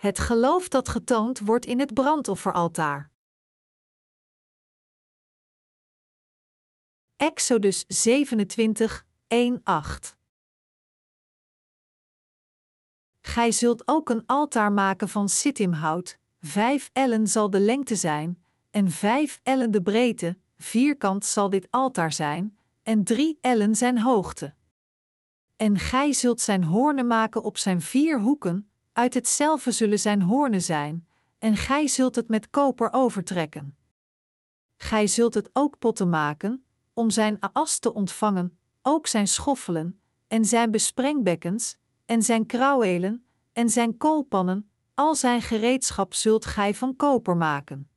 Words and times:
Het 0.00 0.18
geloof 0.18 0.68
dat 0.68 0.88
getoond 0.88 1.38
wordt 1.38 1.66
in 1.66 1.78
het 1.78 1.94
brandofferaltaar. 1.94 3.10
Exodus 7.16 7.84
27, 7.88 9.06
1, 9.26 9.60
8 9.64 10.16
Gij 13.20 13.52
zult 13.52 13.88
ook 13.88 14.08
een 14.08 14.26
altaar 14.26 14.72
maken 14.72 15.08
van 15.08 15.28
sittimhout, 15.28 16.18
vijf 16.38 16.90
ellen 16.92 17.26
zal 17.26 17.50
de 17.50 17.60
lengte 17.60 17.96
zijn, 17.96 18.44
en 18.70 18.90
vijf 18.90 19.40
ellen 19.42 19.70
de 19.70 19.82
breedte, 19.82 20.38
vierkant 20.56 21.24
zal 21.24 21.50
dit 21.50 21.66
altaar 21.70 22.12
zijn, 22.12 22.58
en 22.82 23.04
drie 23.04 23.38
ellen 23.40 23.74
zijn 23.74 23.98
hoogte. 23.98 24.54
En 25.56 25.78
gij 25.78 26.12
zult 26.12 26.40
zijn 26.40 26.64
hoornen 26.64 27.06
maken 27.06 27.42
op 27.42 27.58
zijn 27.58 27.80
vier 27.80 28.20
hoeken, 28.20 28.69
uit 29.00 29.14
hetzelfde 29.14 29.70
zullen 29.70 29.98
zijn 29.98 30.22
hoornen 30.22 30.62
zijn, 30.62 31.06
en 31.38 31.56
gij 31.56 31.86
zult 31.88 32.14
het 32.14 32.28
met 32.28 32.50
koper 32.50 32.92
overtrekken. 32.92 33.76
Gij 34.76 35.06
zult 35.06 35.34
het 35.34 35.50
ook 35.52 35.78
potten 35.78 36.08
maken, 36.08 36.64
om 36.94 37.10
zijn 37.10 37.36
aas 37.52 37.78
te 37.78 37.94
ontvangen, 37.94 38.58
ook 38.82 39.06
zijn 39.06 39.28
schoffelen, 39.28 40.00
en 40.28 40.44
zijn 40.44 40.70
besprengbekkens, 40.70 41.76
en 42.06 42.22
zijn 42.22 42.46
krauwelen, 42.46 43.24
en 43.52 43.70
zijn 43.70 43.96
koolpannen, 43.96 44.70
al 44.94 45.14
zijn 45.14 45.42
gereedschap 45.42 46.14
zult 46.14 46.46
gij 46.46 46.74
van 46.74 46.96
koper 46.96 47.36
maken. 47.36 47.90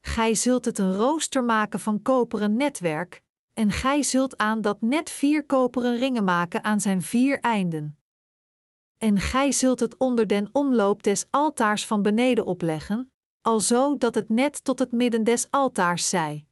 Gij 0.00 0.34
zult 0.34 0.64
het 0.64 0.78
een 0.78 0.94
rooster 0.94 1.44
maken 1.44 1.80
van 1.80 2.02
koperen 2.02 2.56
netwerk, 2.56 3.22
en 3.52 3.70
gij 3.70 4.02
zult 4.02 4.36
aan 4.36 4.60
dat 4.60 4.80
net 4.80 5.10
vier 5.10 5.46
koperen 5.46 5.98
ringen 5.98 6.24
maken 6.24 6.64
aan 6.64 6.80
zijn 6.80 7.02
vier 7.02 7.40
einden. 7.40 7.96
En 9.02 9.18
gij 9.18 9.52
zult 9.52 9.80
het 9.80 9.96
onder 9.96 10.26
den 10.26 10.48
omloop 10.52 11.02
des 11.02 11.26
altaars 11.30 11.86
van 11.86 12.02
beneden 12.02 12.46
opleggen, 12.46 13.12
alzo 13.40 13.96
dat 13.96 14.14
het 14.14 14.28
net 14.28 14.64
tot 14.64 14.78
het 14.78 14.92
midden 14.92 15.24
des 15.24 15.50
altaars 15.50 16.08
zij. 16.08 16.46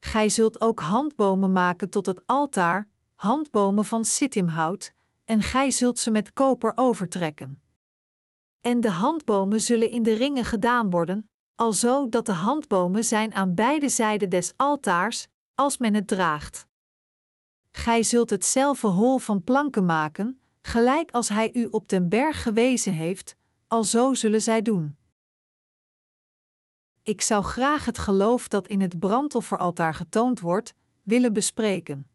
Gij 0.00 0.28
zult 0.28 0.60
ook 0.60 0.80
handbomen 0.80 1.52
maken 1.52 1.90
tot 1.90 2.06
het 2.06 2.26
altaar, 2.26 2.88
handbomen 3.14 3.84
van 3.84 4.04
sittimhout, 4.04 4.92
en 5.24 5.42
gij 5.42 5.70
zult 5.70 5.98
ze 5.98 6.10
met 6.10 6.32
koper 6.32 6.72
overtrekken. 6.74 7.62
En 8.60 8.80
de 8.80 8.90
handbomen 8.90 9.60
zullen 9.60 9.90
in 9.90 10.02
de 10.02 10.14
ringen 10.14 10.44
gedaan 10.44 10.90
worden, 10.90 11.30
alzo 11.54 12.08
dat 12.08 12.26
de 12.26 12.32
handbomen 12.32 13.04
zijn 13.04 13.34
aan 13.34 13.54
beide 13.54 13.88
zijden 13.88 14.30
des 14.30 14.52
altaars, 14.56 15.26
als 15.54 15.78
men 15.78 15.94
het 15.94 16.06
draagt. 16.06 16.66
Gij 17.70 18.02
zult 18.02 18.30
hetzelfde 18.30 18.88
hol 18.88 19.18
van 19.18 19.44
planken 19.44 19.84
maken, 19.84 20.40
gelijk 20.66 21.10
als 21.10 21.28
hij 21.28 21.50
u 21.52 21.64
op 21.70 21.88
den 21.88 22.08
berg 22.08 22.42
gewezen 22.42 22.92
heeft, 22.92 23.36
alzo 23.66 24.14
zullen 24.14 24.42
zij 24.42 24.62
doen. 24.62 24.96
Ik 27.02 27.20
zou 27.20 27.44
graag 27.44 27.84
het 27.84 27.98
geloof 27.98 28.48
dat 28.48 28.66
in 28.66 28.80
het 28.80 28.98
brandofferaltaar 28.98 29.94
getoond 29.94 30.40
wordt, 30.40 30.74
willen 31.02 31.32
bespreken. 31.32 32.10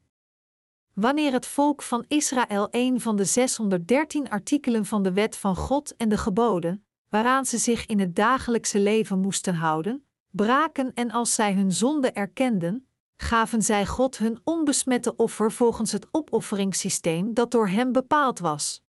Wanneer 0.94 1.32
het 1.32 1.46
volk 1.46 1.82
van 1.82 2.06
Israël 2.08 2.68
een 2.72 3.02
van 3.02 3.16
de 3.16 3.26
613 3.26 4.30
artikelen 4.30 4.86
van 4.86 5.04
de 5.04 5.14
wet 5.14 5.38
van 5.38 5.56
God 5.56 5.96
en 5.96 6.10
de 6.10 6.18
geboden, 6.18 6.86
waaraan 7.10 7.46
ze 7.46 7.58
zich 7.58 7.86
in 7.86 8.00
het 8.00 8.16
dagelijkse 8.16 8.80
leven 8.80 9.20
moesten 9.20 9.56
houden, 9.56 10.06
braken 10.30 10.94
en 10.94 11.12
als 11.12 11.36
zij 11.36 11.54
hun 11.54 11.72
zonde 11.72 12.12
erkenden, 12.12 12.88
gaven 13.22 13.62
zij 13.62 13.86
God 13.86 14.18
hun 14.18 14.40
onbesmette 14.44 15.16
offer 15.16 15.52
volgens 15.52 15.92
het 15.92 16.08
opofferingssysteem 16.12 17.34
dat 17.34 17.52
door 17.52 17.68
hem 17.68 17.92
bepaald 17.92 18.40
was. 18.40 18.84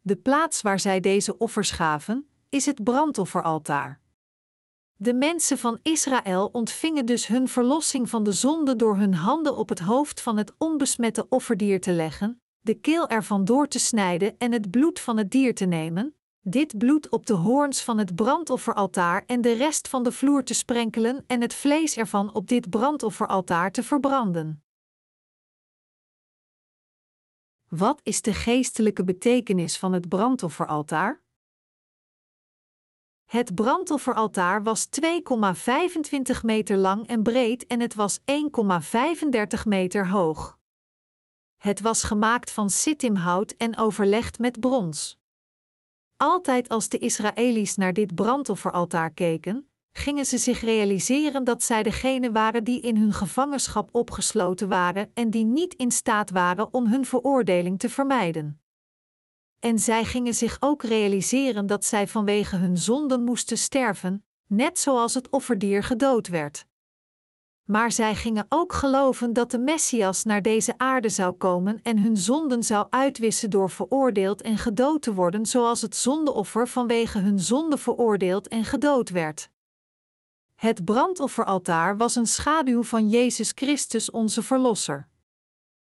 De 0.00 0.16
plaats 0.16 0.62
waar 0.62 0.80
zij 0.80 1.00
deze 1.00 1.38
offers 1.38 1.70
gaven, 1.70 2.28
is 2.48 2.66
het 2.66 2.84
brandofferaltaar. 2.84 4.00
De 4.96 5.14
mensen 5.14 5.58
van 5.58 5.78
Israël 5.82 6.48
ontvingen 6.52 7.06
dus 7.06 7.26
hun 7.26 7.48
verlossing 7.48 8.10
van 8.10 8.24
de 8.24 8.32
zonde 8.32 8.76
door 8.76 8.96
hun 8.96 9.14
handen 9.14 9.56
op 9.56 9.68
het 9.68 9.80
hoofd 9.80 10.20
van 10.20 10.36
het 10.36 10.52
onbesmette 10.58 11.26
offerdier 11.28 11.80
te 11.80 11.92
leggen, 11.92 12.40
de 12.60 12.74
keel 12.74 13.08
ervan 13.08 13.44
door 13.44 13.68
te 13.68 13.78
snijden 13.78 14.38
en 14.38 14.52
het 14.52 14.70
bloed 14.70 15.00
van 15.00 15.16
het 15.16 15.30
dier 15.30 15.54
te 15.54 15.64
nemen, 15.64 16.14
dit 16.46 16.78
bloed 16.78 17.08
op 17.08 17.26
de 17.26 17.32
hoorns 17.32 17.82
van 17.82 17.98
het 17.98 18.14
brandofferaltaar 18.14 19.24
en 19.26 19.40
de 19.40 19.52
rest 19.52 19.88
van 19.88 20.02
de 20.02 20.12
vloer 20.12 20.44
te 20.44 20.54
sprenkelen 20.54 21.24
en 21.26 21.40
het 21.40 21.54
vlees 21.54 21.96
ervan 21.96 22.34
op 22.34 22.48
dit 22.48 22.70
brandofferaltaar 22.70 23.72
te 23.72 23.82
verbranden. 23.82 24.64
Wat 27.68 28.00
is 28.02 28.22
de 28.22 28.34
geestelijke 28.34 29.04
betekenis 29.04 29.78
van 29.78 29.92
het 29.92 30.08
brandofferaltaar? 30.08 31.22
Het 33.24 33.54
brandofferaltaar 33.54 34.62
was 34.62 34.88
2,25 35.00 36.40
meter 36.42 36.76
lang 36.76 37.06
en 37.06 37.22
breed 37.22 37.66
en 37.66 37.80
het 37.80 37.94
was 37.94 38.20
1,35 38.20 38.24
meter 39.64 40.08
hoog. 40.08 40.58
Het 41.56 41.80
was 41.80 42.02
gemaakt 42.02 42.50
van 42.50 42.70
sittimhout 42.70 43.52
en 43.52 43.76
overlegd 43.76 44.38
met 44.38 44.60
brons. 44.60 45.22
Altijd 46.24 46.68
als 46.68 46.88
de 46.88 46.98
Israëli's 46.98 47.76
naar 47.76 47.92
dit 47.92 48.14
brandofferaltaar 48.14 49.10
keken, 49.10 49.68
gingen 49.92 50.26
ze 50.26 50.38
zich 50.38 50.60
realiseren 50.60 51.44
dat 51.44 51.62
zij 51.62 51.82
degene 51.82 52.32
waren 52.32 52.64
die 52.64 52.80
in 52.80 52.96
hun 52.96 53.12
gevangenschap 53.12 53.88
opgesloten 53.92 54.68
waren 54.68 55.10
en 55.14 55.30
die 55.30 55.44
niet 55.44 55.74
in 55.74 55.90
staat 55.90 56.30
waren 56.30 56.74
om 56.74 56.86
hun 56.86 57.04
veroordeling 57.04 57.78
te 57.78 57.88
vermijden. 57.88 58.60
En 59.58 59.78
zij 59.78 60.04
gingen 60.04 60.34
zich 60.34 60.56
ook 60.60 60.82
realiseren 60.82 61.66
dat 61.66 61.84
zij 61.84 62.08
vanwege 62.08 62.56
hun 62.56 62.78
zonden 62.78 63.24
moesten 63.24 63.58
sterven, 63.58 64.24
net 64.46 64.78
zoals 64.78 65.14
het 65.14 65.30
offerdier 65.30 65.82
gedood 65.82 66.28
werd. 66.28 66.66
Maar 67.64 67.92
zij 67.92 68.14
gingen 68.14 68.46
ook 68.48 68.72
geloven 68.72 69.32
dat 69.32 69.50
de 69.50 69.58
Messias 69.58 70.24
naar 70.24 70.42
deze 70.42 70.74
aarde 70.76 71.08
zou 71.08 71.32
komen 71.32 71.80
en 71.82 71.98
hun 71.98 72.16
zonden 72.16 72.62
zou 72.62 72.86
uitwissen 72.90 73.50
door 73.50 73.70
veroordeeld 73.70 74.42
en 74.42 74.58
gedood 74.58 75.02
te 75.02 75.14
worden, 75.14 75.46
zoals 75.46 75.82
het 75.82 75.96
zondeoffer 75.96 76.68
vanwege 76.68 77.18
hun 77.18 77.40
zonde 77.40 77.78
veroordeeld 77.78 78.48
en 78.48 78.64
gedood 78.64 79.10
werd. 79.10 79.48
Het 80.54 80.84
brandofferaltaar 80.84 81.96
was 81.96 82.14
een 82.14 82.26
schaduw 82.26 82.82
van 82.82 83.08
Jezus 83.08 83.52
Christus, 83.54 84.10
onze 84.10 84.42
Verlosser. 84.42 85.08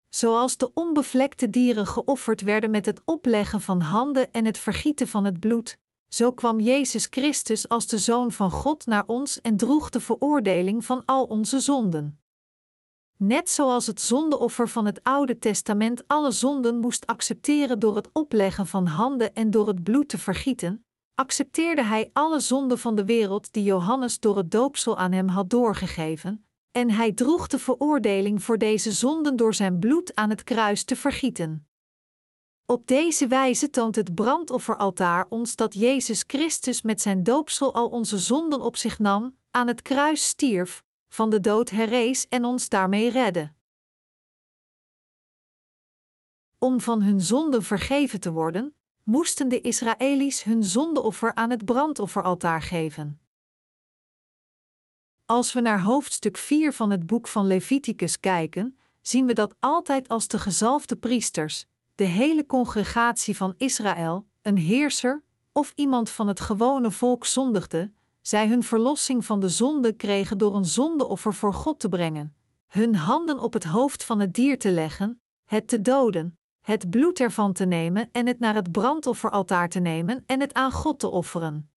Zoals 0.08 0.56
de 0.56 0.70
onbevlekte 0.74 1.50
dieren 1.50 1.86
geofferd 1.86 2.40
werden 2.40 2.70
met 2.70 2.86
het 2.86 3.02
opleggen 3.04 3.60
van 3.60 3.80
handen 3.80 4.32
en 4.32 4.44
het 4.44 4.58
vergieten 4.58 5.08
van 5.08 5.24
het 5.24 5.40
bloed, 5.40 5.78
zo 6.08 6.32
kwam 6.32 6.60
Jezus 6.60 7.06
Christus 7.10 7.68
als 7.68 7.86
de 7.86 7.98
Zoon 7.98 8.32
van 8.32 8.50
God 8.50 8.86
naar 8.86 9.04
ons 9.06 9.40
en 9.40 9.56
droeg 9.56 9.90
de 9.90 10.00
veroordeling 10.00 10.84
van 10.84 11.02
al 11.04 11.24
onze 11.24 11.60
zonden. 11.60 12.20
Net 13.18 13.50
zoals 13.50 13.86
het 13.86 14.00
zondeoffer 14.00 14.68
van 14.68 14.86
het 14.86 15.02
Oude 15.02 15.38
Testament 15.38 16.02
alle 16.06 16.30
zonden 16.30 16.78
moest 16.78 17.06
accepteren 17.06 17.78
door 17.78 17.96
het 17.96 18.08
opleggen 18.12 18.66
van 18.66 18.86
handen 18.86 19.34
en 19.34 19.50
door 19.50 19.66
het 19.66 19.82
bloed 19.82 20.08
te 20.08 20.18
vergieten, 20.18 20.84
accepteerde 21.14 21.82
hij 21.82 22.10
alle 22.12 22.40
zonden 22.40 22.78
van 22.78 22.94
de 22.94 23.04
wereld 23.04 23.52
die 23.52 23.62
Johannes 23.62 24.20
door 24.20 24.36
het 24.36 24.50
doopsel 24.50 24.98
aan 24.98 25.12
hem 25.12 25.28
had 25.28 25.50
doorgegeven, 25.50 26.46
en 26.72 26.90
hij 26.90 27.12
droeg 27.12 27.46
de 27.46 27.58
veroordeling 27.58 28.42
voor 28.42 28.58
deze 28.58 28.92
zonden 28.92 29.36
door 29.36 29.54
zijn 29.54 29.78
bloed 29.78 30.14
aan 30.14 30.30
het 30.30 30.44
kruis 30.44 30.84
te 30.84 30.96
vergieten. 30.96 31.68
Op 32.66 32.86
deze 32.86 33.26
wijze 33.26 33.70
toont 33.70 33.96
het 33.96 34.14
brandofferaltaar 34.14 35.26
ons 35.28 35.56
dat 35.56 35.74
Jezus 35.74 36.24
Christus 36.26 36.82
met 36.82 37.00
zijn 37.00 37.22
doopsel 37.22 37.74
al 37.74 37.88
onze 37.88 38.18
zonden 38.18 38.60
op 38.60 38.76
zich 38.76 38.98
nam, 38.98 39.36
aan 39.50 39.66
het 39.66 39.82
kruis 39.82 40.28
stierf, 40.28 40.84
van 41.08 41.30
de 41.30 41.40
dood 41.40 41.70
herrees 41.70 42.28
en 42.28 42.44
ons 42.44 42.68
daarmee 42.68 43.10
redde. 43.10 43.52
Om 46.58 46.80
van 46.80 47.02
hun 47.02 47.20
zonden 47.20 47.62
vergeven 47.62 48.20
te 48.20 48.32
worden, 48.32 48.74
moesten 49.02 49.48
de 49.48 49.60
Israëli's 49.60 50.42
hun 50.42 50.64
zondeoffer 50.64 51.34
aan 51.34 51.50
het 51.50 51.64
brandofferaltaar 51.64 52.62
geven. 52.62 53.20
Als 55.24 55.52
we 55.52 55.60
naar 55.60 55.82
hoofdstuk 55.82 56.36
4 56.36 56.72
van 56.72 56.90
het 56.90 57.06
boek 57.06 57.28
van 57.28 57.46
Leviticus 57.46 58.20
kijken, 58.20 58.78
zien 59.00 59.26
we 59.26 59.32
dat 59.32 59.54
altijd 59.60 60.08
als 60.08 60.28
de 60.28 60.38
gezalfde 60.38 60.96
priesters, 60.96 61.66
de 61.96 62.04
hele 62.04 62.46
congregatie 62.46 63.36
van 63.36 63.54
Israël, 63.56 64.26
een 64.42 64.56
heerser 64.56 65.22
of 65.52 65.72
iemand 65.74 66.10
van 66.10 66.28
het 66.28 66.40
gewone 66.40 66.90
volk 66.90 67.26
zondigde, 67.26 67.92
zij 68.20 68.48
hun 68.48 68.62
verlossing 68.62 69.24
van 69.24 69.40
de 69.40 69.48
zonde 69.48 69.92
kregen 69.92 70.38
door 70.38 70.56
een 70.56 70.64
zondeoffer 70.64 71.34
voor 71.34 71.54
God 71.54 71.80
te 71.80 71.88
brengen, 71.88 72.36
hun 72.66 72.94
handen 72.94 73.38
op 73.38 73.52
het 73.52 73.64
hoofd 73.64 74.04
van 74.04 74.20
het 74.20 74.34
dier 74.34 74.58
te 74.58 74.70
leggen, 74.70 75.20
het 75.44 75.68
te 75.68 75.80
doden, 75.80 76.38
het 76.60 76.90
bloed 76.90 77.20
ervan 77.20 77.52
te 77.52 77.64
nemen 77.64 78.08
en 78.12 78.26
het 78.26 78.38
naar 78.38 78.54
het 78.54 78.72
brandofferaltaar 78.72 79.68
te 79.68 79.80
nemen 79.80 80.22
en 80.26 80.40
het 80.40 80.54
aan 80.54 80.72
God 80.72 80.98
te 80.98 81.08
offeren. 81.08 81.70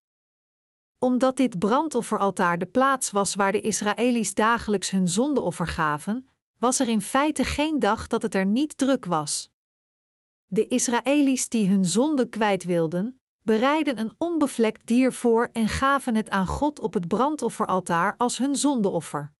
Omdat 0.97 1.37
dit 1.37 1.59
brandofferaltaar 1.59 2.57
de 2.57 2.65
plaats 2.65 3.11
was 3.11 3.35
waar 3.35 3.51
de 3.51 3.61
Israëli's 3.61 4.33
dagelijks 4.33 4.89
hun 4.89 5.07
zondeoffer 5.07 5.67
gaven, 5.67 6.29
was 6.57 6.79
er 6.79 6.87
in 6.87 7.01
feite 7.01 7.43
geen 7.43 7.79
dag 7.79 8.07
dat 8.07 8.21
het 8.21 8.35
er 8.35 8.45
niet 8.45 8.77
druk 8.77 9.05
was. 9.05 9.51
De 10.51 10.67
Israëli's 10.67 11.49
die 11.49 11.69
hun 11.69 11.85
zonde 11.85 12.29
kwijt 12.29 12.63
wilden, 12.63 13.21
bereidden 13.41 13.99
een 13.99 14.13
onbevlekt 14.17 14.87
dier 14.87 15.13
voor 15.13 15.49
en 15.51 15.67
gaven 15.67 16.15
het 16.15 16.29
aan 16.29 16.47
God 16.47 16.79
op 16.79 16.93
het 16.93 17.07
brandofferaltaar 17.07 18.15
als 18.17 18.37
hun 18.37 18.55
zondeoffer. 18.55 19.33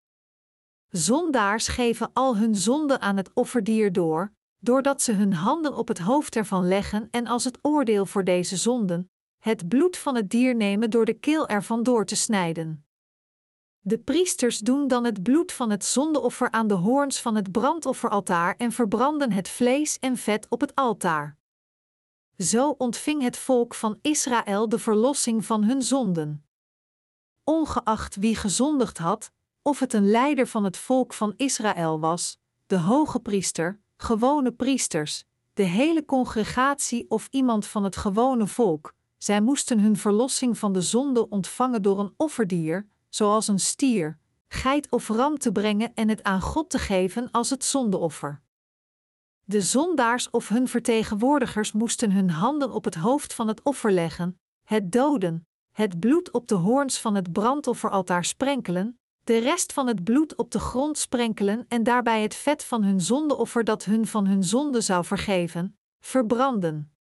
Zondaars 0.90 1.68
geven 1.68 2.10
al 2.14 2.38
hun 2.38 2.56
zonden 2.56 3.02
aan 3.02 3.18
het 3.18 3.32
offerdier 3.34 3.92
door, 3.92 4.34
doordat 4.60 5.02
ze 5.02 5.12
hun 5.12 5.34
handen 5.34 5.76
op 5.76 5.88
het 5.88 6.00
hoofd 6.00 6.36
ervan 6.36 6.68
leggen 6.68 7.08
en 7.12 7.28
als 7.28 7.44
het 7.44 7.58
oordeel 7.62 8.06
voor 8.06 8.24
deze 8.24 8.58
zonden, 8.58 9.12
het 9.40 9.68
bloed 9.68 9.98
van 9.98 10.16
het 10.16 10.30
dier 10.30 10.56
nemen 10.56 10.90
door 10.90 11.06
de 11.06 11.14
keel 11.14 11.48
ervan 11.48 11.84
door 11.84 12.06
te 12.06 12.16
snijden. 12.16 12.89
De 13.82 13.98
priesters 13.98 14.60
doen 14.60 14.88
dan 14.88 15.04
het 15.04 15.24
bloed 15.24 15.52
van 15.52 15.70
het 15.70 15.86
zondeoffer 15.86 16.52
aan 16.52 16.68
de 16.68 16.74
hoorns 16.74 17.22
van 17.22 17.36
het 17.36 17.52
brandofferaltaar 17.52 18.56
en 18.58 18.72
verbranden 18.72 19.32
het 19.32 19.50
vlees 19.50 20.00
en 20.00 20.18
vet 20.18 20.46
op 20.50 20.62
het 20.62 20.76
altaar. 20.76 21.38
Zo 22.38 22.70
ontving 22.70 23.22
het 23.22 23.38
volk 23.38 23.74
van 23.74 24.00
Israël 24.02 24.70
de 24.70 24.80
verlossing 24.80 25.46
van 25.46 25.64
hun 25.64 25.82
zonden. 25.82 26.46
Ongeacht 27.44 28.16
wie 28.16 28.36
gezondigd 28.36 28.98
had, 28.98 29.32
of 29.62 29.80
het 29.80 29.94
een 29.94 30.10
leider 30.10 30.48
van 30.48 30.64
het 30.64 30.78
volk 30.78 31.14
van 31.14 31.34
Israël 31.38 32.00
was, 32.00 32.38
de 32.68 32.78
hoge 32.78 33.20
priester, 33.20 33.80
gewone 33.98 34.52
priesters, 34.52 35.26
de 35.54 35.64
hele 35.64 36.06
congregatie 36.06 37.10
of 37.10 37.28
iemand 37.32 37.66
van 37.66 37.84
het 37.84 37.96
gewone 37.96 38.48
volk, 38.48 38.94
zij 39.18 39.42
moesten 39.42 39.80
hun 39.80 39.98
verlossing 39.98 40.58
van 40.58 40.74
de 40.74 40.82
zonde 40.82 41.30
ontvangen 41.30 41.82
door 41.82 42.00
een 42.00 42.14
offerdier, 42.18 42.88
zoals 43.10 43.48
een 43.48 43.60
stier, 43.60 44.20
geit 44.48 44.92
of 44.92 45.08
ram 45.08 45.38
te 45.38 45.52
brengen 45.52 45.94
en 45.94 46.10
het 46.10 46.24
aan 46.24 46.42
God 46.42 46.70
te 46.70 46.80
geven 46.80 47.32
als 47.32 47.50
het 47.50 47.64
zondeoffer. 47.64 48.42
De 49.44 49.62
zondaars 49.62 50.30
of 50.30 50.48
hun 50.48 50.68
vertegenwoordigers 50.68 51.72
moesten 51.72 52.12
hun 52.12 52.30
handen 52.30 52.72
op 52.72 52.84
het 52.86 52.96
hoofd 52.96 53.34
van 53.34 53.48
het 53.48 53.64
offer 53.64 53.92
leggen, 53.92 54.40
het 54.64 54.92
doden, 54.92 55.48
het 55.72 56.00
bloed 56.00 56.32
op 56.32 56.48
de 56.48 56.56
hoorns 56.56 57.00
van 57.00 57.16
het 57.16 57.32
brandofferaltaar 57.32 58.26
sprenkelen, 58.26 59.00
de 59.24 59.38
rest 59.38 59.74
van 59.74 59.88
het 59.88 60.04
bloed 60.04 60.36
op 60.36 60.52
de 60.52 60.60
grond 60.60 60.98
sprenkelen 60.98 61.66
en 61.68 61.84
daarbij 61.84 62.22
het 62.22 62.36
vet 62.36 62.64
van 62.64 62.84
hun 62.84 63.02
zondeoffer 63.02 63.64
dat 63.64 63.86
hun 63.86 64.08
van 64.08 64.28
hun 64.28 64.44
zonde 64.44 64.82
zou 64.82 65.06
vergeven, 65.06 65.78
verbranden. 66.00 66.94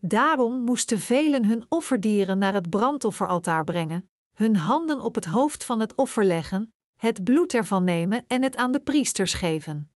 Daarom 0.00 0.60
moesten 0.60 0.98
velen 0.98 1.44
hun 1.44 1.66
offerdieren 1.68 2.38
naar 2.38 2.54
het 2.54 2.70
brandofferaltaar 2.70 3.64
brengen, 3.64 4.10
hun 4.38 4.56
handen 4.56 5.00
op 5.00 5.14
het 5.14 5.24
hoofd 5.24 5.64
van 5.64 5.80
het 5.80 5.94
offer 5.94 6.24
leggen, 6.24 6.72
het 6.96 7.24
bloed 7.24 7.54
ervan 7.54 7.84
nemen 7.84 8.24
en 8.26 8.42
het 8.42 8.56
aan 8.56 8.72
de 8.72 8.80
priesters 8.80 9.34
geven. 9.34 9.90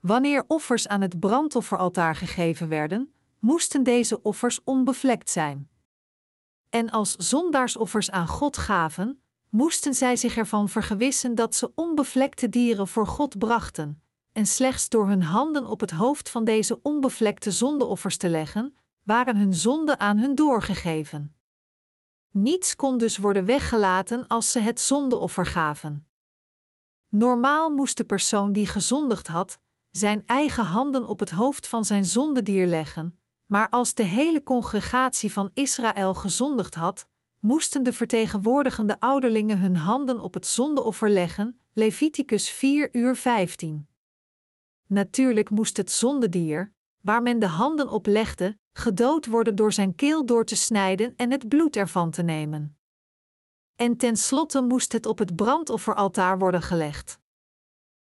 Wanneer 0.00 0.44
offers 0.46 0.88
aan 0.88 1.00
het 1.00 1.20
brandofferaltaar 1.20 2.16
gegeven 2.16 2.68
werden, 2.68 3.12
moesten 3.38 3.82
deze 3.82 4.22
offers 4.22 4.64
onbevlekt 4.64 5.30
zijn. 5.30 5.68
En 6.70 6.90
als 6.90 7.16
zondaarsoffers 7.16 8.10
aan 8.10 8.26
God 8.28 8.56
gaven, 8.56 9.22
moesten 9.48 9.94
zij 9.94 10.16
zich 10.16 10.36
ervan 10.36 10.68
vergewissen 10.68 11.34
dat 11.34 11.54
ze 11.54 11.72
onbevlekte 11.74 12.48
dieren 12.48 12.88
voor 12.88 13.06
God 13.06 13.38
brachten, 13.38 14.02
en 14.32 14.46
slechts 14.46 14.88
door 14.88 15.08
hun 15.08 15.22
handen 15.22 15.66
op 15.66 15.80
het 15.80 15.90
hoofd 15.90 16.30
van 16.30 16.44
deze 16.44 16.82
onbevlekte 16.82 17.50
zondeoffers 17.50 18.16
te 18.16 18.28
leggen, 18.28 18.76
waren 19.02 19.36
hun 19.36 19.54
zonden 19.54 20.00
aan 20.00 20.18
hun 20.18 20.34
doorgegeven. 20.34 21.37
Niets 22.30 22.76
kon 22.76 22.98
dus 22.98 23.16
worden 23.16 23.44
weggelaten 23.44 24.26
als 24.26 24.52
ze 24.52 24.58
het 24.58 24.80
zondeoffer 24.80 25.46
gaven. 25.46 26.06
Normaal 27.08 27.70
moest 27.70 27.96
de 27.96 28.04
persoon 28.04 28.52
die 28.52 28.66
gezondigd 28.66 29.26
had, 29.26 29.58
zijn 29.90 30.22
eigen 30.26 30.64
handen 30.64 31.06
op 31.06 31.20
het 31.20 31.30
hoofd 31.30 31.66
van 31.66 31.84
zijn 31.84 32.04
zondedier 32.04 32.66
leggen, 32.66 33.18
maar 33.46 33.68
als 33.68 33.94
de 33.94 34.02
hele 34.02 34.42
congregatie 34.42 35.32
van 35.32 35.50
Israël 35.54 36.14
gezondigd 36.14 36.74
had, 36.74 37.06
moesten 37.40 37.82
de 37.82 37.92
vertegenwoordigende 37.92 39.00
ouderlingen 39.00 39.58
hun 39.58 39.76
handen 39.76 40.20
op 40.20 40.34
het 40.34 40.46
zondeoffer 40.46 41.10
leggen, 41.10 41.60
Leviticus 41.72 42.50
4 42.50 42.88
uur 42.92 43.16
15. 43.16 43.88
Natuurlijk 44.86 45.50
moest 45.50 45.76
het 45.76 45.90
zondedier, 45.90 46.72
waar 47.00 47.22
men 47.22 47.38
de 47.38 47.46
handen 47.46 47.88
op 47.88 48.06
legde, 48.06 48.58
gedood 48.78 49.26
worden 49.26 49.56
door 49.56 49.72
zijn 49.72 49.94
keel 49.94 50.26
door 50.26 50.44
te 50.44 50.56
snijden 50.56 51.14
en 51.16 51.30
het 51.30 51.48
bloed 51.48 51.76
ervan 51.76 52.10
te 52.10 52.22
nemen. 52.22 52.78
En 53.76 53.96
tenslotte 53.96 54.62
moest 54.62 54.92
het 54.92 55.06
op 55.06 55.18
het 55.18 55.36
brandofferaltaar 55.36 56.38
worden 56.38 56.62
gelegd. 56.62 57.18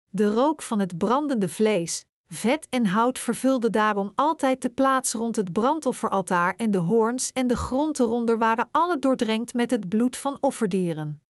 De 0.08 0.32
rook 0.34 0.62
van 0.62 0.78
het 0.78 0.98
brandende 0.98 1.48
vlees, 1.48 2.04
vet 2.26 2.66
en 2.70 2.86
hout 2.86 3.18
vervulde 3.18 3.70
daarom 3.70 4.12
altijd 4.14 4.62
de 4.62 4.70
plaats 4.70 5.12
rond 5.12 5.36
het 5.36 5.52
brandofferaltaar 5.52 6.54
en 6.56 6.70
de 6.70 6.78
hoorns 6.78 7.32
en 7.32 7.46
de 7.46 7.56
grond 7.56 7.98
eronder 7.98 8.38
waren 8.38 8.68
alle 8.70 8.98
doordrenkt 8.98 9.54
met 9.54 9.70
het 9.70 9.88
bloed 9.88 10.16
van 10.16 10.36
offerdieren. 10.40 11.22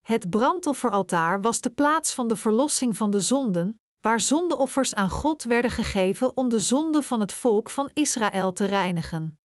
Het 0.00 0.30
brandofferaltaar 0.30 1.40
was 1.40 1.60
de 1.60 1.70
plaats 1.70 2.14
van 2.14 2.28
de 2.28 2.36
verlossing 2.36 2.96
van 2.96 3.10
de 3.10 3.20
zonden, 3.20 3.80
waar 4.04 4.20
zondeoffers 4.20 4.94
aan 4.94 5.10
God 5.10 5.42
werden 5.42 5.70
gegeven 5.70 6.36
om 6.36 6.48
de 6.48 6.58
zonde 6.58 7.02
van 7.02 7.20
het 7.20 7.32
volk 7.32 7.70
van 7.70 7.90
Israël 7.92 8.52
te 8.52 8.64
reinigen. 8.64 9.38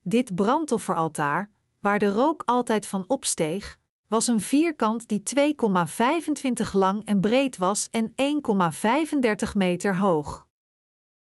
Dit 0.00 0.34
brandofferaltaar, 0.34 1.50
waar 1.80 1.98
de 1.98 2.10
rook 2.10 2.42
altijd 2.44 2.86
van 2.86 3.04
opsteeg, 3.06 3.78
was 4.08 4.26
een 4.26 4.40
vierkant 4.40 5.08
die 5.08 5.22
2,25 6.64 6.72
lang 6.72 7.04
en 7.04 7.20
breed 7.20 7.56
was 7.56 7.88
en 7.90 8.14
1,35 9.48 9.52
meter 9.54 9.96
hoog. 9.96 10.46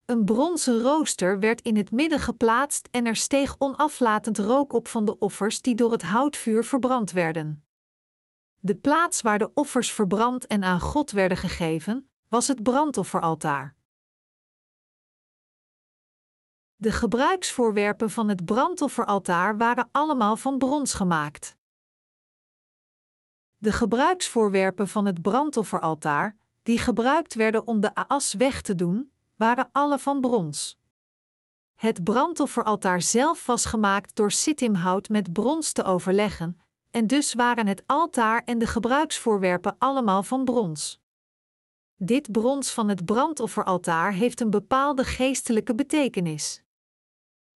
Een 0.06 0.26
bronzen 0.26 0.82
rooster 0.82 1.40
werd 1.40 1.62
in 1.62 1.78
het 1.78 1.92
midden 1.92 2.20
geplaatst 2.20 2.88
en 2.92 3.06
er 3.06 3.16
steeg 3.16 3.56
onaflatend 3.58 4.38
rook 4.38 4.74
op 4.74 4.88
van 4.88 5.06
de 5.06 5.20
offers 5.20 5.62
die 5.62 5.76
door 5.76 5.92
het 5.92 6.04
houtvuur 6.04 6.64
verbrand 6.64 7.12
werden. 7.12 7.66
De 8.60 8.76
plaats 8.76 9.22
waar 9.22 9.40
de 9.40 9.52
offers 9.54 9.92
verbrand 9.92 10.48
en 10.48 10.64
aan 10.64 10.80
God 10.80 11.12
werden 11.12 11.38
gegeven, 11.38 12.10
was 12.28 12.48
het 12.48 12.64
brandofferaltaar. 12.64 13.76
De 16.76 16.92
gebruiksvoorwerpen 16.92 18.10
van 18.10 18.30
het 18.30 18.46
brandofferaltaar 18.46 19.58
waren 19.58 19.90
allemaal 19.92 20.38
van 20.38 20.58
brons 20.58 20.94
gemaakt. 20.94 21.58
De 23.58 23.72
gebruiksvoorwerpen 23.72 24.88
van 24.88 25.06
het 25.06 25.22
brandofferaltaar, 25.22 26.38
die 26.64 26.78
gebruikt 26.80 27.34
werden 27.34 27.68
om 27.68 27.80
de 27.80 27.96
aas 27.96 28.34
weg 28.34 28.62
te 28.62 28.76
doen, 28.76 29.12
waren 29.36 29.70
alle 29.72 30.00
van 30.00 30.22
brons. 30.22 30.78
Het 31.76 32.04
brandofferaltaar 32.04 33.02
zelf 33.02 33.46
was 33.46 33.66
gemaakt 33.66 34.16
door 34.16 34.32
sittimhout 34.32 35.10
met 35.10 35.34
brons 35.34 35.72
te 35.72 35.84
overleggen, 35.84 36.62
en 36.92 37.08
dus 37.08 37.34
waren 37.34 37.68
het 37.68 37.84
altaar 37.86 38.44
en 38.44 38.58
de 38.58 38.68
gebruiksvoorwerpen 38.68 39.76
allemaal 39.78 40.24
van 40.24 40.46
brons. 40.46 41.02
Dit 42.00 42.32
brons 42.32 42.72
van 42.72 42.90
het 42.90 43.06
brandofferaltaar 43.06 44.14
heeft 44.14 44.42
een 44.42 44.50
bepaalde 44.50 45.04
geestelijke 45.04 45.76
betekenis. 45.76 46.64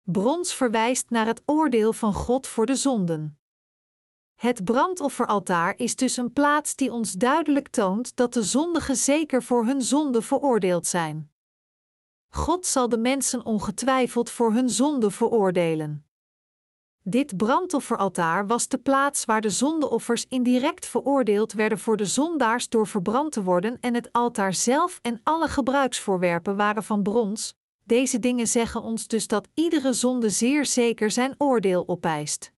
Brons 0.03 0.53
verwijst 0.53 1.09
naar 1.09 1.25
het 1.25 1.41
oordeel 1.45 1.93
van 1.93 2.13
God 2.13 2.47
voor 2.47 2.65
de 2.65 2.75
zonden. 2.75 3.39
Het 4.35 4.63
brandofferaltaar 4.63 5.77
is 5.77 5.95
dus 5.95 6.17
een 6.17 6.33
plaats 6.33 6.75
die 6.75 6.91
ons 6.91 7.13
duidelijk 7.13 7.67
toont 7.67 8.15
dat 8.15 8.33
de 8.33 8.43
zondigen 8.43 8.95
zeker 8.95 9.43
voor 9.43 9.65
hun 9.65 9.81
zonde 9.81 10.21
veroordeeld 10.21 10.87
zijn. 10.87 11.31
God 12.29 12.65
zal 12.65 12.89
de 12.89 12.97
mensen 12.97 13.45
ongetwijfeld 13.45 14.29
voor 14.29 14.53
hun 14.53 14.69
zonde 14.69 15.11
veroordelen. 15.11 16.05
Dit 17.03 17.37
brandofferaltaar 17.37 18.47
was 18.47 18.67
de 18.67 18.77
plaats 18.77 19.25
waar 19.25 19.41
de 19.41 19.49
zondeoffers 19.49 20.25
indirect 20.29 20.85
veroordeeld 20.85 21.53
werden 21.53 21.79
voor 21.79 21.97
de 21.97 22.05
zondaars 22.05 22.69
door 22.69 22.87
verbrand 22.87 23.31
te 23.31 23.43
worden 23.43 23.77
en 23.79 23.93
het 23.93 24.11
altaar 24.11 24.53
zelf 24.53 24.99
en 25.01 25.19
alle 25.23 25.47
gebruiksvoorwerpen 25.47 26.55
waren 26.55 26.83
van 26.83 27.03
brons. 27.03 27.55
Deze 27.83 28.19
dingen 28.19 28.47
zeggen 28.47 28.81
ons 28.81 29.07
dus 29.07 29.27
dat 29.27 29.47
iedere 29.53 29.93
zonde 29.93 30.29
zeer 30.29 30.65
zeker 30.65 31.11
zijn 31.11 31.35
oordeel 31.37 31.87
opeist. 31.87 32.51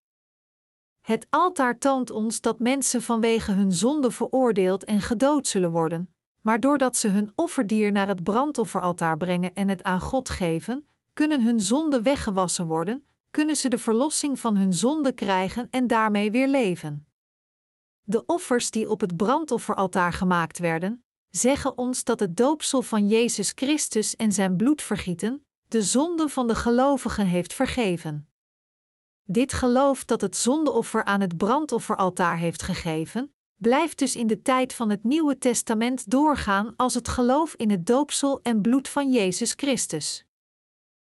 Het 1.00 1.26
altaar 1.30 1.78
toont 1.78 2.10
ons 2.10 2.40
dat 2.40 2.58
mensen 2.58 3.02
vanwege 3.02 3.52
hun 3.52 3.72
zonde 3.72 4.10
veroordeeld 4.10 4.84
en 4.84 5.00
gedood 5.00 5.46
zullen 5.46 5.70
worden, 5.70 6.14
maar 6.40 6.60
doordat 6.60 6.96
ze 6.96 7.08
hun 7.08 7.32
offerdier 7.34 7.92
naar 7.92 8.08
het 8.08 8.22
brandofferaltaar 8.22 9.16
brengen 9.16 9.54
en 9.54 9.68
het 9.68 9.82
aan 9.82 10.00
God 10.00 10.28
geven, 10.28 10.86
kunnen 11.12 11.42
hun 11.42 11.60
zonden 11.60 12.02
weggewassen 12.02 12.66
worden 12.66 13.04
kunnen 13.34 13.56
ze 13.56 13.68
de 13.68 13.78
verlossing 13.78 14.40
van 14.40 14.56
hun 14.56 14.72
zonde 14.72 15.12
krijgen 15.12 15.68
en 15.70 15.86
daarmee 15.86 16.30
weer 16.30 16.48
leven. 16.48 17.06
De 18.02 18.26
offers 18.26 18.70
die 18.70 18.90
op 18.90 19.00
het 19.00 19.16
brandofferaltaar 19.16 20.12
gemaakt 20.12 20.58
werden, 20.58 21.04
zeggen 21.30 21.78
ons 21.78 22.04
dat 22.04 22.20
het 22.20 22.36
doopsel 22.36 22.82
van 22.82 23.08
Jezus 23.08 23.52
Christus 23.54 24.16
en 24.16 24.32
zijn 24.32 24.56
bloedvergieten 24.56 25.46
de 25.68 25.82
zonde 25.82 26.28
van 26.28 26.46
de 26.46 26.54
gelovigen 26.54 27.26
heeft 27.26 27.52
vergeven. 27.54 28.28
Dit 29.22 29.52
geloof 29.52 30.04
dat 30.04 30.20
het 30.20 30.36
zondeoffer 30.36 31.04
aan 31.04 31.20
het 31.20 31.36
brandofferaltaar 31.36 32.38
heeft 32.38 32.62
gegeven, 32.62 33.34
blijft 33.56 33.98
dus 33.98 34.16
in 34.16 34.26
de 34.26 34.42
tijd 34.42 34.74
van 34.74 34.90
het 34.90 35.04
Nieuwe 35.04 35.38
Testament 35.38 36.10
doorgaan 36.10 36.76
als 36.76 36.94
het 36.94 37.08
geloof 37.08 37.54
in 37.54 37.70
het 37.70 37.86
doopsel 37.86 38.40
en 38.42 38.60
bloed 38.60 38.88
van 38.88 39.12
Jezus 39.12 39.52
Christus. 39.56 40.26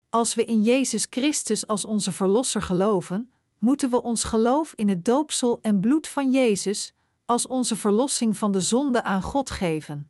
Als 0.10 0.36
we 0.36 0.46
in 0.46 0.62
Jezus 0.62 1.08
Christus 1.10 1.68
als 1.68 1.86
onze 1.86 2.12
Verlosser 2.12 2.62
geloven, 2.62 3.32
moeten 3.58 3.90
we 3.90 4.02
ons 4.02 4.24
geloof 4.24 4.74
in 4.76 4.90
het 4.90 5.06
doopsel 5.06 5.60
en 5.62 5.80
bloed 5.80 6.08
van 6.08 6.32
Jezus 6.32 6.94
als 7.26 7.48
onze 7.48 7.76
verlossing 7.76 8.38
van 8.38 8.52
de 8.52 8.62
zonde 8.62 9.04
aan 9.04 9.22
God 9.22 9.50
geven. 9.50 10.10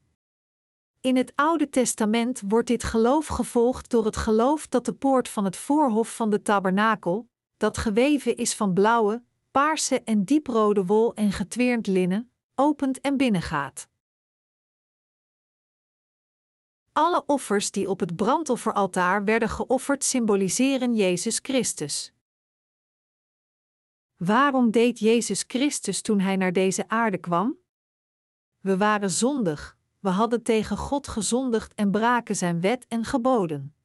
In 1.01 1.15
het 1.15 1.31
Oude 1.35 1.69
Testament 1.69 2.41
wordt 2.47 2.67
dit 2.67 2.83
geloof 2.83 3.27
gevolgd 3.27 3.89
door 3.89 4.05
het 4.05 4.17
geloof 4.17 4.67
dat 4.67 4.85
de 4.85 4.93
poort 4.93 5.29
van 5.29 5.45
het 5.45 5.55
voorhof 5.55 6.15
van 6.15 6.29
de 6.29 6.41
tabernakel, 6.41 7.29
dat 7.57 7.77
geweven 7.77 8.35
is 8.35 8.53
van 8.55 8.73
blauwe, 8.73 9.23
paarse 9.51 10.01
en 10.03 10.23
dieprode 10.23 10.85
wol 10.85 11.13
en 11.13 11.31
getweerd 11.31 11.87
linnen, 11.87 12.31
opent 12.55 13.01
en 13.01 13.17
binnengaat. 13.17 13.87
Alle 16.93 17.23
offers 17.25 17.71
die 17.71 17.89
op 17.89 17.99
het 17.99 18.15
brandofferaltaar 18.15 19.23
werden 19.23 19.49
geofferd 19.49 20.03
symboliseren 20.03 20.95
Jezus 20.95 21.39
Christus. 21.41 22.13
Waarom 24.17 24.71
deed 24.71 24.99
Jezus 24.99 25.43
Christus 25.47 26.01
toen 26.01 26.19
hij 26.19 26.35
naar 26.35 26.53
deze 26.53 26.87
aarde 26.87 27.17
kwam? 27.17 27.57
We 28.59 28.77
waren 28.77 29.09
zondig, 29.09 29.77
we 29.99 30.09
hadden 30.09 30.43
tegen 30.43 30.77
God 30.77 31.07
gezondigd 31.07 31.73
en 31.73 31.91
braken 31.91 32.35
zijn 32.35 32.61
wet 32.61 32.85
en 32.87 33.05
geboden. 33.05 33.75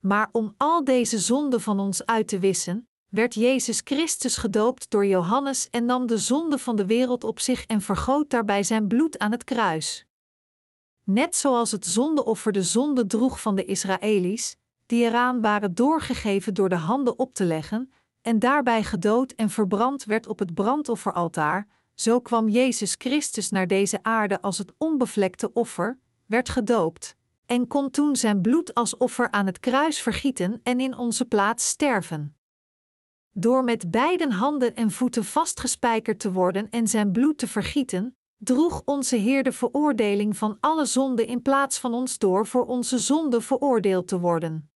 Maar 0.00 0.28
om 0.32 0.54
al 0.56 0.84
deze 0.84 1.18
zonden 1.18 1.60
van 1.60 1.80
ons 1.80 2.06
uit 2.06 2.28
te 2.28 2.38
wissen, 2.38 2.88
werd 3.08 3.34
Jezus 3.34 3.80
Christus 3.84 4.36
gedoopt 4.36 4.90
door 4.90 5.06
Johannes 5.06 5.70
en 5.70 5.84
nam 5.84 6.06
de 6.06 6.18
zonde 6.18 6.58
van 6.58 6.76
de 6.76 6.86
wereld 6.86 7.24
op 7.24 7.40
zich 7.40 7.66
en 7.66 7.80
vergoot 7.80 8.30
daarbij 8.30 8.62
zijn 8.62 8.86
bloed 8.86 9.18
aan 9.18 9.30
het 9.30 9.44
kruis. 9.44 10.05
Net 11.06 11.36
zoals 11.36 11.70
het 11.70 11.86
zondeoffer 11.86 12.52
de 12.52 12.62
zonde 12.62 13.06
droeg 13.06 13.40
van 13.40 13.54
de 13.54 13.64
Israëli's, 13.64 14.56
die 14.86 15.04
eraan 15.04 15.40
waren 15.40 15.74
doorgegeven 15.74 16.54
door 16.54 16.68
de 16.68 16.76
handen 16.76 17.18
op 17.18 17.34
te 17.34 17.44
leggen, 17.44 17.92
en 18.22 18.38
daarbij 18.38 18.82
gedood 18.82 19.32
en 19.32 19.50
verbrand 19.50 20.04
werd 20.04 20.26
op 20.26 20.38
het 20.38 20.54
brandofferaltaar, 20.54 21.68
zo 21.94 22.20
kwam 22.20 22.48
Jezus 22.48 22.94
Christus 22.98 23.50
naar 23.50 23.66
deze 23.66 24.02
aarde 24.02 24.40
als 24.40 24.58
het 24.58 24.72
onbevlekte 24.78 25.52
offer, 25.52 25.98
werd 26.26 26.48
gedoopt, 26.48 27.16
en 27.46 27.66
kon 27.66 27.90
toen 27.90 28.16
zijn 28.16 28.40
bloed 28.40 28.74
als 28.74 28.96
offer 28.96 29.30
aan 29.30 29.46
het 29.46 29.60
kruis 29.60 30.00
vergieten 30.00 30.60
en 30.62 30.80
in 30.80 30.96
onze 30.96 31.24
plaats 31.24 31.68
sterven. 31.68 32.36
Door 33.32 33.64
met 33.64 33.90
beide 33.90 34.32
handen 34.32 34.74
en 34.74 34.90
voeten 34.90 35.24
vastgespijkerd 35.24 36.18
te 36.18 36.32
worden 36.32 36.70
en 36.70 36.88
zijn 36.88 37.12
bloed 37.12 37.38
te 37.38 37.48
vergieten, 37.48 38.16
droeg 38.36 38.82
onze 38.84 39.16
Heer 39.16 39.42
de 39.42 39.52
veroordeling 39.52 40.36
van 40.36 40.56
alle 40.60 40.84
zonde 40.84 41.26
in 41.26 41.42
plaats 41.42 41.78
van 41.78 41.94
ons 41.94 42.18
door 42.18 42.46
voor 42.46 42.66
onze 42.66 42.98
zonde 42.98 43.40
veroordeeld 43.40 44.08
te 44.08 44.18
worden. 44.18 44.70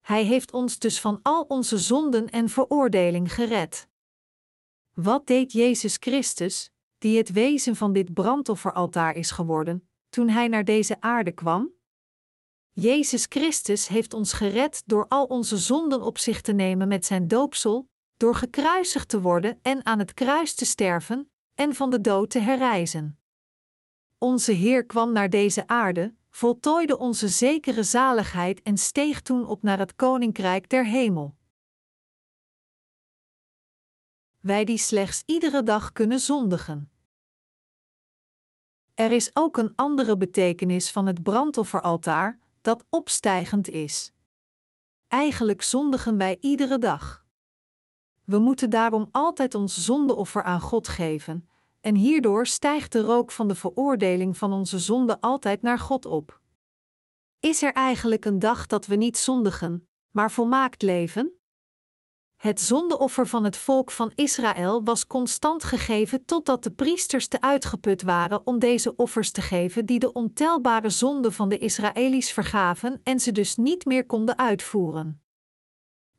Hij 0.00 0.24
heeft 0.24 0.52
ons 0.52 0.78
dus 0.78 1.00
van 1.00 1.18
al 1.22 1.42
onze 1.42 1.78
zonden 1.78 2.28
en 2.28 2.48
veroordeling 2.48 3.34
gered. 3.34 3.88
Wat 4.94 5.26
deed 5.26 5.52
Jezus 5.52 5.96
Christus, 6.00 6.70
die 6.98 7.16
het 7.16 7.32
wezen 7.32 7.76
van 7.76 7.92
dit 7.92 8.14
brandofferaltaar 8.14 9.14
is 9.14 9.30
geworden, 9.30 9.88
toen 10.08 10.28
hij 10.28 10.48
naar 10.48 10.64
deze 10.64 11.00
aarde 11.00 11.32
kwam? 11.32 11.72
Jezus 12.72 13.26
Christus 13.28 13.88
heeft 13.88 14.14
ons 14.14 14.32
gered 14.32 14.82
door 14.86 15.06
al 15.08 15.24
onze 15.24 15.58
zonden 15.58 16.02
op 16.02 16.18
zich 16.18 16.40
te 16.40 16.52
nemen 16.52 16.88
met 16.88 17.06
zijn 17.06 17.28
doopsel, 17.28 17.88
door 18.16 18.34
gekruisigd 18.34 19.08
te 19.08 19.20
worden 19.20 19.58
en 19.62 19.86
aan 19.86 19.98
het 19.98 20.14
kruis 20.14 20.54
te 20.54 20.64
sterven 20.64 21.29
en 21.60 21.74
van 21.74 21.90
de 21.90 22.00
dood 22.00 22.30
te 22.30 22.38
herrijzen. 22.38 23.18
Onze 24.18 24.52
Heer 24.52 24.86
kwam 24.86 25.12
naar 25.12 25.30
deze 25.30 25.66
aarde, 25.66 26.14
voltooide 26.30 26.98
onze 26.98 27.28
zekere 27.28 27.82
zaligheid 27.82 28.62
en 28.62 28.78
steeg 28.78 29.20
toen 29.20 29.46
op 29.46 29.62
naar 29.62 29.78
het 29.78 29.96
koninkrijk 29.96 30.68
der 30.68 30.86
hemel. 30.86 31.36
Wij 34.38 34.64
die 34.64 34.78
slechts 34.78 35.22
iedere 35.26 35.62
dag 35.62 35.92
kunnen 35.92 36.20
zondigen. 36.20 36.90
Er 38.94 39.12
is 39.12 39.30
ook 39.32 39.56
een 39.56 39.72
andere 39.76 40.16
betekenis 40.16 40.90
van 40.90 41.06
het 41.06 41.22
brandofferaltaar, 41.22 42.38
dat 42.60 42.84
opstijgend 42.88 43.68
is. 43.68 44.12
Eigenlijk 45.08 45.62
zondigen 45.62 46.16
wij 46.16 46.36
iedere 46.40 46.78
dag. 46.78 47.24
We 48.30 48.38
moeten 48.38 48.70
daarom 48.70 49.08
altijd 49.12 49.54
ons 49.54 49.84
zondeoffer 49.84 50.42
aan 50.42 50.60
God 50.60 50.88
geven, 50.88 51.48
en 51.80 51.94
hierdoor 51.94 52.46
stijgt 52.46 52.92
de 52.92 53.00
rook 53.00 53.30
van 53.30 53.48
de 53.48 53.54
veroordeling 53.54 54.36
van 54.36 54.52
onze 54.52 54.78
zonde 54.78 55.20
altijd 55.20 55.62
naar 55.62 55.78
God 55.78 56.06
op. 56.06 56.40
Is 57.40 57.62
er 57.62 57.72
eigenlijk 57.72 58.24
een 58.24 58.38
dag 58.38 58.66
dat 58.66 58.86
we 58.86 58.96
niet 58.96 59.18
zondigen, 59.18 59.88
maar 60.10 60.30
volmaakt 60.30 60.82
leven? 60.82 61.32
Het 62.36 62.60
zondeoffer 62.60 63.26
van 63.26 63.44
het 63.44 63.56
volk 63.56 63.90
van 63.90 64.12
Israël 64.14 64.84
was 64.84 65.06
constant 65.06 65.64
gegeven 65.64 66.24
totdat 66.24 66.62
de 66.62 66.70
priesters 66.70 67.28
te 67.28 67.40
uitgeput 67.40 68.02
waren 68.02 68.46
om 68.46 68.58
deze 68.58 68.96
offers 68.96 69.30
te 69.30 69.42
geven 69.42 69.86
die 69.86 69.98
de 69.98 70.12
ontelbare 70.12 70.90
zonden 70.90 71.32
van 71.32 71.48
de 71.48 71.58
Israëli's 71.58 72.32
vergaven 72.32 73.00
en 73.02 73.20
ze 73.20 73.32
dus 73.32 73.56
niet 73.56 73.84
meer 73.84 74.06
konden 74.06 74.38
uitvoeren. 74.38 75.22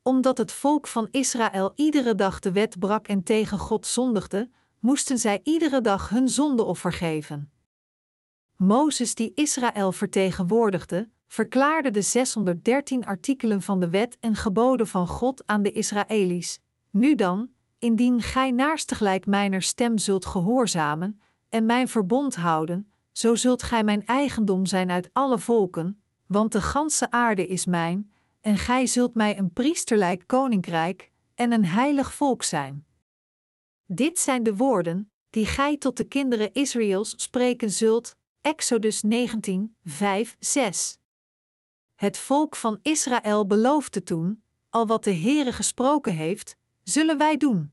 Omdat 0.03 0.37
het 0.37 0.51
volk 0.51 0.87
van 0.87 1.07
Israël 1.11 1.71
iedere 1.75 2.15
dag 2.15 2.39
de 2.39 2.51
wet 2.51 2.79
brak 2.79 3.07
en 3.07 3.23
tegen 3.23 3.57
God 3.57 3.85
zondigde, 3.85 4.49
moesten 4.79 5.17
zij 5.17 5.39
iedere 5.43 5.81
dag 5.81 6.09
hun 6.09 6.29
zondeoffer 6.29 6.93
geven. 6.93 7.51
Mozes, 8.57 9.15
die 9.15 9.31
Israël 9.33 9.91
vertegenwoordigde, 9.91 11.09
verklaarde 11.27 11.91
de 11.91 12.01
613 12.01 13.05
artikelen 13.05 13.61
van 13.61 13.79
de 13.79 13.89
wet 13.89 14.17
en 14.19 14.35
geboden 14.35 14.87
van 14.87 15.07
God 15.07 15.43
aan 15.45 15.61
de 15.61 15.71
Israëli's. 15.71 16.59
Nu 16.89 17.15
dan, 17.15 17.49
indien 17.79 18.21
gij 18.21 18.51
naarstegelijk 18.51 19.25
mijner 19.25 19.61
stem 19.61 19.97
zult 19.97 20.25
gehoorzamen 20.25 21.21
en 21.49 21.65
mijn 21.65 21.87
verbond 21.87 22.35
houden, 22.35 22.91
zo 23.11 23.35
zult 23.35 23.63
gij 23.63 23.83
mijn 23.83 24.05
eigendom 24.05 24.65
zijn 24.65 24.91
uit 24.91 25.09
alle 25.13 25.39
volken, 25.39 26.01
want 26.27 26.51
de 26.51 26.61
ganse 26.61 27.11
aarde 27.11 27.47
is 27.47 27.65
mijn, 27.65 28.10
en 28.41 28.57
gij 28.57 28.85
zult 28.85 29.13
mij 29.13 29.37
een 29.37 29.53
priesterlijk 29.53 30.23
koninkrijk 30.27 31.11
en 31.35 31.51
een 31.51 31.65
heilig 31.65 32.13
volk 32.13 32.43
zijn. 32.43 32.85
Dit 33.85 34.19
zijn 34.19 34.43
de 34.43 34.55
woorden 34.55 35.11
die 35.29 35.45
gij 35.45 35.77
tot 35.77 35.97
de 35.97 36.03
kinderen 36.03 36.53
Israëls 36.53 37.13
spreken 37.17 37.71
zult. 37.71 38.15
Exodus 38.41 39.01
19, 39.01 39.75
5, 39.83 40.35
6. 40.39 40.97
Het 41.95 42.17
volk 42.17 42.55
van 42.55 42.79
Israël 42.81 43.47
beloofde 43.47 44.03
toen: 44.03 44.43
al 44.69 44.87
wat 44.87 45.03
de 45.03 45.13
Heere 45.15 45.51
gesproken 45.51 46.13
heeft, 46.13 46.55
zullen 46.83 47.17
wij 47.17 47.37
doen. 47.37 47.71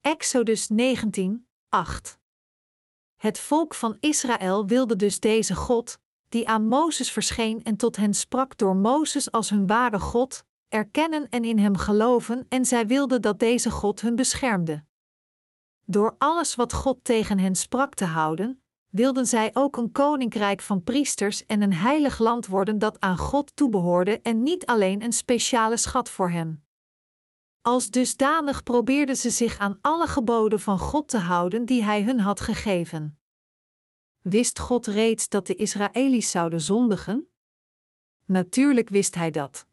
Exodus 0.00 0.68
19, 0.68 1.46
8. 1.68 2.18
Het 3.16 3.38
volk 3.38 3.74
van 3.74 3.96
Israël 4.00 4.66
wilde 4.66 4.96
dus 4.96 5.20
deze 5.20 5.54
God, 5.54 5.98
die 6.28 6.48
aan 6.48 6.66
Mozes 6.66 7.10
verscheen 7.10 7.62
en 7.62 7.76
tot 7.76 7.96
hen 7.96 8.14
sprak 8.14 8.58
door 8.58 8.76
Mozes 8.76 9.30
als 9.30 9.50
hun 9.50 9.66
ware 9.66 10.00
God, 10.00 10.44
erkennen 10.68 11.28
en 11.28 11.44
in 11.44 11.58
hem 11.58 11.76
geloven, 11.76 12.46
en 12.48 12.64
zij 12.64 12.86
wilden 12.86 13.22
dat 13.22 13.38
deze 13.38 13.70
God 13.70 14.00
hun 14.00 14.16
beschermde. 14.16 14.84
Door 15.84 16.14
alles 16.18 16.54
wat 16.54 16.72
God 16.72 16.98
tegen 17.02 17.38
hen 17.38 17.54
sprak 17.54 17.94
te 17.94 18.04
houden, 18.04 18.62
wilden 18.88 19.26
zij 19.26 19.50
ook 19.52 19.76
een 19.76 19.92
koninkrijk 19.92 20.60
van 20.60 20.82
priesters 20.82 21.46
en 21.46 21.62
een 21.62 21.74
heilig 21.74 22.18
land 22.18 22.46
worden 22.46 22.78
dat 22.78 23.00
aan 23.00 23.18
God 23.18 23.56
toebehoorde 23.56 24.20
en 24.20 24.42
niet 24.42 24.66
alleen 24.66 25.02
een 25.02 25.12
speciale 25.12 25.76
schat 25.76 26.08
voor 26.08 26.30
hem. 26.30 26.66
Als 27.62 27.90
dusdanig 27.90 28.62
probeerden 28.62 29.16
ze 29.16 29.30
zich 29.30 29.58
aan 29.58 29.78
alle 29.80 30.06
geboden 30.06 30.60
van 30.60 30.78
God 30.78 31.08
te 31.08 31.18
houden 31.18 31.64
die 31.64 31.84
Hij 31.84 32.02
hun 32.02 32.20
had 32.20 32.40
gegeven. 32.40 33.17
Wist 34.28 34.58
God 34.58 34.86
reeds 34.86 35.28
dat 35.28 35.46
de 35.46 35.54
Israëli's 35.54 36.30
zouden 36.30 36.60
zondigen? 36.60 37.28
Natuurlijk 38.24 38.88
wist 38.88 39.14
Hij 39.14 39.30
dat. 39.30 39.66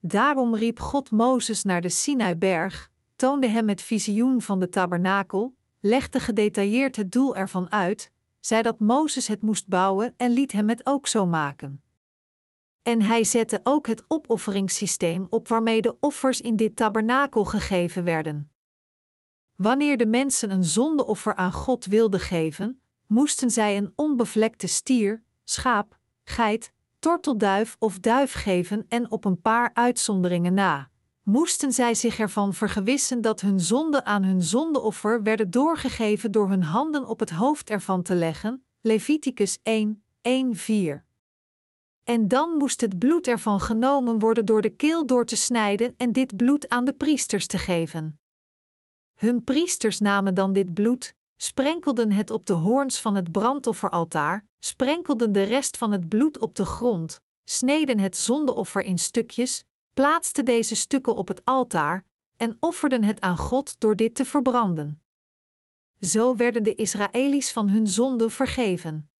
Daarom 0.00 0.54
riep 0.54 0.80
God 0.80 1.10
Mozes 1.10 1.62
naar 1.62 1.80
de 1.80 1.88
Sinaiberg, 1.88 2.90
toonde 3.16 3.46
hem 3.46 3.68
het 3.68 3.82
visioen 3.82 4.42
van 4.42 4.60
de 4.60 4.68
tabernakel, 4.68 5.56
legde 5.80 6.20
gedetailleerd 6.20 6.96
het 6.96 7.12
doel 7.12 7.36
ervan 7.36 7.70
uit, 7.72 8.10
zei 8.40 8.62
dat 8.62 8.80
Mozes 8.80 9.26
het 9.26 9.42
moest 9.42 9.68
bouwen 9.68 10.14
en 10.16 10.30
liet 10.30 10.52
hem 10.52 10.68
het 10.68 10.86
ook 10.86 11.06
zo 11.06 11.26
maken. 11.26 11.82
En 12.82 13.02
hij 13.02 13.24
zette 13.24 13.60
ook 13.62 13.86
het 13.86 14.04
opofferingssysteem 14.08 15.26
op 15.30 15.48
waarmee 15.48 15.82
de 15.82 15.96
offers 16.00 16.40
in 16.40 16.56
dit 16.56 16.76
tabernakel 16.76 17.44
gegeven 17.44 18.04
werden. 18.04 18.50
Wanneer 19.56 19.96
de 19.96 20.06
mensen 20.06 20.50
een 20.50 20.64
zondeoffer 20.64 21.34
aan 21.34 21.52
God 21.52 21.84
wilden 21.84 22.20
geven, 22.20 22.78
moesten 23.06 23.50
zij 23.50 23.76
een 23.76 23.92
onbevlekte 23.94 24.66
stier, 24.66 25.22
schaap, 25.44 25.98
geit, 26.24 26.72
tortelduif 26.98 27.76
of 27.78 27.98
duif 27.98 28.32
geven 28.32 28.84
en 28.88 29.10
op 29.10 29.24
een 29.24 29.40
paar 29.40 29.70
uitzonderingen 29.74 30.54
na 30.54 30.92
moesten 31.24 31.72
zij 31.72 31.94
zich 31.94 32.18
ervan 32.18 32.54
vergewissen 32.54 33.20
dat 33.20 33.40
hun 33.40 33.60
zonden 33.60 34.04
aan 34.06 34.22
hun 34.24 34.42
zondeoffer 34.42 35.22
werden 35.22 35.50
doorgegeven 35.50 36.32
door 36.32 36.48
hun 36.48 36.62
handen 36.62 37.06
op 37.06 37.20
het 37.20 37.30
hoofd 37.30 37.70
ervan 37.70 38.02
te 38.02 38.14
leggen. 38.14 38.64
Leviticus 38.80 39.58
1, 39.62 40.02
1, 40.20 40.56
4. 40.56 41.04
en 42.04 42.28
dan 42.28 42.50
moest 42.50 42.80
het 42.80 42.98
bloed 42.98 43.26
ervan 43.26 43.60
genomen 43.60 44.18
worden 44.18 44.44
door 44.44 44.62
de 44.62 44.70
keel 44.70 45.06
door 45.06 45.24
te 45.24 45.36
snijden 45.36 45.94
en 45.96 46.12
dit 46.12 46.36
bloed 46.36 46.68
aan 46.68 46.84
de 46.84 46.92
priesters 46.92 47.46
te 47.46 47.58
geven. 47.58 48.18
Hun 49.14 49.44
priesters 49.44 50.00
namen 50.00 50.34
dan 50.34 50.52
dit 50.52 50.74
bloed, 50.74 51.14
sprenkelden 51.44 52.12
het 52.12 52.30
op 52.30 52.46
de 52.46 52.52
hoorns 52.52 53.00
van 53.00 53.14
het 53.14 53.32
brandofferaltaar, 53.32 54.46
sprenkelden 54.58 55.32
de 55.32 55.42
rest 55.42 55.76
van 55.76 55.92
het 55.92 56.08
bloed 56.08 56.38
op 56.38 56.54
de 56.54 56.64
grond, 56.64 57.20
sneden 57.44 57.98
het 57.98 58.16
zondeoffer 58.16 58.82
in 58.82 58.98
stukjes, 58.98 59.64
plaatsten 59.94 60.44
deze 60.44 60.74
stukken 60.74 61.16
op 61.16 61.28
het 61.28 61.44
altaar 61.44 62.04
en 62.36 62.56
offerden 62.60 63.04
het 63.04 63.20
aan 63.20 63.36
God 63.36 63.80
door 63.80 63.96
dit 63.96 64.14
te 64.14 64.24
verbranden. 64.24 65.02
Zo 66.00 66.36
werden 66.36 66.62
de 66.62 66.74
Israëli's 66.74 67.52
van 67.52 67.68
hun 67.68 67.86
zonde 67.86 68.30
vergeven. 68.30 69.10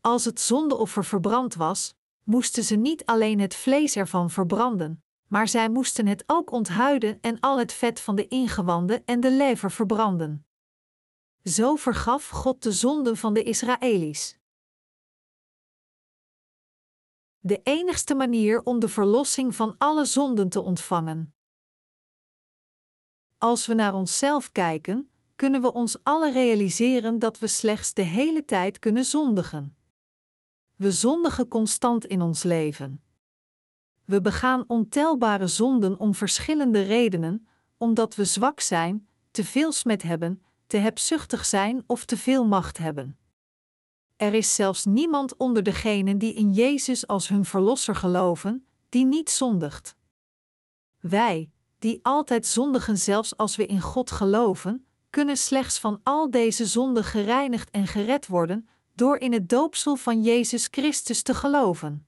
Als 0.00 0.24
het 0.24 0.40
zondeoffer 0.40 1.04
verbrand 1.04 1.54
was, 1.54 1.94
moesten 2.24 2.64
ze 2.64 2.76
niet 2.76 3.04
alleen 3.04 3.40
het 3.40 3.54
vlees 3.54 3.96
ervan 3.96 4.30
verbranden, 4.30 5.02
maar 5.28 5.48
zij 5.48 5.68
moesten 5.68 6.06
het 6.06 6.24
ook 6.26 6.50
onthuiden 6.50 7.18
en 7.20 7.40
al 7.40 7.58
het 7.58 7.72
vet 7.72 8.00
van 8.00 8.16
de 8.16 8.28
ingewanden 8.28 9.02
en 9.04 9.20
de 9.20 9.30
lever 9.30 9.70
verbranden. 9.70 10.47
Zo 11.44 11.76
vergaf 11.76 12.28
God 12.28 12.62
de 12.62 12.72
zonden 12.72 13.16
van 13.16 13.34
de 13.34 13.42
Israëli's. 13.42 14.38
De 17.38 17.60
enigste 17.62 18.14
manier 18.14 18.62
om 18.62 18.78
de 18.78 18.88
verlossing 18.88 19.54
van 19.54 19.74
alle 19.78 20.04
zonden 20.04 20.48
te 20.48 20.60
ontvangen. 20.60 21.34
Als 23.38 23.66
we 23.66 23.74
naar 23.74 23.94
onszelf 23.94 24.52
kijken, 24.52 25.10
kunnen 25.36 25.60
we 25.60 25.72
ons 25.72 26.02
alle 26.02 26.32
realiseren 26.32 27.18
dat 27.18 27.38
we 27.38 27.46
slechts 27.46 27.94
de 27.94 28.02
hele 28.02 28.44
tijd 28.44 28.78
kunnen 28.78 29.04
zondigen. 29.04 29.76
We 30.76 30.92
zondigen 30.92 31.48
constant 31.48 32.04
in 32.04 32.22
ons 32.22 32.42
leven. 32.42 33.02
We 34.04 34.20
begaan 34.20 34.64
ontelbare 34.66 35.46
zonden 35.46 35.98
om 35.98 36.14
verschillende 36.14 36.82
redenen, 36.82 37.48
omdat 37.76 38.14
we 38.14 38.24
zwak 38.24 38.60
zijn, 38.60 39.08
te 39.30 39.44
veel 39.44 39.72
smet 39.72 40.02
hebben, 40.02 40.42
te 40.68 40.76
hebzuchtig 40.76 41.44
zijn 41.44 41.84
of 41.86 42.04
te 42.04 42.16
veel 42.16 42.46
macht 42.46 42.78
hebben. 42.78 43.18
Er 44.16 44.34
is 44.34 44.54
zelfs 44.54 44.84
niemand 44.84 45.36
onder 45.36 45.62
degenen 45.62 46.18
die 46.18 46.34
in 46.34 46.52
Jezus 46.52 47.06
als 47.06 47.28
hun 47.28 47.44
verlosser 47.44 47.94
geloven, 47.94 48.66
die 48.88 49.04
niet 49.04 49.30
zondigt. 49.30 49.96
Wij, 51.00 51.50
die 51.78 52.00
altijd 52.02 52.46
zondigen 52.46 52.98
zelfs 52.98 53.36
als 53.36 53.56
we 53.56 53.66
in 53.66 53.80
God 53.80 54.10
geloven, 54.10 54.86
kunnen 55.10 55.36
slechts 55.36 55.78
van 55.78 56.00
al 56.02 56.30
deze 56.30 56.66
zonden 56.66 57.04
gereinigd 57.04 57.70
en 57.70 57.86
gered 57.86 58.26
worden 58.26 58.68
door 58.94 59.18
in 59.18 59.32
het 59.32 59.48
doopsel 59.48 59.96
van 59.96 60.22
Jezus 60.22 60.68
Christus 60.70 61.22
te 61.22 61.34
geloven. 61.34 62.06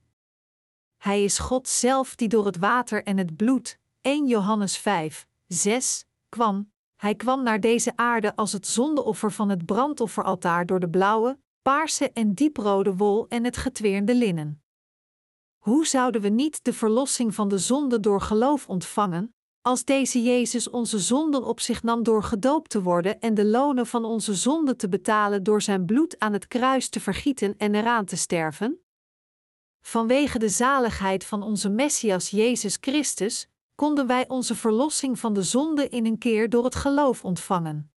Hij 0.97 1.23
is 1.23 1.39
God 1.39 1.67
zelf 1.67 2.15
die 2.15 2.27
door 2.27 2.45
het 2.45 2.57
water 2.57 3.03
en 3.03 3.17
het 3.17 3.35
bloed, 3.35 3.79
1 4.01 4.27
Johannes 4.27 4.77
5, 4.77 5.27
6, 5.47 6.05
kwam. 6.29 6.70
Hij 7.01 7.15
kwam 7.15 7.43
naar 7.43 7.59
deze 7.59 7.91
aarde 7.95 8.35
als 8.35 8.51
het 8.51 8.67
zondeoffer 8.67 9.31
van 9.31 9.49
het 9.49 9.65
brandofferaltaar 9.65 10.65
door 10.65 10.79
de 10.79 10.89
blauwe, 10.89 11.39
paarse 11.61 12.11
en 12.11 12.33
dieprode 12.33 12.95
wol 12.95 13.27
en 13.27 13.43
het 13.43 13.57
getweerde 13.57 14.15
linnen. 14.15 14.63
Hoe 15.57 15.87
zouden 15.87 16.21
we 16.21 16.29
niet 16.29 16.63
de 16.63 16.73
verlossing 16.73 17.35
van 17.35 17.47
de 17.47 17.57
zonde 17.57 17.99
door 17.99 18.21
geloof 18.21 18.67
ontvangen, 18.67 19.35
als 19.61 19.83
deze 19.83 20.23
Jezus 20.23 20.69
onze 20.69 20.99
zonden 20.99 21.43
op 21.43 21.59
zich 21.59 21.83
nam 21.83 22.03
door 22.03 22.23
gedoopt 22.23 22.69
te 22.69 22.81
worden 22.81 23.19
en 23.19 23.33
de 23.33 23.45
lonen 23.45 23.87
van 23.87 24.05
onze 24.05 24.33
zonden 24.33 24.77
te 24.77 24.89
betalen 24.89 25.43
door 25.43 25.61
zijn 25.61 25.85
bloed 25.85 26.19
aan 26.19 26.33
het 26.33 26.47
kruis 26.47 26.89
te 26.89 26.99
vergieten 26.99 27.57
en 27.57 27.75
eraan 27.75 28.05
te 28.05 28.17
sterven? 28.17 28.81
Vanwege 29.81 30.39
de 30.39 30.49
zaligheid 30.49 31.25
van 31.25 31.43
onze 31.43 31.69
Messias 31.69 32.29
Jezus 32.29 32.77
Christus, 32.81 33.50
konden 33.81 34.07
wij 34.07 34.27
onze 34.27 34.55
verlossing 34.55 35.19
van 35.19 35.33
de 35.33 35.43
zonde 35.43 35.89
in 35.89 36.05
een 36.05 36.17
keer 36.17 36.49
door 36.49 36.63
het 36.63 36.75
geloof 36.75 37.23
ontvangen. 37.23 37.91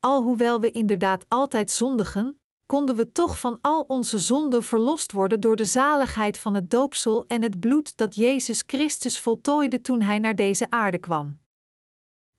Alhoewel 0.00 0.60
we 0.60 0.70
inderdaad 0.70 1.24
altijd 1.28 1.70
zondigen, 1.70 2.40
konden 2.66 2.96
we 2.96 3.12
toch 3.12 3.38
van 3.40 3.58
al 3.60 3.80
onze 3.80 4.18
zonden 4.18 4.62
verlost 4.62 5.12
worden 5.12 5.40
door 5.40 5.56
de 5.56 5.64
zaligheid 5.64 6.38
van 6.38 6.54
het 6.54 6.70
doopsel 6.70 7.24
en 7.26 7.42
het 7.42 7.60
bloed 7.60 7.96
dat 7.96 8.14
Jezus 8.14 8.62
Christus 8.66 9.20
voltooide 9.20 9.80
toen 9.80 10.02
Hij 10.02 10.18
naar 10.18 10.34
deze 10.34 10.70
aarde 10.70 10.98
kwam. 10.98 11.38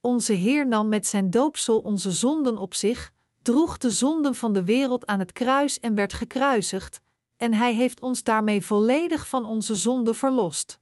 Onze 0.01 0.33
Heer 0.33 0.67
nam 0.67 0.87
met 0.87 1.07
zijn 1.07 1.29
doopsel 1.29 1.79
onze 1.79 2.11
zonden 2.11 2.57
op 2.57 2.73
zich, 2.73 3.11
droeg 3.41 3.77
de 3.77 3.89
zonden 3.89 4.35
van 4.35 4.53
de 4.53 4.63
wereld 4.63 5.05
aan 5.05 5.19
het 5.19 5.31
kruis 5.31 5.79
en 5.79 5.95
werd 5.95 6.13
gekruisigd, 6.13 7.01
en 7.37 7.53
Hij 7.53 7.73
heeft 7.73 8.01
ons 8.01 8.23
daarmee 8.23 8.65
volledig 8.65 9.27
van 9.27 9.45
onze 9.45 9.75
zonden 9.75 10.15
verlost. 10.15 10.79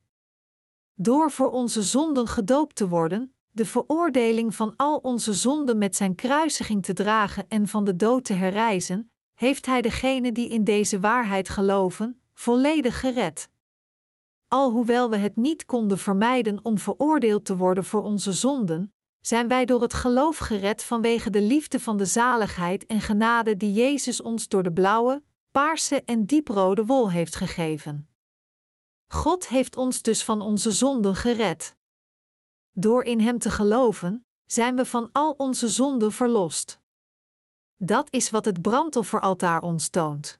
Door 0.98 1.32
voor 1.32 1.52
onze 1.52 1.84
zonden 1.84 2.28
gedoopt 2.28 2.76
te 2.76 2.88
worden, 2.88 3.34
de 3.52 3.66
veroordeling 3.66 4.56
van 4.56 4.74
al 4.76 4.98
onze 4.98 5.34
zonden 5.34 5.78
met 5.78 5.96
zijn 5.96 6.16
kruisiging 6.16 6.84
te 6.84 6.94
dragen 6.94 7.46
en 7.48 7.68
van 7.68 7.84
de 7.84 7.96
dood 7.96 8.24
te 8.24 8.34
herrijzen, 8.34 9.12
heeft 9.34 9.66
Hij 9.66 9.82
degene 9.82 10.32
die 10.32 10.50
in 10.50 10.64
deze 10.64 11.00
waarheid 11.00 11.50
geloven, 11.50 12.22
volledig 12.34 13.00
gered. 13.00 13.50
Alhoewel 14.48 15.10
we 15.10 15.18
het 15.18 15.36
niet 15.36 15.66
konden 15.66 15.98
vermijden 15.98 16.60
om 16.64 16.78
veroordeeld 16.78 17.46
te 17.46 17.58
worden 17.58 17.84
voor 17.84 18.04
onze 18.04 18.34
zonden, 18.34 18.94
zijn 19.22 19.48
wij 19.48 19.66
door 19.66 19.82
het 19.82 19.94
geloof 19.94 20.38
gered 20.38 20.84
vanwege 20.84 21.30
de 21.30 21.42
liefde 21.42 21.80
van 21.80 21.98
de 21.98 22.06
zaligheid 22.06 22.86
en 22.86 23.02
genade 23.02 23.58
die 23.58 23.74
Jezus 23.74 24.22
ons 24.22 24.48
door 24.48 24.64
de 24.64 24.74
blauwe, 24.74 25.24
paarse 25.52 26.04
en 26.04 26.26
dieprode 26.26 26.86
wol 26.86 27.12
heeft 27.12 27.36
gegeven. 27.36 28.15
God 29.08 29.48
heeft 29.48 29.78
ons 29.78 30.02
dus 30.02 30.24
van 30.24 30.42
onze 30.42 30.72
zonden 30.72 31.16
gered. 31.16 31.76
Door 32.72 33.04
in 33.04 33.20
Hem 33.20 33.40
te 33.40 33.52
geloven, 33.52 34.26
zijn 34.46 34.76
we 34.76 34.86
van 34.86 35.10
al 35.12 35.32
onze 35.32 35.70
zonden 35.70 36.12
verlost. 36.12 36.80
Dat 37.78 38.08
is 38.12 38.30
wat 38.30 38.46
het 38.46 38.62
brandofferaltaar 38.62 39.62
ons 39.62 39.90
toont. 39.90 40.40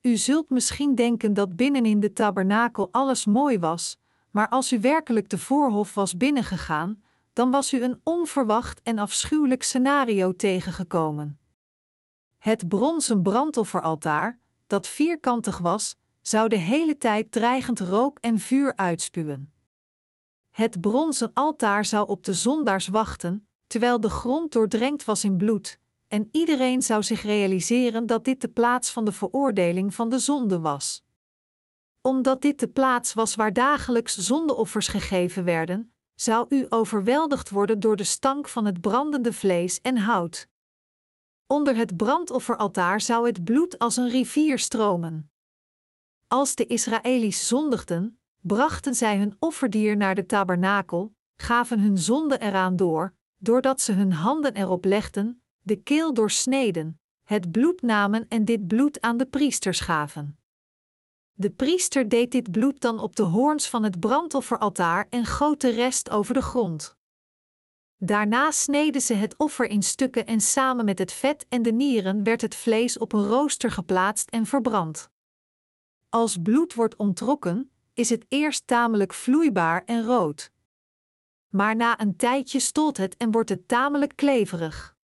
U 0.00 0.16
zult 0.16 0.50
misschien 0.50 0.94
denken 0.94 1.34
dat 1.34 1.56
binnenin 1.56 2.00
de 2.00 2.12
tabernakel 2.12 2.88
alles 2.92 3.24
mooi 3.24 3.58
was, 3.58 3.98
maar 4.30 4.48
als 4.48 4.72
u 4.72 4.80
werkelijk 4.80 5.28
de 5.28 5.38
voorhof 5.38 5.94
was 5.94 6.16
binnengegaan, 6.16 7.02
dan 7.32 7.50
was 7.50 7.72
u 7.72 7.82
een 7.82 8.00
onverwacht 8.02 8.82
en 8.82 8.98
afschuwelijk 8.98 9.62
scenario 9.62 10.36
tegengekomen. 10.36 11.38
Het 12.38 12.68
bronzen 12.68 13.22
brandofferaltaar, 13.22 14.38
dat 14.66 14.86
vierkantig 14.86 15.58
was, 15.58 15.96
zou 16.22 16.48
de 16.48 16.56
hele 16.56 16.98
tijd 16.98 17.32
dreigend 17.32 17.80
rook 17.80 18.18
en 18.18 18.38
vuur 18.38 18.76
uitspuwen. 18.76 19.52
Het 20.50 20.80
bronzen 20.80 21.30
altaar 21.34 21.84
zou 21.84 22.08
op 22.08 22.24
de 22.24 22.34
zondaars 22.34 22.88
wachten, 22.88 23.48
terwijl 23.66 24.00
de 24.00 24.10
grond 24.10 24.52
doordrenkt 24.52 25.04
was 25.04 25.24
in 25.24 25.36
bloed, 25.36 25.78
en 26.08 26.28
iedereen 26.32 26.82
zou 26.82 27.02
zich 27.02 27.22
realiseren 27.22 28.06
dat 28.06 28.24
dit 28.24 28.40
de 28.40 28.48
plaats 28.48 28.90
van 28.90 29.04
de 29.04 29.12
veroordeling 29.12 29.94
van 29.94 30.08
de 30.08 30.18
zonde 30.18 30.60
was. 30.60 31.04
Omdat 32.00 32.42
dit 32.42 32.60
de 32.60 32.68
plaats 32.68 33.14
was 33.14 33.34
waar 33.34 33.52
dagelijks 33.52 34.16
zondeoffers 34.16 34.88
gegeven 34.88 35.44
werden, 35.44 35.92
zou 36.14 36.46
u 36.48 36.66
overweldigd 36.68 37.50
worden 37.50 37.80
door 37.80 37.96
de 37.96 38.04
stank 38.04 38.48
van 38.48 38.64
het 38.64 38.80
brandende 38.80 39.32
vlees 39.32 39.80
en 39.80 39.96
hout. 39.96 40.48
Onder 41.46 41.76
het 41.76 41.96
brandofferaltaar 41.96 43.00
zou 43.00 43.26
het 43.26 43.44
bloed 43.44 43.78
als 43.78 43.96
een 43.96 44.08
rivier 44.08 44.58
stromen. 44.58 45.31
Als 46.32 46.54
de 46.54 46.66
Israëli's 46.66 47.48
zondigden, 47.48 48.18
brachten 48.40 48.94
zij 48.94 49.18
hun 49.18 49.36
offerdier 49.38 49.96
naar 49.96 50.14
de 50.14 50.26
tabernakel, 50.26 51.14
gaven 51.36 51.80
hun 51.80 51.98
zonde 51.98 52.38
eraan 52.38 52.76
door, 52.76 53.14
doordat 53.36 53.80
ze 53.80 53.92
hun 53.92 54.12
handen 54.12 54.54
erop 54.54 54.84
legden, 54.84 55.42
de 55.60 55.76
keel 55.76 56.14
doorsneden, 56.14 57.00
het 57.22 57.50
bloed 57.50 57.82
namen 57.82 58.28
en 58.28 58.44
dit 58.44 58.66
bloed 58.66 59.00
aan 59.00 59.16
de 59.16 59.26
priesters 59.26 59.80
gaven. 59.80 60.38
De 61.32 61.50
priester 61.50 62.08
deed 62.08 62.30
dit 62.30 62.50
bloed 62.50 62.80
dan 62.80 62.98
op 62.98 63.16
de 63.16 63.22
hoorns 63.22 63.68
van 63.68 63.82
het 63.82 64.00
brandofferaltaar 64.00 65.06
en 65.10 65.26
goot 65.26 65.60
de 65.60 65.70
rest 65.70 66.10
over 66.10 66.34
de 66.34 66.42
grond. 66.42 66.96
Daarna 67.96 68.50
sneden 68.50 69.00
ze 69.00 69.14
het 69.14 69.36
offer 69.36 69.66
in 69.66 69.82
stukken 69.82 70.26
en 70.26 70.40
samen 70.40 70.84
met 70.84 70.98
het 70.98 71.12
vet 71.12 71.46
en 71.48 71.62
de 71.62 71.72
nieren 71.72 72.22
werd 72.22 72.40
het 72.40 72.54
vlees 72.54 72.98
op 72.98 73.12
een 73.12 73.26
rooster 73.26 73.70
geplaatst 73.70 74.30
en 74.30 74.46
verbrand. 74.46 75.11
Als 76.12 76.36
bloed 76.42 76.74
wordt 76.74 76.96
ontrokken, 76.96 77.70
is 77.94 78.10
het 78.10 78.24
eerst 78.28 78.66
tamelijk 78.66 79.14
vloeibaar 79.14 79.84
en 79.84 80.04
rood. 80.04 80.50
Maar 81.48 81.76
na 81.76 82.00
een 82.00 82.16
tijdje 82.16 82.60
stolt 82.60 82.96
het 82.96 83.16
en 83.16 83.30
wordt 83.30 83.48
het 83.48 83.68
tamelijk 83.68 84.16
kleverig. 84.16 84.96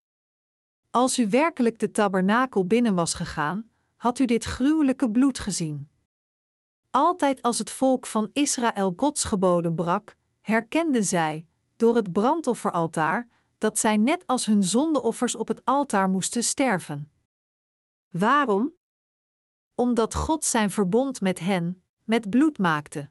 Als 0.91 1.19
u 1.19 1.29
werkelijk 1.29 1.79
de 1.79 1.91
tabernakel 1.91 2.67
binnen 2.67 2.95
was 2.95 3.15
gegaan, 3.15 3.71
had 3.97 4.19
u 4.19 4.25
dit 4.25 4.45
gruwelijke 4.45 5.11
bloed 5.11 5.39
gezien. 5.39 5.89
Altijd 6.91 7.43
als 7.43 7.59
het 7.59 7.71
volk 7.71 8.07
van 8.07 8.31
Israël 8.33 8.93
Gods 8.97 9.25
geboden 9.25 9.75
brak, 9.75 10.17
herkenden 10.41 11.05
zij, 11.05 11.47
door 11.77 11.97
het 11.97 12.13
brandofferaltaar, 12.13 13.29
dat 13.59 13.79
zij 13.79 13.97
net 13.97 14.27
als 14.27 14.47
hun 14.47 14.63
zondeoffers 14.63 15.37
op 15.37 15.49
het 15.49 15.65
altaar 15.65 16.09
moesten 16.09 16.45
sterven. 16.45 17.11
Waarom? 18.09 18.78
Omdat 19.79 20.15
God 20.15 20.45
zijn 20.45 20.71
verbond 20.71 21.21
met 21.21 21.39
hen, 21.39 21.83
met 22.05 22.31
bloed 22.31 22.59
maakte. 22.59 23.11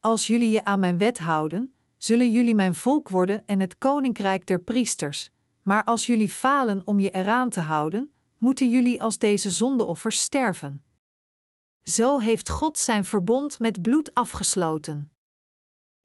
Als 0.00 0.26
jullie 0.26 0.50
je 0.50 0.64
aan 0.64 0.80
mijn 0.80 0.98
wet 0.98 1.18
houden, 1.18 1.74
zullen 1.96 2.30
jullie 2.30 2.54
mijn 2.54 2.74
volk 2.74 3.08
worden 3.08 3.46
en 3.46 3.60
het 3.60 3.78
koninkrijk 3.78 4.46
der 4.46 4.60
priesters, 4.60 5.30
maar 5.62 5.84
als 5.84 6.06
jullie 6.06 6.28
falen 6.28 6.82
om 6.84 7.00
je 7.00 7.10
eraan 7.10 7.50
te 7.50 7.60
houden, 7.60 8.12
moeten 8.38 8.70
jullie 8.70 9.02
als 9.02 9.18
deze 9.18 9.50
zondeoffers 9.50 10.20
sterven. 10.20 10.84
Zo 11.82 12.18
heeft 12.18 12.48
God 12.48 12.78
zijn 12.78 13.04
verbond 13.04 13.58
met 13.58 13.82
bloed 13.82 14.14
afgesloten. 14.14 15.12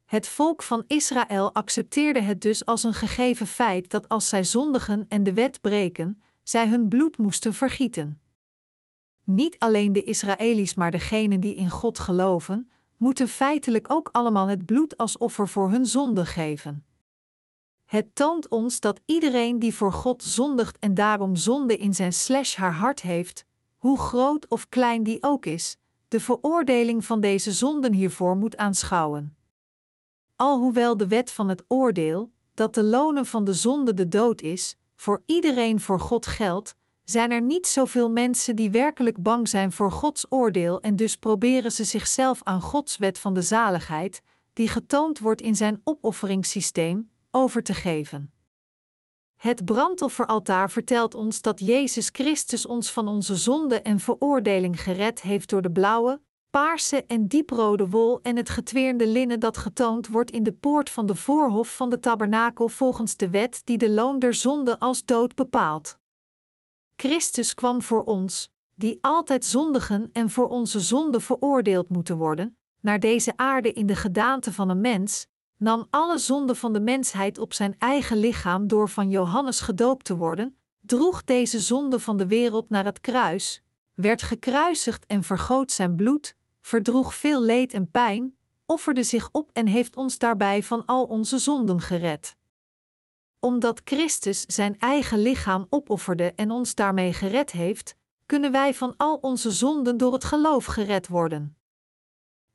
Het 0.06 0.28
volk 0.28 0.63
van 0.63 0.84
Israël 0.88 1.54
accepteerde 1.54 2.21
het 2.21 2.41
dus 2.41 2.65
als 2.65 2.84
een 2.84 2.93
gegeven 2.93 3.47
feit 3.47 3.89
dat 3.89 4.10
als 4.10 4.30
zij 4.30 4.43
zondigen 4.43 5.06
en 5.08 5.24
de 5.24 5.34
wet 5.34 5.62
breken, 5.62 6.21
zij 6.43 6.67
hun 6.67 6.88
bloed 6.88 7.17
moesten 7.17 7.54
vergieten. 7.54 8.21
Niet 9.24 9.60
alleen 9.60 9.94
de 9.94 10.04
Israëli's, 10.04 10.74
maar 10.74 10.92
degenen 10.92 11.40
die 11.40 11.56
in 11.56 11.70
God 11.70 12.00
geloven, 12.00 12.72
moeten 12.98 13.28
feitelijk 13.28 13.92
ook 13.92 14.10
allemaal 14.12 14.48
het 14.48 14.66
bloed 14.66 14.98
als 14.98 15.18
offer 15.18 15.48
voor 15.48 15.70
hun 15.70 15.86
zonde 15.86 16.26
geven. 16.26 16.86
Het 17.86 18.16
toont 18.16 18.48
ons 18.50 18.80
dat 18.80 19.00
iedereen 19.06 19.60
die 19.60 19.74
voor 19.74 19.94
God 19.94 20.24
zondigt 20.24 20.80
en 20.80 20.94
daarom 20.94 21.36
zonde 21.36 21.78
in 21.78 21.94
zijn 21.94 22.14
slash 22.14 22.56
haar 22.56 22.74
hart 22.74 23.02
heeft, 23.02 23.46
hoe 23.78 24.00
groot 24.00 24.48
of 24.48 24.70
klein 24.70 25.04
die 25.04 25.24
ook 25.24 25.46
is, 25.46 25.78
de 26.08 26.20
veroordeling 26.20 27.06
van 27.06 27.20
deze 27.20 27.52
zonden 27.52 27.94
hiervoor 27.94 28.38
moet 28.38 28.58
aanschouwen. 28.58 29.36
Alhoewel 30.36 30.98
de 30.98 31.08
wet 31.08 31.32
van 31.32 31.50
het 31.50 31.64
oordeel, 31.68 32.32
dat 32.54 32.74
de 32.74 32.84
lonen 32.84 33.26
van 33.26 33.44
de 33.44 33.54
zonde 33.54 33.94
de 33.94 34.08
dood 34.08 34.42
is, 34.42 34.78
voor 34.96 35.24
iedereen 35.26 35.80
voor 35.80 36.00
God 36.00 36.26
geldt, 36.26 36.76
zijn 37.12 37.32
er 37.32 37.41
niet 37.41 37.67
zoveel 37.67 38.10
mensen 38.10 38.56
die 38.56 38.71
werkelijk 38.71 39.21
bang 39.24 39.50
zijn 39.50 39.71
voor 39.71 39.91
Gods 39.91 40.26
oordeel 40.30 40.82
en 40.82 40.95
dus 40.95 41.15
proberen 41.15 41.71
ze 41.71 41.84
zichzelf 41.84 42.39
aan 42.43 42.62
Gods 42.62 42.97
wet 42.97 43.19
van 43.19 43.34
de 43.34 43.41
zaligheid, 43.41 44.21
die 44.54 44.67
getoond 44.67 45.19
wordt 45.19 45.41
in 45.41 45.56
zijn 45.56 45.82
opofferingssysteem, 45.84 47.12
over 47.32 47.63
te 47.63 47.74
geven. 47.74 48.34
Het 49.36 49.65
brandofferaltaar 49.65 50.71
vertelt 50.71 51.15
ons 51.15 51.41
dat 51.41 51.60
Jezus 51.60 52.10
Christus 52.12 52.65
ons 52.65 52.91
van 52.91 53.08
onze 53.08 53.36
zonde 53.36 53.82
en 53.82 54.00
veroordeling 54.00 54.82
gered 54.82 55.21
heeft 55.21 55.50
door 55.50 55.62
de 55.62 55.71
blauwe, 55.71 56.21
paarse 56.50 57.06
en 57.06 57.28
dieprode 57.28 57.89
wol 57.89 58.19
en 58.21 58.36
het 58.36 58.50
getweerde 58.50 59.08
linnen 59.08 59.39
dat 59.39 59.58
getoond 59.58 60.08
wordt 60.08 60.32
in 60.32 60.43
de 60.43 60.54
poort 60.54 60.89
van 60.89 61.06
de 61.06 61.15
voorhof 61.15 61.76
van 61.76 61.89
de 61.89 62.00
tabernakel 62.00 62.67
volgens 62.67 63.17
de 63.17 63.30
wet 63.30 63.62
die 63.63 63.78
de 63.78 63.89
loon 63.89 64.19
der 64.19 64.34
zonde 64.34 64.80
als 64.80 65.06
dood 65.06 65.36
bepaalt. 65.36 66.00
Christus 67.02 67.54
kwam 67.54 67.82
voor 67.82 68.04
ons, 68.04 68.52
die 68.76 68.98
altijd 69.02 69.46
zondigen 69.46 70.10
en 70.14 70.30
voor 70.30 70.48
onze 70.48 70.80
zonde 70.80 71.20
veroordeeld 71.20 71.90
moeten 71.90 72.18
worden, 72.18 72.58
naar 72.82 73.00
deze 73.00 73.34
aarde 73.36 73.74
in 73.74 73.86
de 73.86 73.96
gedaante 73.96 74.54
van 74.54 74.70
een 74.70 74.82
mens, 74.82 75.28
nam 75.58 75.88
alle 75.90 76.18
zonde 76.18 76.56
van 76.56 76.74
de 76.74 76.80
mensheid 76.80 77.38
op 77.38 77.54
zijn 77.54 77.76
eigen 77.78 78.18
lichaam 78.18 78.68
door 78.68 78.90
van 78.90 79.10
Johannes 79.10 79.60
gedoopt 79.60 80.06
te 80.06 80.16
worden, 80.16 80.56
droeg 80.82 81.24
deze 81.24 81.60
zonde 81.60 82.00
van 82.00 82.18
de 82.18 82.28
wereld 82.28 82.70
naar 82.70 82.86
het 82.86 83.02
kruis, 83.02 83.64
werd 83.94 84.22
gekruisigd 84.22 85.06
en 85.06 85.24
vergoot 85.24 85.72
zijn 85.72 85.96
bloed, 85.96 86.36
verdroeg 86.62 87.16
veel 87.16 87.42
leed 87.42 87.74
en 87.74 87.92
pijn, 87.92 88.36
offerde 88.66 89.04
zich 89.04 89.30
op 89.32 89.50
en 89.54 89.68
heeft 89.68 89.96
ons 89.96 90.18
daarbij 90.18 90.64
van 90.64 90.86
al 90.86 91.04
onze 91.04 91.38
zonden 91.38 91.82
gered. 91.82 92.36
Omdat 93.43 93.82
Christus 93.84 94.41
zijn 94.41 94.80
eigen 94.80 95.19
lichaam 95.21 95.65
opofferde 95.69 96.34
en 96.36 96.51
ons 96.51 96.75
daarmee 96.75 97.13
gered 97.13 97.51
heeft, 97.51 97.95
kunnen 98.25 98.51
wij 98.51 98.73
van 98.73 98.93
al 98.97 99.15
onze 99.15 99.51
zonden 99.51 99.97
door 99.97 100.13
het 100.13 100.23
geloof 100.23 100.65
gered 100.65 101.08
worden. 101.08 101.58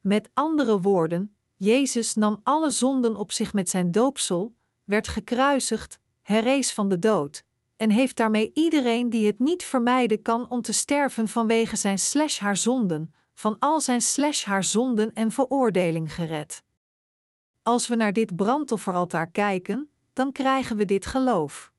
Met 0.01 0.31
andere 0.35 0.81
woorden, 0.81 1.37
Jezus 1.57 2.15
nam 2.15 2.41
alle 2.43 2.71
zonden 2.71 3.17
op 3.17 3.33
zich 3.33 3.53
met 3.53 3.69
zijn 3.69 3.91
doopsel, 3.91 4.55
werd 4.85 5.09
gekruisigd, 5.09 5.99
herrees 6.23 6.73
van 6.73 6.89
de 6.89 6.99
dood, 6.99 7.45
en 7.77 7.91
heeft 7.91 8.17
daarmee 8.17 8.51
iedereen 8.55 9.11
die 9.11 9.27
het 9.27 9.39
niet 9.39 9.65
vermijden 9.65 10.23
kan 10.23 10.51
om 10.51 10.63
te 10.63 10.73
sterven 10.73 11.29
vanwege 11.29 11.77
zijn 11.77 11.99
slash 11.99 12.39
haar 12.39 12.57
zonden, 12.57 13.15
van 13.35 13.57
al 13.59 13.81
zijn 13.81 14.03
slash 14.03 14.45
haar 14.45 14.65
zonden 14.65 15.13
en 15.13 15.31
veroordeling 15.31 16.15
gered. 16.15 16.63
Als 17.63 17.89
we 17.89 17.95
naar 17.95 18.13
dit 18.13 18.37
brandofferaltaar 18.37 19.31
kijken, 19.31 19.91
dan 20.17 20.33
krijgen 20.33 20.77
we 20.77 20.85
dit 20.85 21.07
geloof. 21.07 21.73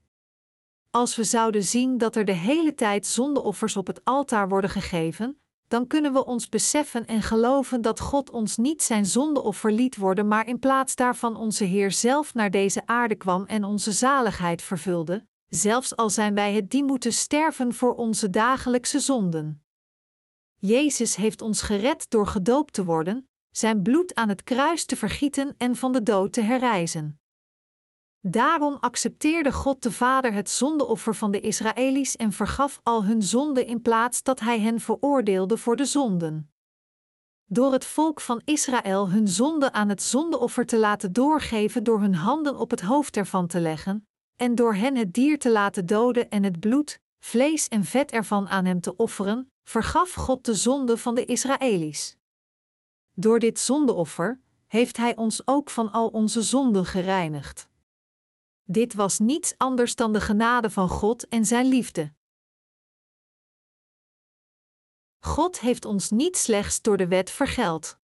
Als 0.92 1.16
we 1.16 1.24
zouden 1.24 1.64
zien 1.64 1.98
dat 1.98 2.16
er 2.16 2.26
de 2.26 2.32
hele 2.32 2.74
tijd 2.74 3.06
zondeoffers 3.06 3.78
op 3.78 3.88
het 3.88 4.02
altaar 4.04 4.50
worden 4.50 4.70
gegeven, 4.70 5.42
dan 5.68 5.88
kunnen 5.88 6.14
we 6.14 6.26
ons 6.26 6.50
beseffen 6.50 7.06
en 7.06 7.22
geloven 7.22 7.82
dat 7.82 8.00
God 8.00 8.30
ons 8.30 8.58
niet 8.58 8.84
zijn 8.84 9.06
zondeoffer 9.06 9.72
liet 9.72 9.96
worden, 9.96 10.28
maar 10.28 10.48
in 10.48 10.60
plaats 10.60 10.96
daarvan 10.96 11.36
onze 11.36 11.64
Heer 11.64 11.92
zelf 11.92 12.34
naar 12.34 12.52
deze 12.52 12.82
aarde 12.86 13.16
kwam 13.16 13.46
en 13.46 13.64
onze 13.64 13.92
zaligheid 13.92 14.62
vervulde, 14.62 15.28
zelfs 15.48 15.96
al 15.96 16.10
zijn 16.10 16.34
wij 16.34 16.54
het 16.54 16.72
die 16.72 16.84
moeten 16.84 17.14
sterven 17.14 17.74
voor 17.74 17.96
onze 17.96 18.30
dagelijkse 18.30 19.00
zonden. 19.00 19.64
Jezus 20.56 21.16
heeft 21.16 21.42
ons 21.42 21.62
gered 21.62 22.10
door 22.10 22.28
gedoopt 22.28 22.74
te 22.74 22.86
worden, 22.86 23.30
zijn 23.52 23.82
bloed 23.82 24.16
aan 24.16 24.30
het 24.30 24.44
kruis 24.44 24.86
te 24.86 24.96
vergieten 24.96 25.56
en 25.58 25.76
van 25.76 25.92
de 25.92 26.04
dood 26.04 26.34
te 26.34 26.42
herrijzen. 26.42 27.20
Daarom 28.22 28.78
accepteerde 28.80 29.52
God 29.52 29.84
de 29.84 29.92
Vader 29.92 30.34
het 30.34 30.50
zondeoffer 30.50 31.16
van 31.16 31.32
de 31.32 31.40
Israëli's 31.40 32.16
en 32.16 32.32
vergaf 32.32 32.80
al 32.84 33.04
hun 33.04 33.24
zonden 33.24 33.66
in 33.66 33.82
plaats 33.82 34.24
dat 34.24 34.40
hij 34.40 34.60
hen 34.60 34.80
veroordeelde 34.80 35.58
voor 35.58 35.76
de 35.76 35.86
zonden. 35.86 36.52
Door 37.46 37.72
het 37.72 37.86
volk 37.86 38.22
van 38.22 38.42
Israël 38.46 39.10
hun 39.10 39.28
zonde 39.28 39.72
aan 39.72 39.90
het 39.90 40.02
zondeoffer 40.02 40.66
te 40.66 40.78
laten 40.78 41.14
doorgeven 41.14 41.84
door 41.84 42.00
hun 42.00 42.16
handen 42.16 42.58
op 42.58 42.72
het 42.72 42.82
hoofd 42.82 43.18
ervan 43.18 43.48
te 43.48 43.60
leggen, 43.60 44.08
en 44.36 44.56
door 44.56 44.76
hen 44.76 44.96
het 44.96 45.14
dier 45.14 45.40
te 45.40 45.52
laten 45.52 45.86
doden 45.86 46.30
en 46.30 46.44
het 46.44 46.60
bloed, 46.60 47.00
vlees 47.20 47.68
en 47.68 47.84
vet 47.84 48.12
ervan 48.12 48.48
aan 48.48 48.66
hem 48.66 48.82
te 48.82 48.96
offeren, 48.96 49.52
vergaf 49.64 50.14
God 50.14 50.46
de 50.46 50.54
zonde 50.54 50.98
van 50.98 51.16
de 51.16 51.26
Israëli's. 51.26 52.18
Door 53.14 53.40
dit 53.40 53.60
zondeoffer 53.60 54.42
heeft 54.68 54.98
Hij 54.98 55.16
ons 55.16 55.42
ook 55.48 55.70
van 55.70 55.92
al 55.92 56.08
onze 56.08 56.42
zonden 56.42 56.86
gereinigd. 56.86 57.67
Dit 58.70 58.94
was 58.94 59.20
niets 59.20 59.54
anders 59.58 59.96
dan 59.96 60.14
de 60.14 60.22
genade 60.22 60.70
van 60.70 60.90
God 60.90 61.28
en 61.28 61.46
Zijn 61.46 61.66
liefde. 61.66 62.14
God 65.20 65.60
heeft 65.60 65.86
ons 65.86 66.10
niet 66.10 66.38
slechts 66.38 66.82
door 66.82 66.98
de 66.98 67.08
wet 67.08 67.30
vergeld. 67.30 68.00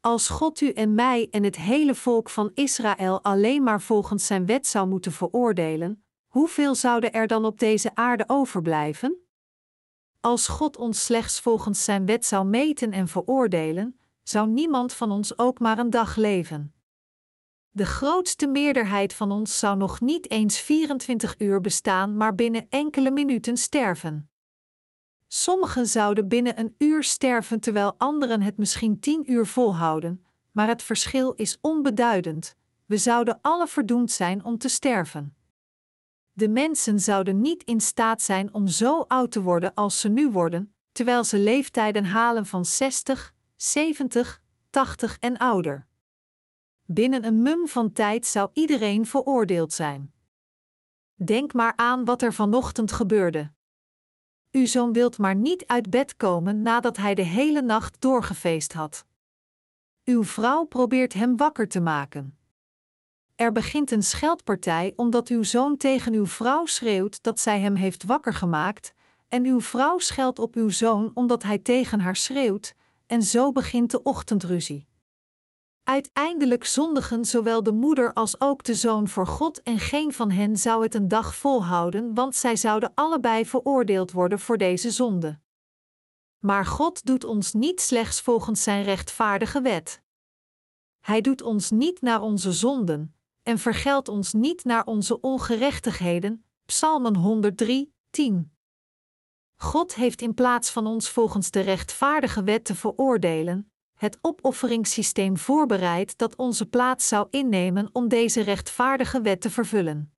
Als 0.00 0.28
God 0.28 0.60
u 0.60 0.70
en 0.70 0.94
mij 0.94 1.28
en 1.30 1.42
het 1.42 1.56
hele 1.56 1.94
volk 1.94 2.30
van 2.30 2.50
Israël 2.54 3.22
alleen 3.22 3.62
maar 3.62 3.80
volgens 3.80 4.26
Zijn 4.26 4.46
wet 4.46 4.66
zou 4.66 4.88
moeten 4.88 5.12
veroordelen, 5.12 6.04
hoeveel 6.26 6.74
zouden 6.74 7.12
er 7.12 7.26
dan 7.26 7.44
op 7.44 7.58
deze 7.58 7.94
aarde 7.94 8.24
overblijven? 8.26 9.26
Als 10.20 10.48
God 10.48 10.76
ons 10.76 11.04
slechts 11.04 11.40
volgens 11.40 11.84
Zijn 11.84 12.06
wet 12.06 12.26
zou 12.26 12.46
meten 12.46 12.92
en 12.92 13.08
veroordelen, 13.08 14.00
zou 14.22 14.48
niemand 14.48 14.92
van 14.92 15.10
ons 15.10 15.38
ook 15.38 15.58
maar 15.58 15.78
een 15.78 15.90
dag 15.90 16.16
leven. 16.16 16.75
De 17.76 17.86
grootste 17.86 18.46
meerderheid 18.46 19.14
van 19.14 19.30
ons 19.30 19.58
zou 19.58 19.76
nog 19.76 20.00
niet 20.00 20.30
eens 20.30 20.58
24 20.58 21.34
uur 21.38 21.60
bestaan, 21.60 22.16
maar 22.16 22.34
binnen 22.34 22.66
enkele 22.68 23.10
minuten 23.10 23.56
sterven. 23.56 24.30
Sommigen 25.26 25.86
zouden 25.86 26.28
binnen 26.28 26.58
een 26.58 26.74
uur 26.78 27.02
sterven 27.02 27.60
terwijl 27.60 27.94
anderen 27.98 28.42
het 28.42 28.56
misschien 28.56 29.00
tien 29.00 29.32
uur 29.32 29.46
volhouden, 29.46 30.24
maar 30.52 30.68
het 30.68 30.82
verschil 30.82 31.32
is 31.32 31.58
onbeduidend. 31.60 32.56
We 32.86 32.96
zouden 32.96 33.38
alle 33.42 33.66
verdoemd 33.66 34.10
zijn 34.10 34.44
om 34.44 34.58
te 34.58 34.68
sterven. 34.68 35.36
De 36.32 36.48
mensen 36.48 37.00
zouden 37.00 37.40
niet 37.40 37.62
in 37.62 37.80
staat 37.80 38.22
zijn 38.22 38.54
om 38.54 38.66
zo 38.66 39.00
oud 39.00 39.30
te 39.30 39.42
worden 39.42 39.74
als 39.74 40.00
ze 40.00 40.08
nu 40.08 40.30
worden, 40.30 40.74
terwijl 40.92 41.24
ze 41.24 41.38
leeftijden 41.38 42.04
halen 42.04 42.46
van 42.46 42.64
60, 42.64 43.34
70, 43.56 44.42
80 44.70 45.16
en 45.20 45.36
ouder. 45.36 45.86
Binnen 46.86 47.24
een 47.24 47.42
mum 47.42 47.68
van 47.68 47.92
tijd 47.92 48.26
zou 48.26 48.50
iedereen 48.52 49.06
veroordeeld 49.06 49.72
zijn. 49.72 50.12
Denk 51.14 51.52
maar 51.52 51.72
aan 51.76 52.04
wat 52.04 52.22
er 52.22 52.32
vanochtend 52.32 52.92
gebeurde. 52.92 53.52
Uw 54.50 54.66
zoon 54.66 54.92
wilt 54.92 55.18
maar 55.18 55.34
niet 55.34 55.66
uit 55.66 55.90
bed 55.90 56.16
komen 56.16 56.62
nadat 56.62 56.96
hij 56.96 57.14
de 57.14 57.22
hele 57.22 57.62
nacht 57.62 58.00
doorgefeest 58.00 58.72
had. 58.72 59.06
Uw 60.04 60.24
vrouw 60.24 60.64
probeert 60.64 61.12
hem 61.12 61.36
wakker 61.36 61.68
te 61.68 61.80
maken. 61.80 62.38
Er 63.34 63.52
begint 63.52 63.90
een 63.90 64.02
scheldpartij 64.02 64.92
omdat 64.96 65.28
uw 65.28 65.42
zoon 65.42 65.76
tegen 65.76 66.12
uw 66.12 66.26
vrouw 66.26 66.66
schreeuwt 66.66 67.22
dat 67.22 67.40
zij 67.40 67.60
hem 67.60 67.74
heeft 67.74 68.04
wakker 68.04 68.34
gemaakt, 68.34 68.94
en 69.28 69.44
uw 69.44 69.60
vrouw 69.60 69.98
scheldt 69.98 70.38
op 70.38 70.54
uw 70.54 70.68
zoon 70.68 71.10
omdat 71.14 71.42
hij 71.42 71.58
tegen 71.58 72.00
haar 72.00 72.16
schreeuwt, 72.16 72.74
en 73.06 73.22
zo 73.22 73.52
begint 73.52 73.90
de 73.90 74.02
ochtendruzie. 74.02 74.86
Uiteindelijk 75.88 76.64
zondigen 76.64 77.24
zowel 77.24 77.62
de 77.62 77.72
moeder 77.72 78.12
als 78.12 78.40
ook 78.40 78.64
de 78.64 78.74
zoon 78.74 79.08
voor 79.08 79.26
God 79.26 79.62
en 79.62 79.78
geen 79.78 80.12
van 80.12 80.30
hen 80.30 80.56
zou 80.56 80.82
het 80.82 80.94
een 80.94 81.08
dag 81.08 81.34
volhouden, 81.34 82.14
want 82.14 82.36
zij 82.36 82.56
zouden 82.56 82.92
allebei 82.94 83.46
veroordeeld 83.46 84.12
worden 84.12 84.38
voor 84.38 84.58
deze 84.58 84.90
zonde. 84.90 85.40
Maar 86.38 86.66
God 86.66 87.04
doet 87.04 87.24
ons 87.24 87.52
niet 87.52 87.80
slechts 87.80 88.20
volgens 88.20 88.62
zijn 88.62 88.82
rechtvaardige 88.82 89.60
wet. 89.60 90.02
Hij 91.00 91.20
doet 91.20 91.42
ons 91.42 91.70
niet 91.70 92.00
naar 92.00 92.20
onze 92.20 92.52
zonden 92.52 93.16
en 93.42 93.58
vergeldt 93.58 94.08
ons 94.08 94.32
niet 94.32 94.64
naar 94.64 94.84
onze 94.84 95.20
ongerechtigheden. 95.20 96.44
Psalmen 96.64 97.16
103, 97.16 97.94
10. 98.10 98.56
God 99.56 99.94
heeft 99.94 100.22
in 100.22 100.34
plaats 100.34 100.70
van 100.70 100.86
ons 100.86 101.10
volgens 101.10 101.50
de 101.50 101.60
rechtvaardige 101.60 102.42
wet 102.42 102.64
te 102.64 102.74
veroordelen, 102.74 103.70
het 103.96 104.18
opofferingssysteem 104.20 105.36
voorbereid 105.36 106.18
dat 106.18 106.36
onze 106.36 106.66
plaats 106.66 107.08
zou 107.08 107.26
innemen 107.30 107.88
om 107.92 108.08
deze 108.08 108.40
rechtvaardige 108.40 109.20
wet 109.20 109.40
te 109.40 109.50
vervullen. 109.50 110.12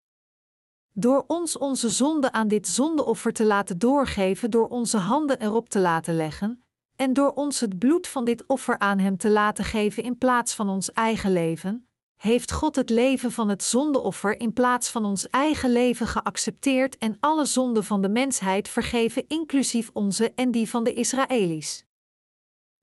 Door 0.92 1.24
ons 1.26 1.58
onze 1.58 1.88
zonde 1.88 2.32
aan 2.32 2.48
dit 2.48 2.68
zondeoffer 2.68 3.32
te 3.32 3.44
laten 3.44 3.78
doorgeven, 3.78 4.50
door 4.50 4.68
onze 4.68 4.96
handen 4.96 5.40
erop 5.40 5.68
te 5.68 5.78
laten 5.78 6.16
leggen, 6.16 6.64
en 6.96 7.12
door 7.12 7.32
ons 7.32 7.60
het 7.60 7.78
bloed 7.78 8.06
van 8.06 8.24
dit 8.24 8.46
offer 8.46 8.78
aan 8.78 8.98
Hem 8.98 9.16
te 9.16 9.30
laten 9.30 9.64
geven 9.64 10.02
in 10.02 10.18
plaats 10.18 10.54
van 10.54 10.68
ons 10.68 10.92
eigen 10.92 11.32
leven, 11.32 11.88
heeft 12.16 12.52
God 12.52 12.76
het 12.76 12.90
leven 12.90 13.32
van 13.32 13.48
het 13.48 13.62
zondeoffer 13.62 14.40
in 14.40 14.52
plaats 14.52 14.90
van 14.90 15.04
ons 15.04 15.28
eigen 15.30 15.72
leven 15.72 16.06
geaccepteerd 16.06 16.98
en 16.98 17.16
alle 17.20 17.44
zonden 17.44 17.84
van 17.84 18.02
de 18.02 18.08
mensheid 18.08 18.68
vergeven, 18.68 19.24
inclusief 19.28 19.90
onze 19.92 20.32
en 20.34 20.50
die 20.50 20.68
van 20.68 20.84
de 20.84 20.92
Israëli's. 20.92 21.87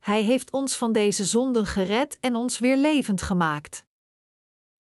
Hij 0.05 0.23
heeft 0.23 0.51
ons 0.51 0.75
van 0.75 0.91
deze 0.91 1.25
zonden 1.25 1.65
gered 1.65 2.17
en 2.19 2.35
ons 2.35 2.59
weer 2.59 2.77
levend 2.77 3.21
gemaakt. 3.21 3.85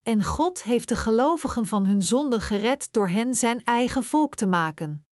En 0.03 0.25
God 0.25 0.63
heeft 0.63 0.89
de 0.89 0.97
gelovigen 0.97 1.67
van 1.67 1.87
hun 1.87 2.03
zonden 2.03 2.41
gered 2.41 2.93
door 2.93 3.09
hen 3.09 3.35
zijn 3.35 3.65
eigen 3.65 4.05
volk 4.05 4.35
te 4.35 4.47
maken. 4.47 5.07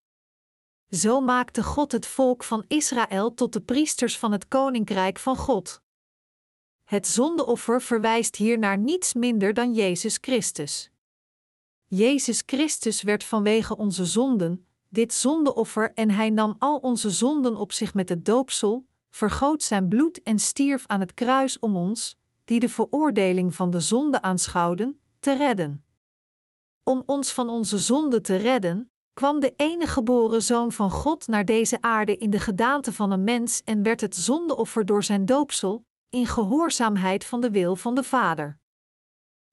Zo 0.89 1.21
maakte 1.21 1.63
God 1.63 1.93
het 1.93 2.07
volk 2.07 2.45
van 2.45 2.65
Israël 2.69 3.35
tot 3.35 3.53
de 3.53 3.61
priesters 3.61 4.19
van 4.19 4.33
het 4.33 4.49
koninkrijk 4.49 5.19
van 5.19 5.37
God. 5.37 5.83
Het 6.85 7.07
zondeoffer 7.07 7.83
verwijst 7.83 8.37
hier 8.37 8.59
naar 8.59 8.79
niets 8.79 9.15
minder 9.15 9.55
dan 9.55 9.75
Jezus 9.75 10.19
Christus. 10.21 10.91
Jezus 11.87 12.43
Christus 12.47 13.03
werd 13.03 13.25
vanwege 13.25 13.77
onze 13.77 14.05
zonden, 14.05 14.67
dit 14.89 15.15
zondeoffer 15.15 15.93
en 15.95 16.11
hij 16.11 16.31
nam 16.31 16.57
al 16.59 16.79
onze 16.79 17.11
zonden 17.11 17.57
op 17.57 17.73
zich 17.73 17.95
met 17.95 18.09
het 18.09 18.25
doopsel, 18.25 18.91
vergoot 19.13 19.63
zijn 19.63 19.89
bloed 19.89 20.23
en 20.23 20.39
stierf 20.39 20.85
aan 20.87 21.01
het 21.01 21.15
kruis 21.15 21.59
om 21.59 21.77
ons, 21.77 22.17
die 22.45 22.61
de 22.61 22.69
veroordeling 22.69 23.55
van 23.55 23.71
de 23.71 23.81
zonde 23.81 24.23
aanschouwden, 24.23 25.01
te 25.21 25.37
redden. 25.37 25.85
Om 26.83 27.03
ons 27.07 27.33
van 27.33 27.49
onze 27.49 27.79
zonde 27.79 28.21
te 28.21 28.37
redden, 28.37 28.91
kwam 29.13 29.41
de 29.41 29.55
enige 29.57 29.93
geboren 29.93 30.43
Zoon 30.43 30.73
van 30.73 30.91
God 30.91 31.27
naar 31.27 31.45
deze 31.45 31.81
aarde 31.81 32.17
in 32.17 32.31
de 32.31 32.41
gedaante 32.41 32.93
van 32.93 33.11
een 33.11 33.25
mens 33.25 33.63
en 33.65 33.83
werd 33.83 34.01
het 34.01 34.17
zondeoffer 34.17 34.87
door 34.87 35.05
zijn 35.05 35.25
doopsel, 35.25 35.85
in 36.09 36.27
gehoorzaamheid 36.27 37.25
van 37.25 37.41
de 37.41 37.51
wil 37.51 37.77
van 37.77 37.95
de 37.95 38.03
Vader. 38.03 38.59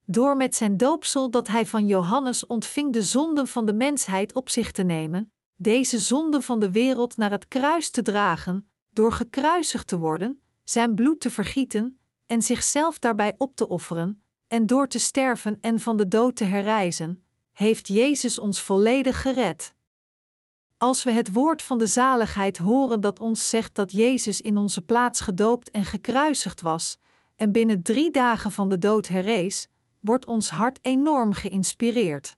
Door 0.04 0.36
met 0.36 0.54
zijn 0.54 0.76
doopsel 0.76 1.30
dat 1.30 1.48
hij 1.48 1.66
van 1.66 1.86
Johannes 1.86 2.46
ontving 2.46 2.92
de 2.92 3.02
zonden 3.02 3.46
van 3.46 3.66
de 3.66 3.72
mensheid 3.72 4.34
op 4.34 4.48
zich 4.48 4.72
te 4.72 4.82
nemen, 4.82 5.32
deze 5.56 5.98
zonden 5.98 6.42
van 6.42 6.60
de 6.60 6.70
wereld 6.70 7.16
naar 7.16 7.30
het 7.30 7.48
kruis 7.48 7.90
te 7.90 8.02
dragen, 8.02 8.69
door 9.00 9.12
gekruisigd 9.12 9.86
te 9.86 9.98
worden, 9.98 10.40
zijn 10.64 10.94
bloed 10.94 11.20
te 11.20 11.30
vergieten 11.30 11.98
en 12.26 12.42
zichzelf 12.42 12.98
daarbij 12.98 13.34
op 13.38 13.56
te 13.56 13.68
offeren, 13.68 14.22
en 14.46 14.66
door 14.66 14.88
te 14.88 14.98
sterven 14.98 15.58
en 15.60 15.80
van 15.80 15.96
de 15.96 16.08
dood 16.08 16.36
te 16.36 16.44
herrijzen, 16.44 17.24
heeft 17.52 17.88
Jezus 17.88 18.38
ons 18.38 18.60
volledig 18.60 19.22
gered. 19.22 19.74
Als 20.76 21.02
we 21.02 21.10
het 21.10 21.32
woord 21.32 21.62
van 21.62 21.78
de 21.78 21.86
zaligheid 21.86 22.58
horen 22.58 23.00
dat 23.00 23.20
ons 23.20 23.48
zegt 23.48 23.74
dat 23.74 23.92
Jezus 23.92 24.40
in 24.40 24.56
onze 24.56 24.82
plaats 24.82 25.20
gedoopt 25.20 25.70
en 25.70 25.84
gekruisigd 25.84 26.60
was, 26.60 26.98
en 27.36 27.52
binnen 27.52 27.82
drie 27.82 28.10
dagen 28.10 28.52
van 28.52 28.68
de 28.68 28.78
dood 28.78 29.08
herrees, 29.08 29.68
wordt 30.00 30.26
ons 30.26 30.50
hart 30.50 30.78
enorm 30.82 31.32
geïnspireerd. 31.32 32.36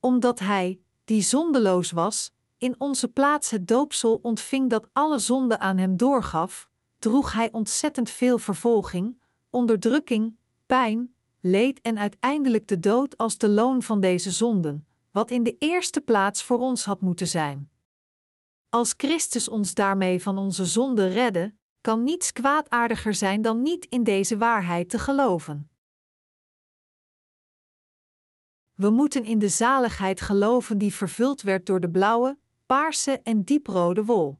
Omdat 0.00 0.38
Hij, 0.38 0.80
die 1.04 1.22
zondeloos 1.22 1.90
was, 1.90 2.32
in 2.64 2.74
onze 2.78 3.08
plaats 3.08 3.50
het 3.50 3.68
doopsel 3.68 4.18
ontving 4.22 4.70
dat 4.70 4.88
alle 4.92 5.18
zonde 5.18 5.58
aan 5.58 5.78
Hem 5.78 5.96
doorgaf, 5.96 6.68
droeg 6.98 7.32
Hij 7.32 7.52
ontzettend 7.52 8.10
veel 8.10 8.38
vervolging, 8.38 9.22
onderdrukking, 9.50 10.36
pijn, 10.66 11.14
leed 11.40 11.80
en 11.80 11.98
uiteindelijk 11.98 12.68
de 12.68 12.80
dood 12.80 13.16
als 13.16 13.38
de 13.38 13.48
loon 13.48 13.82
van 13.82 14.00
deze 14.00 14.30
zonden 14.30 14.86
wat 15.10 15.30
in 15.30 15.42
de 15.42 15.56
eerste 15.58 16.00
plaats 16.00 16.42
voor 16.42 16.58
ons 16.58 16.84
had 16.84 17.00
moeten 17.00 17.28
zijn. 17.28 17.70
Als 18.68 18.94
Christus 18.96 19.48
ons 19.48 19.74
daarmee 19.74 20.22
van 20.22 20.38
onze 20.38 20.64
zonde 20.64 21.06
redde, 21.06 21.54
kan 21.80 22.02
niets 22.02 22.32
kwaadaardiger 22.32 23.14
zijn 23.14 23.42
dan 23.42 23.62
niet 23.62 23.84
in 23.84 24.04
deze 24.04 24.38
waarheid 24.38 24.90
te 24.90 24.98
geloven. 24.98 25.70
We 28.74 28.90
moeten 28.90 29.24
in 29.24 29.38
de 29.38 29.48
zaligheid 29.48 30.20
geloven 30.20 30.78
die 30.78 30.94
vervuld 30.94 31.42
werd 31.42 31.66
door 31.66 31.80
de 31.80 31.90
blauwe, 31.90 32.38
paarse 32.66 33.20
en 33.22 33.42
dieprode 33.44 34.04
wol. 34.04 34.38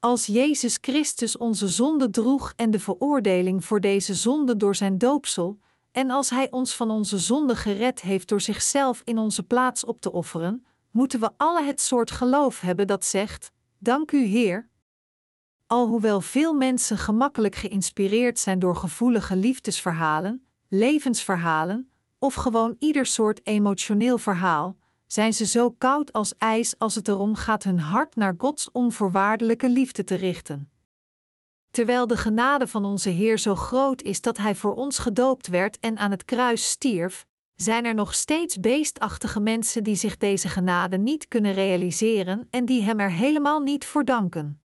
Als 0.00 0.26
Jezus 0.26 0.78
Christus 0.80 1.36
onze 1.36 1.68
zonde 1.68 2.10
droeg 2.10 2.52
en 2.56 2.70
de 2.70 2.80
veroordeling 2.80 3.64
voor 3.64 3.80
deze 3.80 4.14
zonde 4.14 4.56
door 4.56 4.74
zijn 4.74 4.98
doopsel, 4.98 5.58
en 5.92 6.10
als 6.10 6.30
Hij 6.30 6.50
ons 6.50 6.74
van 6.74 6.90
onze 6.90 7.18
zonde 7.18 7.56
gered 7.56 8.00
heeft 8.00 8.28
door 8.28 8.40
zichzelf 8.40 9.02
in 9.04 9.18
onze 9.18 9.42
plaats 9.42 9.84
op 9.84 10.00
te 10.00 10.12
offeren, 10.12 10.66
moeten 10.90 11.20
we 11.20 11.30
alle 11.36 11.62
het 11.62 11.80
soort 11.80 12.10
geloof 12.10 12.60
hebben 12.60 12.86
dat 12.86 13.04
zegt: 13.04 13.50
Dank 13.78 14.12
u, 14.12 14.24
Heer. 14.24 14.68
Alhoewel 15.66 16.20
veel 16.20 16.54
mensen 16.54 16.98
gemakkelijk 16.98 17.54
geïnspireerd 17.54 18.38
zijn 18.38 18.58
door 18.58 18.76
gevoelige 18.76 19.36
liefdesverhalen, 19.36 20.46
levensverhalen 20.68 21.90
of 22.18 22.34
gewoon 22.34 22.76
ieder 22.78 23.06
soort 23.06 23.46
emotioneel 23.46 24.18
verhaal, 24.18 24.76
zijn 25.08 25.34
ze 25.34 25.46
zo 25.46 25.70
koud 25.70 26.12
als 26.12 26.34
ijs 26.36 26.78
als 26.78 26.94
het 26.94 27.08
erom 27.08 27.34
gaat 27.34 27.62
hun 27.62 27.78
hart 27.78 28.16
naar 28.16 28.34
Gods 28.38 28.70
onvoorwaardelijke 28.70 29.68
liefde 29.68 30.04
te 30.04 30.14
richten. 30.14 30.70
Terwijl 31.70 32.06
de 32.06 32.16
genade 32.16 32.66
van 32.66 32.84
onze 32.84 33.08
Heer 33.08 33.38
zo 33.38 33.54
groot 33.54 34.02
is 34.02 34.20
dat 34.20 34.36
Hij 34.36 34.54
voor 34.54 34.74
ons 34.74 34.98
gedoopt 34.98 35.46
werd 35.46 35.78
en 35.78 35.98
aan 35.98 36.10
het 36.10 36.24
kruis 36.24 36.70
stierf, 36.70 37.26
zijn 37.54 37.84
er 37.84 37.94
nog 37.94 38.14
steeds 38.14 38.60
beestachtige 38.60 39.40
mensen 39.40 39.84
die 39.84 39.96
zich 39.96 40.16
deze 40.16 40.48
genade 40.48 40.98
niet 40.98 41.28
kunnen 41.28 41.52
realiseren 41.52 42.46
en 42.50 42.64
die 42.64 42.82
Hem 42.82 43.00
er 43.00 43.10
helemaal 43.10 43.60
niet 43.60 43.84
voor 43.84 44.04
danken. 44.04 44.62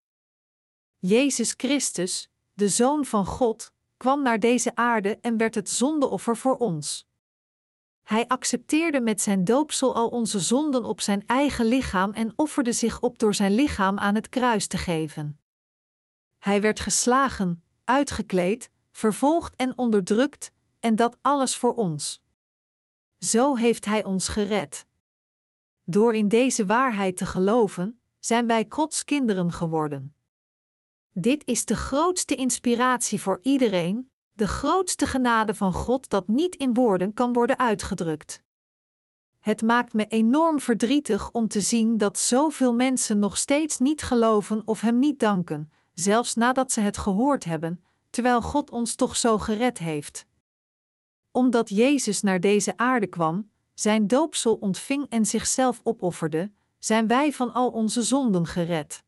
Jezus 0.97 1.53
Christus, 1.57 2.29
de 2.53 2.69
Zoon 2.69 3.05
van 3.05 3.25
God, 3.25 3.73
kwam 3.97 4.21
naar 4.21 4.39
deze 4.39 4.75
aarde 4.75 5.17
en 5.21 5.37
werd 5.37 5.55
het 5.55 5.69
zondeoffer 5.69 6.37
voor 6.37 6.57
ons. 6.57 7.07
Hij 8.03 8.27
accepteerde 8.27 9.01
met 9.01 9.21
zijn 9.21 9.43
doopsel 9.43 9.95
al 9.95 10.07
onze 10.07 10.39
zonden 10.39 10.83
op 10.83 11.01
zijn 11.01 11.23
eigen 11.25 11.65
lichaam 11.65 12.11
en 12.11 12.33
offerde 12.35 12.71
zich 12.73 13.01
op 13.01 13.19
door 13.19 13.33
zijn 13.33 13.55
lichaam 13.55 13.99
aan 13.99 14.15
het 14.15 14.29
kruis 14.29 14.67
te 14.67 14.77
geven. 14.77 15.39
Hij 16.39 16.61
werd 16.61 16.79
geslagen, 16.79 17.63
uitgekleed, 17.83 18.69
vervolgd 18.91 19.55
en 19.55 19.77
onderdrukt, 19.77 20.51
en 20.79 20.95
dat 20.95 21.17
alles 21.21 21.55
voor 21.55 21.73
ons. 21.73 22.21
Zo 23.19 23.55
heeft 23.55 23.85
Hij 23.85 24.03
ons 24.03 24.27
gered. 24.27 24.85
Door 25.83 26.15
in 26.15 26.27
deze 26.27 26.65
waarheid 26.65 27.17
te 27.17 27.25
geloven, 27.25 27.99
zijn 28.19 28.47
wij 28.47 28.65
Gods 28.69 29.03
kinderen 29.03 29.51
geworden. 29.51 30.15
Dit 31.11 31.45
is 31.45 31.65
de 31.65 31.75
grootste 31.75 32.35
inspiratie 32.35 33.21
voor 33.21 33.39
iedereen, 33.41 34.11
de 34.33 34.47
grootste 34.47 35.05
genade 35.05 35.53
van 35.53 35.73
God 35.73 36.09
dat 36.09 36.27
niet 36.27 36.55
in 36.55 36.73
woorden 36.73 37.13
kan 37.13 37.33
worden 37.33 37.59
uitgedrukt. 37.59 38.41
Het 39.39 39.61
maakt 39.61 39.93
me 39.93 40.07
enorm 40.07 40.59
verdrietig 40.59 41.31
om 41.31 41.47
te 41.47 41.61
zien 41.61 41.97
dat 41.97 42.17
zoveel 42.19 42.73
mensen 42.73 43.19
nog 43.19 43.37
steeds 43.37 43.79
niet 43.79 44.01
geloven 44.01 44.61
of 44.65 44.81
Hem 44.81 44.99
niet 44.99 45.19
danken, 45.19 45.71
zelfs 45.93 46.33
nadat 46.33 46.71
ze 46.71 46.79
het 46.79 46.97
gehoord 46.97 47.43
hebben, 47.43 47.83
terwijl 48.09 48.41
God 48.41 48.69
ons 48.69 48.95
toch 48.95 49.15
zo 49.15 49.37
gered 49.37 49.77
heeft. 49.77 50.25
Omdat 51.31 51.69
Jezus 51.69 52.21
naar 52.21 52.39
deze 52.39 52.77
aarde 52.77 53.07
kwam, 53.07 53.49
zijn 53.73 54.07
doopsel 54.07 54.55
ontving 54.55 55.05
en 55.09 55.25
zichzelf 55.25 55.81
opofferde, 55.83 56.51
zijn 56.79 57.07
wij 57.07 57.33
van 57.33 57.53
al 57.53 57.69
onze 57.69 58.01
zonden 58.01 58.45
gered. 58.45 59.03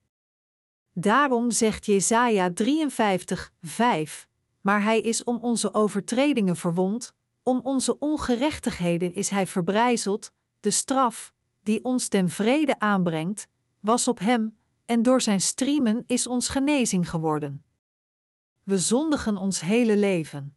Daarom 0.94 1.52
zegt 1.52 1.86
Jesaja 1.86 2.54
53, 2.54 3.54
5, 3.62 4.28
maar 4.66 4.84
hij 4.84 5.02
is 5.02 5.24
om 5.24 5.38
onze 5.42 5.74
overtredingen 5.74 6.56
verwond, 6.56 7.14
om 7.44 7.60
onze 7.64 8.00
ongerechtigheden 8.00 9.14
is 9.14 9.30
hij 9.30 9.48
verbrijzeld, 9.48 10.32
de 10.60 10.72
straf, 10.72 11.34
die 11.64 11.84
ons 11.84 12.08
ten 12.08 12.30
vrede 12.30 12.80
aanbrengt, 12.80 13.48
was 13.80 14.08
op 14.08 14.20
hem, 14.20 14.58
en 14.86 15.02
door 15.02 15.22
zijn 15.22 15.42
striemen 15.42 16.04
is 16.08 16.28
ons 16.28 16.48
genezing 16.48 17.10
geworden. 17.10 17.64
we 18.64 18.78
zondigen 18.78 19.38
ons 19.38 19.62
hele 19.62 19.98
leven. 19.98 20.56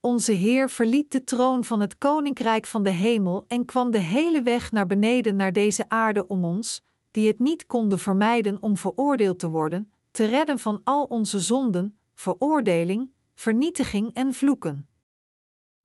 Onze 0.00 0.32
Heer 0.32 0.70
verliet 0.70 1.12
de 1.12 1.24
troon 1.24 1.64
van 1.64 1.80
het 1.80 1.98
koninkrijk 1.98 2.66
van 2.66 2.82
de 2.82 2.90
hemel 2.90 3.44
en 3.48 3.64
kwam 3.64 3.90
de 3.90 3.98
hele 3.98 4.42
weg 4.42 4.72
naar 4.72 4.86
beneden 4.86 5.36
naar 5.36 5.52
deze 5.52 5.88
aarde 5.88 6.26
om 6.26 6.44
ons, 6.44 6.82
die 7.10 7.26
het 7.26 7.38
niet 7.38 7.66
konden 7.66 7.98
vermijden 7.98 8.62
om 8.62 8.76
veroordeeld 8.76 9.38
te 9.38 9.48
worden, 9.48 9.92
te 10.10 10.24
redden 10.24 10.58
van 10.58 10.80
al 10.84 11.04
onze 11.04 11.40
zonden, 11.40 11.99
veroordeling, 12.20 13.12
vernietiging 13.34 14.14
en 14.14 14.34
vloeken. 14.34 14.88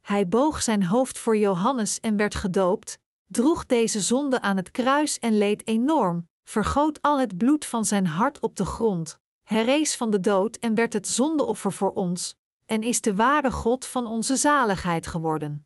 Hij 0.01 0.27
boog 0.27 0.61
zijn 0.61 0.83
hoofd 0.83 1.17
voor 1.17 1.37
Johannes 1.37 1.99
en 1.99 2.17
werd 2.17 2.35
gedoopt, 2.35 2.99
droeg 3.25 3.65
deze 3.65 4.01
zonde 4.01 4.41
aan 4.41 4.57
het 4.57 4.71
kruis 4.71 5.19
en 5.19 5.37
leed 5.37 5.67
enorm, 5.67 6.29
vergoot 6.43 7.01
al 7.01 7.19
het 7.19 7.37
bloed 7.37 7.65
van 7.65 7.85
zijn 7.85 8.07
hart 8.07 8.39
op 8.39 8.55
de 8.55 8.65
grond, 8.65 9.19
herrees 9.43 9.95
van 9.95 10.09
de 10.11 10.19
dood 10.19 10.55
en 10.55 10.75
werd 10.75 10.93
het 10.93 11.07
zondeoffer 11.07 11.73
voor 11.73 11.91
ons, 11.91 12.35
en 12.65 12.83
is 12.83 13.01
de 13.01 13.15
ware 13.15 13.51
God 13.51 13.85
van 13.85 14.07
onze 14.07 14.35
zaligheid 14.35 15.07
geworden. 15.07 15.65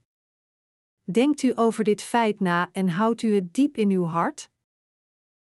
Denkt 1.03 1.41
u 1.41 1.51
over 1.55 1.83
dit 1.83 2.01
feit 2.01 2.39
na 2.39 2.69
en 2.71 2.89
houdt 2.89 3.21
u 3.21 3.35
het 3.35 3.53
diep 3.53 3.77
in 3.77 3.89
uw 3.89 4.05
hart? 4.05 4.49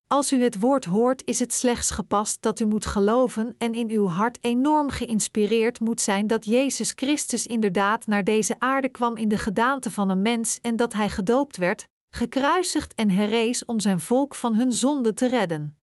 Als 0.08 0.32
u 0.32 0.44
het 0.44 0.60
woord 0.60 0.86
hoort, 0.86 1.22
is 1.26 1.40
het 1.40 1.54
slechts 1.54 1.92
gepast 1.92 2.42
dat 2.42 2.60
u 2.60 2.66
moet 2.66 2.86
geloven 2.86 3.56
en 3.58 3.74
in 3.74 3.90
uw 3.90 4.08
hart 4.08 4.38
enorm 4.42 4.90
geïnspireerd 4.90 5.80
moet 5.80 6.02
zijn 6.02 6.28
dat 6.28 6.46
Jezus 6.46 6.92
Christus 6.96 7.48
inderdaad 7.48 8.08
naar 8.08 8.24
deze 8.24 8.56
aarde 8.60 8.90
kwam 8.90 9.16
in 9.18 9.28
de 9.28 9.38
gedaante 9.38 9.92
van 9.92 10.10
een 10.10 10.22
mens 10.22 10.60
en 10.62 10.76
dat 10.76 10.94
hij 10.94 11.10
gedoopt 11.10 11.58
werd, 11.58 11.88
gekruisigd 12.10 12.94
en 12.94 13.10
herrees 13.10 13.66
om 13.66 13.80
zijn 13.80 14.00
volk 14.00 14.36
van 14.36 14.56
hun 14.56 14.72
zonde 14.72 15.14
te 15.14 15.28
redden. 15.28 15.78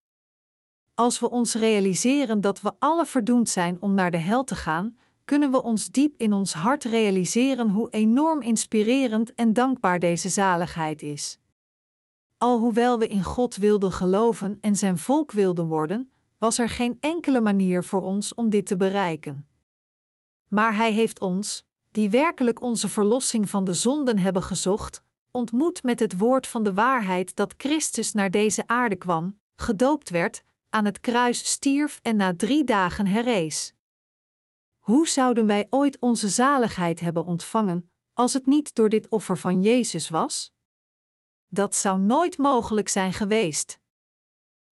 Als 0.95 1.21
we 1.21 1.31
ons 1.31 1.55
realiseren 1.55 2.41
dat 2.41 2.61
we 2.61 2.73
alle 2.79 3.07
verdoemd 3.07 3.49
zijn 3.49 3.77
om 3.81 3.95
naar 3.95 4.11
de 4.11 4.17
hel 4.19 4.45
te 4.45 4.55
gaan, 4.55 4.97
kunnen 5.25 5.51
we 5.51 5.63
ons 5.63 5.89
diep 5.91 6.15
in 6.17 6.33
ons 6.33 6.53
hart 6.53 6.85
realiseren 6.85 7.69
hoe 7.69 7.91
enorm 7.91 8.41
inspirerend 8.41 9.35
en 9.35 9.53
dankbaar 9.53 9.99
deze 9.99 10.29
zaligheid 10.29 11.03
is. 11.03 11.39
Alhoewel 12.45 12.99
we 12.99 13.07
in 13.07 13.23
God 13.23 13.57
wilden 13.57 13.93
geloven 13.93 14.59
en 14.61 14.77
zijn 14.77 14.99
volk 14.99 15.33
wilden 15.33 15.67
worden, 15.67 16.13
was 16.39 16.59
er 16.59 16.69
geen 16.69 16.97
enkele 17.01 17.41
manier 17.41 17.85
voor 17.85 18.03
ons 18.03 18.35
om 18.35 18.51
dit 18.51 18.67
te 18.67 18.77
bereiken. 18.77 19.49
Maar 20.49 20.77
Hij 20.77 20.93
heeft 20.93 21.21
ons, 21.21 21.67
die 21.91 22.11
werkelijk 22.11 22.63
onze 22.63 22.89
verlossing 22.89 23.51
van 23.51 23.65
de 23.65 23.75
zonden 23.75 24.19
hebben 24.19 24.43
gezocht, 24.43 25.03
ontmoet 25.31 25.83
met 25.83 26.01
het 26.01 26.19
woord 26.19 26.47
van 26.47 26.63
de 26.63 26.75
waarheid 26.75 27.37
dat 27.37 27.55
Christus 27.57 28.13
naar 28.13 28.31
deze 28.31 28.67
aarde 28.67 28.97
kwam, 28.97 29.39
gedoopt 29.57 30.11
werd, 30.11 30.45
aan 30.71 30.85
het 30.85 31.01
kruis 31.01 31.51
stierf 31.51 32.01
en 32.03 32.17
na 32.17 32.37
drie 32.37 32.65
dagen 32.65 33.07
herrees. 33.07 33.75
Hoe 34.79 35.09
zouden 35.09 35.47
wij 35.47 35.67
ooit 35.71 35.99
onze 36.01 36.29
zaligheid 36.29 37.01
hebben 37.01 37.25
ontvangen, 37.25 37.91
als 38.13 38.33
het 38.33 38.47
niet 38.47 38.75
door 38.75 38.89
dit 38.89 39.09
offer 39.09 39.39
van 39.39 39.63
Jezus 39.63 40.09
was? 40.09 40.54
Dat 41.55 41.75
zou 41.75 41.99
nooit 41.99 42.39
mogelijk 42.39 42.89
zijn 42.89 43.13
geweest. 43.13 43.79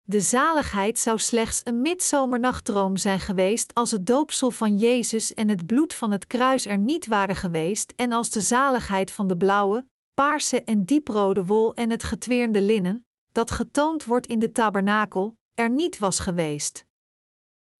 De 0.01 0.21
zaligheid 0.21 0.99
zou 0.99 1.19
slechts 1.19 1.61
een 1.63 1.81
midzomernachtdroom 1.81 2.97
zijn 2.97 3.19
geweest 3.19 3.73
als 3.73 3.91
het 3.91 4.05
doopsel 4.05 4.51
van 4.51 4.77
Jezus 4.77 5.33
en 5.33 5.49
het 5.49 5.65
bloed 5.65 5.93
van 5.93 6.11
het 6.11 6.27
kruis 6.27 6.65
er 6.65 6.77
niet 6.77 7.07
waren 7.07 7.35
geweest 7.35 7.93
en 7.95 8.11
als 8.11 8.29
de 8.29 8.41
zaligheid 8.41 9.11
van 9.11 9.27
de 9.27 9.37
blauwe, 9.37 9.87
paarse 10.13 10.63
en 10.63 10.85
dieprode 10.85 11.45
wol 11.45 11.73
en 11.73 11.89
het 11.89 12.03
getweerde 12.03 12.61
linnen, 12.61 13.05
dat 13.31 13.51
getoond 13.51 14.05
wordt 14.05 14.27
in 14.27 14.39
de 14.39 14.51
tabernakel, 14.51 15.37
er 15.53 15.69
niet 15.69 15.99
was 15.99 16.19
geweest. 16.19 16.85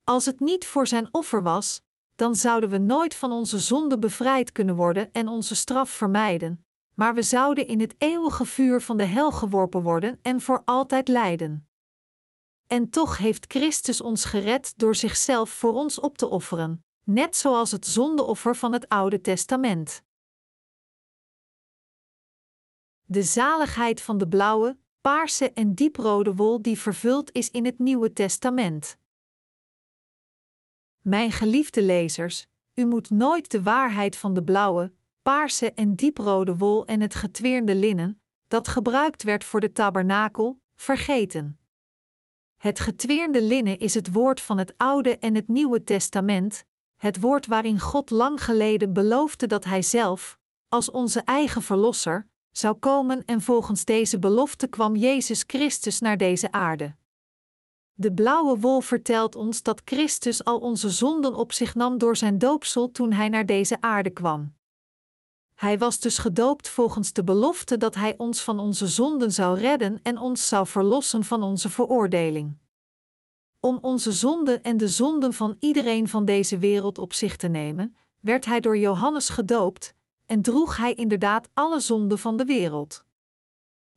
Als 0.04 0.26
het 0.26 0.40
niet 0.40 0.66
voor 0.66 0.88
zijn 0.88 1.08
offer 1.12 1.44
was, 1.44 1.82
dan 2.16 2.36
zouden 2.36 2.70
we 2.70 2.78
nooit 2.78 3.16
van 3.16 3.32
onze 3.32 3.60
zonde 3.60 4.00
bevrijd 4.00 4.52
kunnen 4.52 4.76
worden 4.76 5.12
en 5.12 5.28
onze 5.28 5.56
straf 5.56 5.90
vermijden, 5.90 6.63
maar 6.94 7.14
we 7.14 7.22
zouden 7.22 7.68
in 7.68 7.80
het 7.80 7.96
eeuwige 7.98 8.46
vuur 8.46 8.82
van 8.82 8.98
de 8.98 9.06
hel 9.06 9.32
geworpen 9.32 9.82
worden 9.82 10.20
en 10.22 10.42
voor 10.42 10.62
altijd 10.66 11.08
lijden. 11.08 11.68
En 12.68 12.90
toch 12.90 13.18
heeft 13.18 13.46
Christus 13.52 14.02
ons 14.02 14.26
gered 14.26 14.74
door 14.78 14.96
zichzelf 14.96 15.50
voor 15.50 15.74
ons 15.74 16.00
op 16.00 16.18
te 16.18 16.28
offeren, 16.28 16.86
net 17.04 17.36
zoals 17.36 17.72
het 17.72 17.88
zondeoffer 17.88 18.56
van 18.56 18.74
het 18.74 18.90
Oude 18.90 19.22
Testament. 19.22 20.04
De 23.06 23.24
zaligheid 23.24 24.02
van 24.02 24.18
de 24.18 24.28
blauwe, 24.28 24.78
paarse 25.02 25.52
en 25.52 25.74
dieprode 25.74 26.36
wol 26.36 26.62
die 26.62 26.80
vervuld 26.80 27.32
is 27.32 27.52
in 27.52 27.66
het 27.66 27.80
Nieuwe 27.80 28.14
Testament. 28.14 28.98
Mijn 31.02 31.32
geliefde 31.32 31.82
lezers, 31.84 32.48
u 32.74 32.86
moet 32.86 33.10
nooit 33.10 33.52
de 33.52 33.64
waarheid 33.64 34.16
van 34.16 34.34
de 34.34 34.44
blauwe, 34.44 34.94
paarse 35.24 35.74
en 35.74 35.96
dieprode 35.96 36.58
wol 36.58 36.86
en 36.86 37.02
het 37.02 37.16
getweerde 37.16 37.76
linnen, 37.76 38.22
dat 38.48 38.68
gebruikt 38.68 39.24
werd 39.24 39.44
voor 39.44 39.60
de 39.60 39.72
tabernakel, 39.72 40.62
vergeten. 40.76 41.60
Het 42.58 42.80
getweerde 42.80 43.42
linnen 43.42 43.80
is 43.80 43.94
het 43.94 44.12
woord 44.12 44.42
van 44.42 44.58
het 44.58 44.74
Oude 44.78 45.18
en 45.18 45.36
het 45.36 45.48
Nieuwe 45.48 45.84
Testament, 45.84 46.66
het 46.96 47.20
woord 47.20 47.46
waarin 47.46 47.80
God 47.80 48.10
lang 48.10 48.44
geleden 48.44 48.94
beloofde 48.94 49.48
dat 49.48 49.64
Hij 49.64 49.82
zelf, 49.82 50.40
als 50.70 50.92
onze 50.92 51.20
eigen 51.20 51.62
Verlosser, 51.62 52.28
zou 52.52 52.76
komen 52.76 53.26
en 53.26 53.42
volgens 53.42 53.86
deze 53.86 54.20
belofte 54.20 54.68
kwam 54.68 54.96
Jezus 54.96 55.44
Christus 55.48 56.00
naar 56.00 56.18
deze 56.18 56.52
aarde. 56.52 56.96
De 57.94 58.14
blauwe 58.14 58.60
wol 58.60 58.82
vertelt 58.82 59.36
ons 59.36 59.64
dat 59.64 59.82
Christus 59.86 60.44
al 60.44 60.60
onze 60.60 60.90
zonden 60.90 61.36
op 61.36 61.52
zich 61.52 61.76
nam 61.76 61.98
door 61.98 62.16
zijn 62.16 62.38
doopsel 62.38 62.92
toen 62.92 63.12
hij 63.12 63.30
naar 63.30 63.46
deze 63.46 63.82
aarde 63.82 64.10
kwam. 64.10 64.54
Hij 65.64 65.78
was 65.78 66.00
dus 66.00 66.18
gedoopt 66.18 66.70
volgens 66.70 67.14
de 67.14 67.24
belofte 67.24 67.78
dat 67.78 67.96
hij 67.96 68.14
ons 68.18 68.42
van 68.42 68.60
onze 68.60 68.88
zonden 68.88 69.32
zou 69.32 69.60
redden 69.60 70.00
en 70.02 70.18
ons 70.18 70.48
zou 70.48 70.68
verlossen 70.68 71.24
van 71.24 71.44
onze 71.44 71.70
veroordeling. 71.70 72.58
Om 73.60 73.78
onze 73.82 74.12
zonden 74.12 74.64
en 74.64 74.78
de 74.78 74.88
zonden 74.88 75.34
van 75.34 75.56
iedereen 75.60 76.08
van 76.08 76.26
deze 76.26 76.58
wereld 76.58 76.98
op 76.98 77.14
zich 77.14 77.36
te 77.36 77.48
nemen, 77.48 77.96
werd 78.20 78.46
hij 78.46 78.60
door 78.60 78.78
Johannes 78.78 79.30
gedoopt 79.30 79.94
en 80.26 80.42
droeg 80.42 80.78
hij 80.78 80.94
inderdaad 80.94 81.50
alle 81.54 81.80
zonden 81.80 82.20
van 82.20 82.38
de 82.38 82.46
wereld. 82.46 83.04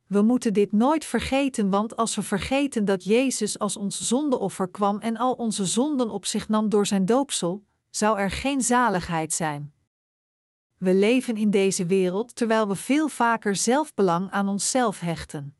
We 0.05 0.21
moeten 0.21 0.53
dit 0.53 0.71
nooit 0.71 1.05
vergeten, 1.05 1.69
want 1.69 1.95
als 1.95 2.15
we 2.15 2.21
vergeten 2.21 2.85
dat 2.85 3.03
Jezus 3.03 3.59
als 3.59 3.77
ons 3.77 4.07
zondeoffer 4.07 4.69
kwam 4.69 4.99
en 4.99 5.17
al 5.17 5.33
onze 5.33 5.65
zonden 5.65 6.09
op 6.09 6.25
zich 6.25 6.49
nam 6.49 6.69
door 6.69 6.85
zijn 6.85 7.05
doopsel, 7.05 7.63
zou 7.89 8.19
er 8.19 8.31
geen 8.31 8.61
zaligheid 8.61 9.33
zijn. 9.33 9.75
We 10.77 10.93
leven 10.93 11.37
in 11.37 11.49
deze 11.49 11.85
wereld 11.85 12.35
terwijl 12.35 12.67
we 12.67 12.75
veel 12.75 13.07
vaker 13.07 13.55
zelfbelang 13.55 14.31
aan 14.31 14.47
onszelf 14.47 14.99
hechten. 14.99 15.55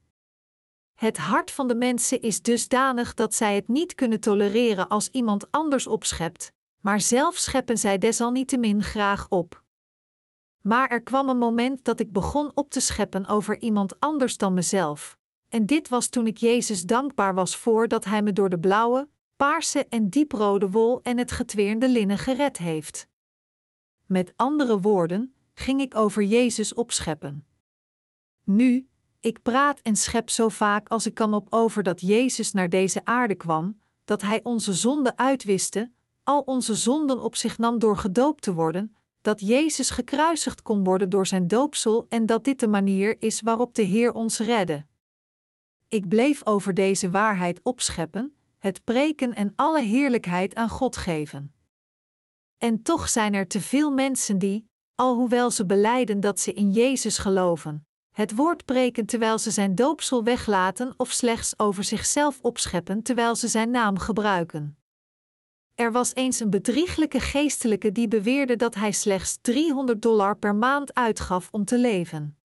Het 0.93 1.17
hart 1.17 1.51
van 1.51 1.67
de 1.67 1.75
mensen 1.75 2.21
is 2.21 2.41
dusdanig 2.41 3.13
dat 3.13 3.34
zij 3.34 3.56
het 3.56 3.67
niet 3.67 3.95
kunnen 3.95 4.19
tolereren 4.19 4.88
als 4.88 5.10
iemand 5.10 5.51
anders 5.51 5.88
opschept, 5.88 6.51
maar 6.82 7.01
zelf 7.01 7.36
scheppen 7.36 7.77
zij 7.77 7.97
desalniettemin 7.97 8.84
graag 8.84 9.30
op. 9.30 9.63
Maar 10.62 10.89
er 10.89 11.01
kwam 11.01 11.30
een 11.30 11.38
moment 11.38 11.84
dat 11.84 11.99
ik 11.99 12.12
begon 12.12 12.51
op 12.53 12.69
te 12.69 12.80
scheppen 12.80 13.27
over 13.27 13.60
iemand 13.60 13.99
anders 13.99 14.38
dan 14.38 14.53
mezelf. 14.53 15.17
En 15.49 15.65
dit 15.65 15.89
was 15.89 16.08
toen 16.08 16.27
ik 16.27 16.38
Jezus 16.38 16.84
dankbaar 16.84 17.34
was 17.34 17.56
voor 17.56 17.88
dat 17.88 18.06
Hij 18.06 18.21
me 18.21 18.34
door 18.34 18.49
de 18.49 18.60
blauwe, 18.60 19.10
paarse 19.36 19.86
en 19.89 20.10
dieprode 20.10 20.69
wol 20.69 20.99
en 21.01 21.17
het 21.17 21.32
getweerde 21.32 21.89
linnen 21.89 22.17
gered 22.17 22.58
heeft. 22.58 23.08
Met 24.08 24.34
andere 24.36 24.80
woorden, 24.80 25.34
ging 25.54 25.82
ik 25.82 25.96
over 25.96 26.24
Jezus 26.24 26.74
opscheppen. 26.74 27.46
Nu, 28.43 28.88
ik 29.20 29.41
praat 29.41 29.80
en 29.80 29.96
schep 29.96 30.30
zo 30.30 30.50
vaak 30.50 30.88
als 30.88 31.06
ik 31.06 31.13
kan 31.13 31.34
op 31.34 31.48
over 31.50 31.84
dat 31.84 32.02
Jezus 32.02 32.52
naar 32.52 32.70
deze 32.70 33.06
aarde 33.06 33.36
kwam, 33.36 33.80
dat 34.06 34.22
Hij 34.22 34.39
onze 34.43 34.74
zonden 34.74 35.17
uitwiste, 35.17 35.91
al 36.24 36.41
onze 36.41 36.76
zonden 36.76 37.22
op 37.22 37.36
zich 37.36 37.58
nam 37.58 37.80
door 37.80 37.98
gedoopt 37.98 38.41
te 38.41 38.54
worden, 38.54 38.96
dat 39.22 39.39
Jezus 39.39 39.89
gekruisigd 39.89 40.62
kon 40.62 40.84
worden 40.84 41.10
door 41.10 41.28
zijn 41.28 41.48
doopsel 41.48 42.06
en 42.10 42.26
dat 42.26 42.43
dit 42.43 42.60
de 42.60 42.67
manier 42.67 43.15
is 43.20 43.41
waarop 43.41 43.76
de 43.76 43.82
Heer 43.82 44.14
ons 44.14 44.39
redde. 44.39 44.86
Ik 45.88 46.08
bleef 46.08 46.45
over 46.45 46.74
deze 46.74 47.10
waarheid 47.10 47.60
opscheppen, 47.64 48.36
het 48.60 48.84
preken 48.84 49.36
en 49.36 49.53
alle 49.55 49.82
heerlijkheid 49.82 50.55
aan 50.55 50.70
God 50.70 50.97
geven. 50.97 51.53
En 52.58 52.82
toch 52.82 53.10
zijn 53.10 53.34
er 53.34 53.47
te 53.47 53.62
veel 53.62 53.91
mensen 53.91 54.38
die, 54.38 54.70
alhoewel 54.95 55.51
ze 55.51 55.66
beleiden 55.66 56.20
dat 56.20 56.39
ze 56.39 56.53
in 56.53 56.72
Jezus 56.72 57.18
geloven, 57.18 57.88
het 58.12 58.36
woord 58.36 58.66
preken 58.66 59.05
terwijl 59.05 59.38
ze 59.38 59.51
zijn 59.51 59.76
doopsel 59.76 60.24
weglaten 60.24 60.93
of 60.97 61.12
slechts 61.12 61.60
over 61.60 61.84
zichzelf 61.84 62.39
opscheppen 62.41 63.01
terwijl 63.01 63.36
ze 63.36 63.47
zijn 63.47 63.72
naam 63.72 63.97
gebruiken. 63.97 64.78
Er 65.76 65.91
was 65.91 66.14
eens 66.14 66.39
een 66.39 66.49
bedrieglijke 66.49 67.20
geestelijke 67.20 67.91
die 67.91 68.08
beweerde 68.08 68.55
dat 68.55 68.76
hij 68.76 68.91
slechts 68.91 69.38
300 69.41 70.01
dollar 70.01 70.38
per 70.38 70.55
maand 70.55 70.93
uitgaf 70.93 71.47
om 71.51 71.66
te 71.66 71.78
leven. 71.78 72.38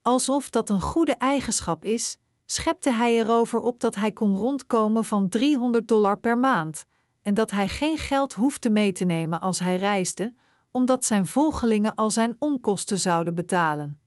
Alsof 0.00 0.50
dat 0.50 0.70
een 0.70 0.80
goede 0.80 1.14
eigenschap 1.14 1.84
is, 1.84 2.18
schepte 2.46 2.90
hij 2.90 3.18
erover 3.18 3.60
op 3.60 3.80
dat 3.80 3.94
hij 3.94 4.12
kon 4.12 4.36
rondkomen 4.36 5.04
van 5.04 5.28
300 5.28 5.88
dollar 5.88 6.18
per 6.18 6.38
maand, 6.38 6.84
en 7.22 7.34
dat 7.34 7.50
hij 7.50 7.68
geen 7.68 7.98
geld 7.98 8.32
hoefde 8.32 8.70
mee 8.70 8.92
te 8.92 9.04
nemen 9.04 9.40
als 9.40 9.58
hij 9.58 9.76
reisde, 9.76 10.34
omdat 10.70 11.04
zijn 11.04 11.26
volgelingen 11.26 11.94
al 11.94 12.10
zijn 12.10 12.36
onkosten 12.38 12.98
zouden 12.98 13.34
betalen. 13.34 14.00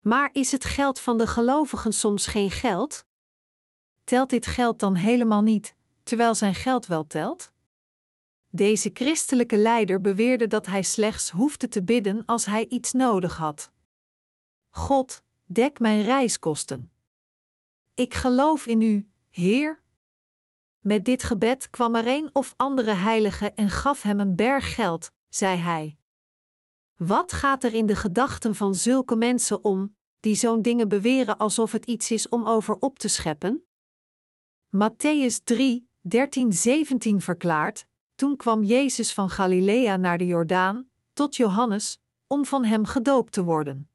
Maar 0.00 0.30
is 0.32 0.52
het 0.52 0.64
geld 0.64 1.00
van 1.00 1.18
de 1.18 1.26
gelovigen 1.26 1.92
soms 1.92 2.26
geen 2.26 2.50
geld? 2.50 3.06
Telt 4.04 4.30
dit 4.30 4.46
geld 4.46 4.78
dan 4.78 4.94
helemaal 4.94 5.42
niet, 5.42 5.74
terwijl 6.02 6.34
zijn 6.34 6.54
geld 6.54 6.86
wel 6.86 7.06
telt? 7.06 7.52
Deze 8.50 8.90
christelijke 8.92 9.56
leider 9.56 10.00
beweerde 10.00 10.46
dat 10.46 10.66
hij 10.66 10.82
slechts 10.82 11.30
hoefde 11.30 11.68
te 11.68 11.82
bidden 11.82 12.24
als 12.24 12.44
hij 12.44 12.66
iets 12.66 12.92
nodig 12.92 13.36
had. 13.36 13.70
God, 14.70 15.22
dek 15.44 15.78
mijn 15.78 16.02
reiskosten. 16.02 16.92
Ik 17.94 18.14
geloof 18.14 18.66
in 18.66 18.80
u, 18.80 19.08
Heer. 19.30 19.83
Met 20.84 21.04
dit 21.04 21.22
gebed 21.22 21.70
kwam 21.70 21.94
er 21.94 22.06
een 22.06 22.30
of 22.32 22.54
andere 22.56 22.92
heilige 22.92 23.52
en 23.52 23.70
gaf 23.70 24.02
hem 24.02 24.20
een 24.20 24.36
berg 24.36 24.74
geld, 24.74 25.10
zei 25.28 25.56
hij. 25.56 25.96
Wat 26.96 27.32
gaat 27.32 27.64
er 27.64 27.74
in 27.74 27.86
de 27.86 27.96
gedachten 27.96 28.54
van 28.54 28.74
zulke 28.74 29.16
mensen 29.16 29.64
om, 29.64 29.96
die 30.20 30.34
zo'n 30.34 30.62
dingen 30.62 30.88
beweren 30.88 31.38
alsof 31.38 31.72
het 31.72 31.84
iets 31.84 32.10
is 32.10 32.28
om 32.28 32.46
over 32.46 32.74
op 32.74 32.98
te 32.98 33.08
scheppen? 33.08 33.64
Matthäus 34.76 35.44
3, 35.44 35.88
13, 36.00 36.52
17 36.52 37.20
verklaart: 37.20 37.86
Toen 38.14 38.36
kwam 38.36 38.62
Jezus 38.62 39.12
van 39.12 39.30
Galilea 39.30 39.96
naar 39.96 40.18
de 40.18 40.26
Jordaan, 40.26 40.88
tot 41.12 41.36
Johannes, 41.36 42.00
om 42.26 42.44
van 42.44 42.64
hem 42.64 42.84
gedoopt 42.84 43.32
te 43.32 43.44
worden. 43.44 43.90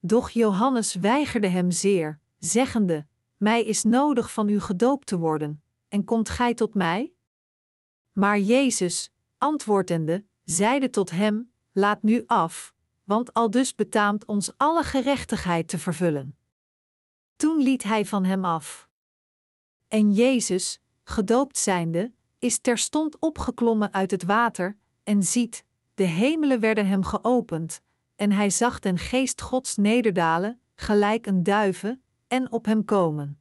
Doch 0.00 0.30
Johannes 0.30 0.94
weigerde 0.94 1.48
hem 1.48 1.70
zeer, 1.70 2.20
zeggende: 2.38 3.06
Mij 3.36 3.64
is 3.64 3.82
nodig 3.82 4.32
van 4.32 4.48
u 4.48 4.60
gedoopt 4.60 5.06
te 5.06 5.18
worden, 5.18 5.60
en 5.96 6.04
komt 6.04 6.28
gij 6.28 6.54
tot 6.54 6.74
mij? 6.74 7.12
Maar 8.12 8.38
Jezus, 8.38 9.12
antwoordende, 9.38 10.24
zeide 10.44 10.90
tot 10.90 11.10
hem: 11.10 11.52
Laat 11.72 12.02
nu 12.02 12.22
af, 12.26 12.74
want 13.04 13.32
aldus 13.32 13.74
betaamt 13.74 14.24
ons 14.24 14.52
alle 14.56 14.82
gerechtigheid 14.82 15.68
te 15.68 15.78
vervullen. 15.78 16.36
Toen 17.36 17.62
liet 17.62 17.82
hij 17.82 18.04
van 18.04 18.24
hem 18.24 18.44
af. 18.44 18.88
En 19.88 20.12
Jezus, 20.12 20.80
gedoopt 21.04 21.58
zijnde, 21.58 22.12
is 22.38 22.58
terstond 22.58 23.18
opgeklommen 23.18 23.92
uit 23.92 24.10
het 24.10 24.24
water, 24.24 24.78
en 25.02 25.22
ziet, 25.22 25.64
de 25.94 26.04
hemelen 26.04 26.60
werden 26.60 26.86
hem 26.86 27.04
geopend, 27.04 27.80
en 28.16 28.32
hij 28.32 28.50
zag 28.50 28.78
den 28.78 28.98
geest 28.98 29.40
Gods 29.40 29.76
nederdalen, 29.76 30.60
gelijk 30.74 31.26
een 31.26 31.42
duiven, 31.42 32.02
en 32.26 32.52
op 32.52 32.64
hem 32.64 32.84
komen. 32.84 33.40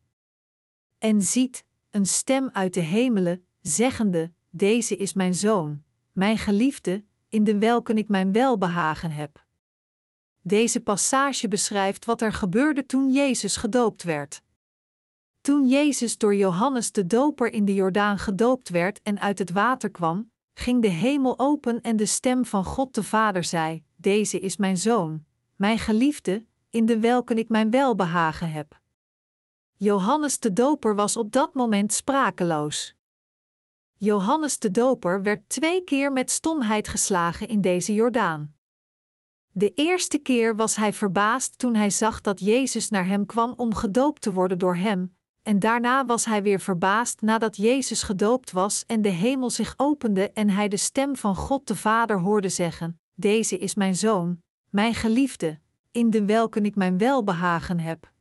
En 0.97 1.21
ziet, 1.21 1.65
een 1.95 2.05
stem 2.05 2.49
uit 2.53 2.73
de 2.73 2.79
hemelen, 2.79 3.45
zeggende: 3.61 4.31
Deze 4.49 4.97
is 4.97 5.13
mijn 5.13 5.33
zoon, 5.33 5.83
mijn 6.11 6.37
geliefde, 6.37 7.03
in 7.29 7.43
de 7.43 7.57
welke 7.57 7.93
ik 7.93 8.07
mijn 8.07 8.31
welbehagen 8.31 9.11
heb. 9.11 9.45
Deze 10.41 10.79
passage 10.79 11.47
beschrijft 11.47 12.05
wat 12.05 12.21
er 12.21 12.33
gebeurde 12.33 12.85
toen 12.85 13.11
Jezus 13.11 13.55
gedoopt 13.57 14.03
werd. 14.03 14.41
Toen 15.41 15.67
Jezus 15.67 16.17
door 16.17 16.35
Johannes 16.35 16.91
de 16.91 17.05
Doper 17.05 17.51
in 17.51 17.65
de 17.65 17.73
Jordaan 17.73 18.17
gedoopt 18.17 18.69
werd 18.69 19.01
en 19.01 19.19
uit 19.19 19.39
het 19.39 19.51
water 19.51 19.91
kwam, 19.91 20.31
ging 20.53 20.81
de 20.81 20.87
hemel 20.87 21.39
open 21.39 21.81
en 21.81 21.95
de 21.95 22.05
stem 22.05 22.45
van 22.45 22.65
God 22.65 22.95
de 22.95 23.03
Vader 23.03 23.43
zei: 23.43 23.83
Deze 23.95 24.39
is 24.39 24.57
mijn 24.57 24.77
zoon, 24.77 25.25
mijn 25.55 25.79
geliefde, 25.79 26.45
in 26.69 26.85
de 26.85 26.99
welke 26.99 27.33
ik 27.33 27.49
mijn 27.49 27.69
welbehagen 27.69 28.51
heb. 28.51 28.83
Johannes 29.77 30.39
de 30.39 30.53
Doper 30.53 30.95
was 30.95 31.17
op 31.17 31.31
dat 31.31 31.53
moment 31.53 31.93
sprakeloos. 31.93 32.95
Johannes 33.97 34.59
de 34.59 34.71
Doper 34.71 35.21
werd 35.21 35.49
twee 35.49 35.83
keer 35.83 36.11
met 36.11 36.31
stomheid 36.31 36.87
geslagen 36.87 37.47
in 37.47 37.61
deze 37.61 37.93
Jordaan. 37.93 38.55
De 39.51 39.73
eerste 39.73 40.17
keer 40.17 40.55
was 40.55 40.75
hij 40.75 40.93
verbaasd 40.93 41.57
toen 41.57 41.75
hij 41.75 41.89
zag 41.89 42.21
dat 42.21 42.39
Jezus 42.39 42.89
naar 42.89 43.05
hem 43.05 43.25
kwam 43.25 43.53
om 43.57 43.73
gedoopt 43.73 44.21
te 44.21 44.33
worden 44.33 44.57
door 44.57 44.75
hem, 44.75 45.15
en 45.43 45.59
daarna 45.59 46.05
was 46.05 46.25
hij 46.25 46.43
weer 46.43 46.59
verbaasd 46.59 47.21
nadat 47.21 47.57
Jezus 47.57 48.03
gedoopt 48.03 48.51
was 48.51 48.85
en 48.85 49.01
de 49.01 49.09
hemel 49.09 49.49
zich 49.49 49.73
opende 49.77 50.31
en 50.31 50.49
hij 50.49 50.67
de 50.67 50.77
stem 50.77 51.15
van 51.15 51.35
God 51.35 51.67
de 51.67 51.75
Vader 51.75 52.19
hoorde 52.19 52.49
zeggen: 52.49 52.99
Deze 53.13 53.57
is 53.57 53.75
mijn 53.75 53.95
zoon, 53.95 54.41
mijn 54.69 54.93
geliefde, 54.93 55.59
in 55.91 56.09
de 56.09 56.25
welke 56.25 56.61
ik 56.61 56.75
mijn 56.75 56.97
welbehagen 56.97 57.79
heb. 57.79 58.13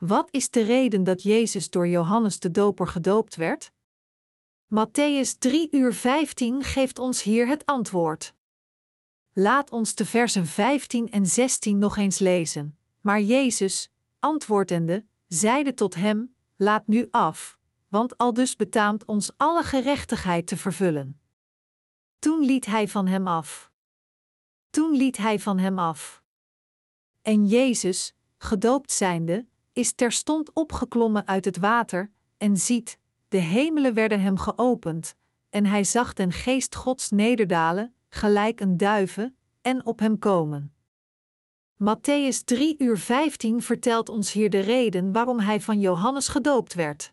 Wat 0.00 0.28
is 0.30 0.50
de 0.50 0.62
reden 0.62 1.04
dat 1.04 1.22
Jezus 1.22 1.70
door 1.70 1.88
Johannes 1.88 2.38
de 2.38 2.50
Doper 2.50 2.86
gedoopt 2.86 3.36
werd? 3.36 3.72
Matthäus 4.74 5.38
3 5.38 5.68
uur 5.70 5.94
15 5.94 6.62
geeft 6.62 6.98
ons 6.98 7.22
hier 7.22 7.46
het 7.46 7.66
antwoord. 7.66 8.34
Laat 9.32 9.70
ons 9.70 9.94
de 9.94 10.06
versen 10.06 10.46
15 10.46 11.10
en 11.10 11.26
16 11.26 11.78
nog 11.78 11.96
eens 11.96 12.18
lezen. 12.18 12.78
Maar 13.00 13.20
Jezus, 13.20 13.90
antwoordende, 14.18 15.06
zeide 15.26 15.74
tot 15.74 15.94
hem: 15.94 16.34
Laat 16.56 16.86
nu 16.86 17.08
af, 17.10 17.58
want 17.88 18.16
aldus 18.18 18.56
betaamt 18.56 19.04
ons 19.04 19.32
alle 19.36 19.62
gerechtigheid 19.62 20.46
te 20.46 20.56
vervullen. 20.56 21.20
Toen 22.18 22.44
liet 22.44 22.66
hij 22.66 22.88
van 22.88 23.06
hem 23.06 23.26
af. 23.26 23.70
Toen 24.70 24.96
liet 24.96 25.16
hij 25.16 25.38
van 25.38 25.58
hem 25.58 25.78
af. 25.78 26.22
En 27.22 27.46
Jezus, 27.46 28.14
gedoopt 28.38 28.92
zijnde, 28.92 29.48
is 29.72 29.92
terstond 29.92 30.52
opgeklommen 30.52 31.26
uit 31.26 31.44
het 31.44 31.58
water, 31.58 32.10
en 32.36 32.56
ziet, 32.56 32.98
de 33.28 33.38
hemelen 33.38 33.94
werden 33.94 34.20
hem 34.20 34.38
geopend, 34.38 35.14
en 35.50 35.66
hij 35.66 35.84
zag 35.84 36.12
den 36.12 36.32
geest 36.32 36.74
Gods 36.74 37.10
nederdalen, 37.10 37.94
gelijk 38.08 38.60
een 38.60 38.76
duiven, 38.76 39.36
en 39.62 39.86
op 39.86 39.98
hem 39.98 40.18
komen. 40.18 40.74
Matthäus 41.82 42.44
3 42.44 42.74
uur 42.78 42.98
15 42.98 43.62
vertelt 43.62 44.08
ons 44.08 44.32
hier 44.32 44.50
de 44.50 44.60
reden 44.60 45.12
waarom 45.12 45.38
hij 45.38 45.60
van 45.60 45.80
Johannes 45.80 46.28
gedoopt 46.28 46.74
werd. 46.74 47.12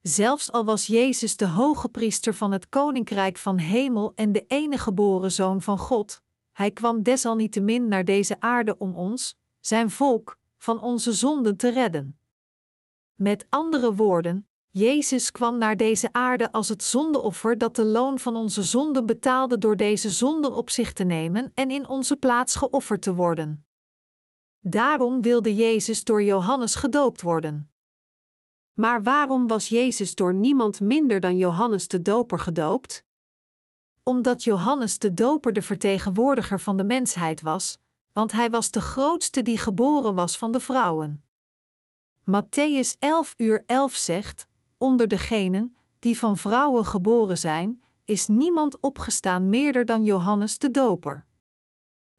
Zelfs 0.00 0.52
al 0.52 0.64
was 0.64 0.86
Jezus 0.86 1.36
de 1.36 1.46
hoge 1.46 1.88
priester 1.88 2.34
van 2.34 2.52
het 2.52 2.68
koninkrijk 2.68 3.36
van 3.36 3.58
hemel 3.58 4.12
en 4.14 4.32
de 4.32 4.44
enige 4.46 4.82
geboren 4.82 5.32
zoon 5.32 5.62
van 5.62 5.78
God, 5.78 6.22
hij 6.52 6.70
kwam 6.70 7.02
desalniettemin 7.02 7.88
naar 7.88 8.04
deze 8.04 8.40
aarde 8.40 8.78
om 8.78 8.94
ons, 8.94 9.36
zijn 9.60 9.90
volk, 9.90 10.38
van 10.60 10.80
onze 10.80 11.12
zonden 11.12 11.56
te 11.56 11.68
redden. 11.68 12.18
Met 13.14 13.46
andere 13.48 13.94
woorden, 13.94 14.48
Jezus 14.70 15.30
kwam 15.30 15.58
naar 15.58 15.76
deze 15.76 16.12
aarde 16.12 16.52
als 16.52 16.68
het 16.68 16.82
zondeoffer 16.82 17.58
dat 17.58 17.76
de 17.76 17.84
loon 17.84 18.18
van 18.18 18.36
onze 18.36 18.62
zonden 18.62 19.06
betaalde 19.06 19.58
door 19.58 19.76
deze 19.76 20.10
zonden 20.10 20.52
op 20.54 20.70
zich 20.70 20.92
te 20.92 21.04
nemen 21.04 21.50
en 21.54 21.70
in 21.70 21.88
onze 21.88 22.16
plaats 22.16 22.56
geofferd 22.56 23.02
te 23.02 23.14
worden. 23.14 23.66
Daarom 24.60 25.22
wilde 25.22 25.54
Jezus 25.54 26.04
door 26.04 26.22
Johannes 26.22 26.74
gedoopt 26.74 27.22
worden. 27.22 27.70
Maar 28.72 29.02
waarom 29.02 29.46
was 29.46 29.68
Jezus 29.68 30.14
door 30.14 30.34
niemand 30.34 30.80
minder 30.80 31.20
dan 31.20 31.36
Johannes 31.36 31.88
de 31.88 32.02
Doper 32.02 32.38
gedoopt? 32.38 33.04
Omdat 34.02 34.44
Johannes 34.44 34.98
de 34.98 35.14
Doper 35.14 35.52
de 35.52 35.62
vertegenwoordiger 35.62 36.60
van 36.60 36.76
de 36.76 36.84
mensheid 36.84 37.40
was, 37.40 37.78
want 38.12 38.32
hij 38.32 38.50
was 38.50 38.70
de 38.70 38.80
grootste 38.80 39.42
die 39.42 39.58
geboren 39.58 40.14
was 40.14 40.38
van 40.38 40.52
de 40.52 40.60
vrouwen. 40.60 41.24
Matthäus 42.20 42.98
11 42.98 43.34
uur 43.36 43.62
11 43.66 43.94
zegt: 43.94 44.46
Onder 44.78 45.08
degenen 45.08 45.76
die 45.98 46.18
van 46.18 46.36
vrouwen 46.36 46.84
geboren 46.84 47.38
zijn, 47.38 47.82
is 48.04 48.26
niemand 48.26 48.80
opgestaan 48.80 49.48
meerder 49.48 49.84
dan 49.84 50.04
Johannes 50.04 50.58
de 50.58 50.70
Doper. 50.70 51.26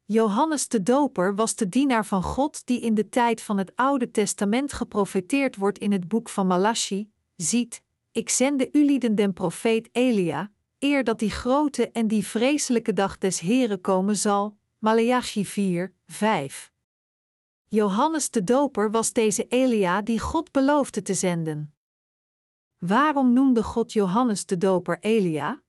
Johannes 0.04 0.68
de 0.68 0.82
Doper 0.82 1.34
was 1.34 1.54
de 1.54 1.68
dienaar 1.68 2.06
van 2.06 2.22
God 2.22 2.66
die 2.66 2.80
in 2.80 2.94
de 2.94 3.08
tijd 3.08 3.42
van 3.42 3.58
het 3.58 3.72
Oude 3.74 4.10
Testament 4.10 4.72
geprofeteerd 4.72 5.56
wordt 5.56 5.78
in 5.78 5.92
het 5.92 6.08
boek 6.08 6.28
van 6.28 6.46
Malachi: 6.46 7.10
Ziet, 7.36 7.82
ik 8.12 8.28
zende 8.28 8.68
ulieden 8.72 9.14
den 9.14 9.32
profeet 9.32 9.88
Elia, 9.92 10.50
eer 10.78 11.04
dat 11.04 11.18
die 11.18 11.30
grote 11.30 11.90
en 11.90 12.08
die 12.08 12.26
vreselijke 12.26 12.92
dag 12.92 13.18
des 13.18 13.40
Heren 13.40 13.80
komen 13.80 14.16
zal. 14.16 14.56
Maleachi 14.84 15.44
4, 15.44 15.94
5. 16.06 16.72
Johannes 17.68 18.30
de 18.30 18.44
Doper 18.44 18.90
was 18.90 19.12
deze 19.12 19.46
Elia 19.48 20.02
die 20.02 20.20
God 20.20 20.52
beloofde 20.52 21.02
te 21.02 21.14
zenden. 21.14 21.74
Waarom 22.78 23.32
noemde 23.32 23.62
God 23.62 23.92
Johannes 23.92 24.46
de 24.46 24.56
Doper 24.58 24.98
Elia? 25.00 25.62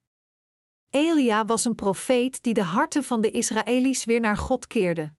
Elia 0.90 1.46
was 1.46 1.66
een 1.66 1.76
profeet 1.76 2.44
die 2.44 2.54
de 2.54 2.64
harten 2.64 3.04
van 3.04 3.22
de 3.22 3.32
Israëli's 3.32 4.06
weer 4.06 4.20
naar 4.20 4.38
God 4.38 4.68
keerde. 4.68 5.14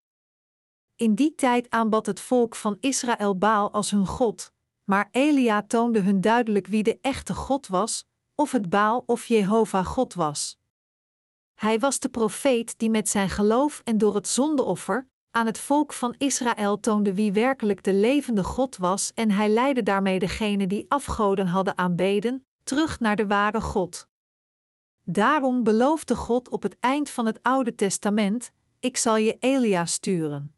In 0.96 1.14
die 1.14 1.34
tijd 1.34 1.70
aanbad 1.70 2.06
het 2.06 2.20
volk 2.20 2.54
van 2.54 2.76
Israël 2.80 3.38
Baal 3.38 3.72
als 3.72 3.90
hun 3.90 4.06
God, 4.06 4.52
maar 4.84 5.08
Elia 5.10 5.62
toonde 5.62 6.00
hun 6.00 6.20
duidelijk 6.20 6.66
wie 6.66 6.82
de 6.82 6.98
echte 7.00 7.34
God 7.34 7.66
was, 7.66 8.04
of 8.34 8.52
het 8.52 8.68
Baal 8.68 9.02
of 9.06 9.26
Jehovah 9.26 9.86
God 9.86 10.14
was. 10.14 10.58
Hij 11.54 11.78
was 11.78 11.98
de 11.98 12.08
profeet 12.08 12.78
die 12.78 12.90
met 12.90 13.08
zijn 13.08 13.30
geloof 13.30 13.80
en 13.84 13.98
door 13.98 14.14
het 14.14 14.28
zondeoffer 14.28 15.08
aan 15.30 15.46
het 15.46 15.58
volk 15.58 15.92
van 15.92 16.14
Israël 16.18 16.80
toonde 16.80 17.14
wie 17.14 17.32
werkelijk 17.32 17.82
de 17.82 17.94
levende 17.94 18.44
God 18.44 18.76
was 18.76 19.12
en 19.14 19.30
hij 19.30 19.48
leidde 19.48 19.82
daarmee 19.82 20.18
degenen 20.18 20.68
die 20.68 20.84
afgoden 20.88 21.46
hadden 21.46 21.78
aanbeden, 21.78 22.46
terug 22.64 23.00
naar 23.00 23.16
de 23.16 23.26
ware 23.26 23.60
God. 23.60 24.08
Daarom 25.02 25.62
beloofde 25.62 26.16
God 26.16 26.48
op 26.48 26.62
het 26.62 26.76
eind 26.80 27.10
van 27.10 27.26
het 27.26 27.42
Oude 27.42 27.74
Testament: 27.74 28.52
Ik 28.80 28.96
zal 28.96 29.16
je 29.16 29.36
Elia 29.38 29.86
sturen. 29.86 30.54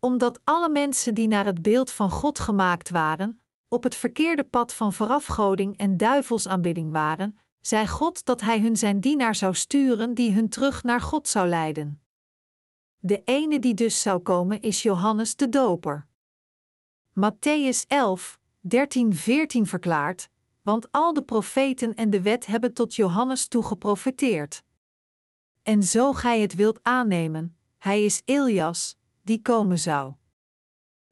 Omdat 0.00 0.40
alle 0.44 0.68
mensen 0.68 1.14
die 1.14 1.28
naar 1.28 1.44
het 1.44 1.62
beeld 1.62 1.90
van 1.90 2.10
God 2.10 2.38
gemaakt 2.38 2.90
waren, 2.90 3.42
op 3.68 3.82
het 3.82 3.94
verkeerde 3.94 4.44
pad 4.44 4.74
van 4.74 4.92
verafgoding 4.92 5.76
en 5.76 5.96
duivelsaanbidding 5.96 6.92
waren, 6.92 7.38
zei 7.60 7.86
God 7.86 8.24
dat 8.24 8.40
Hij 8.40 8.60
hun 8.60 8.76
zijn 8.76 9.00
dienaar 9.00 9.34
zou 9.34 9.54
sturen 9.54 10.14
die 10.14 10.32
hun 10.32 10.48
terug 10.48 10.82
naar 10.82 11.00
God 11.00 11.28
zou 11.28 11.48
leiden. 11.48 12.02
De 12.98 13.22
ene 13.24 13.58
die 13.58 13.74
dus 13.74 14.02
zou 14.02 14.20
komen 14.20 14.60
is 14.60 14.82
Johannes 14.82 15.36
de 15.36 15.48
Doper. 15.48 16.06
Matthäus 17.10 17.86
11, 17.86 18.38
13, 18.60 19.14
14 19.14 19.66
verklaart: 19.66 20.28
Want 20.62 20.92
al 20.92 21.12
de 21.12 21.22
profeten 21.22 21.94
en 21.94 22.10
de 22.10 22.22
wet 22.22 22.46
hebben 22.46 22.72
tot 22.72 22.94
Johannes 22.94 23.48
toe 23.48 23.62
geprofeteerd. 23.62 24.62
En 25.62 25.82
zo 25.82 26.12
gij 26.12 26.40
het 26.40 26.54
wilt 26.54 26.78
aannemen, 26.82 27.56
hij 27.78 28.04
is 28.04 28.22
Elias, 28.24 28.96
die 29.22 29.42
komen 29.42 29.78
zou. 29.78 30.14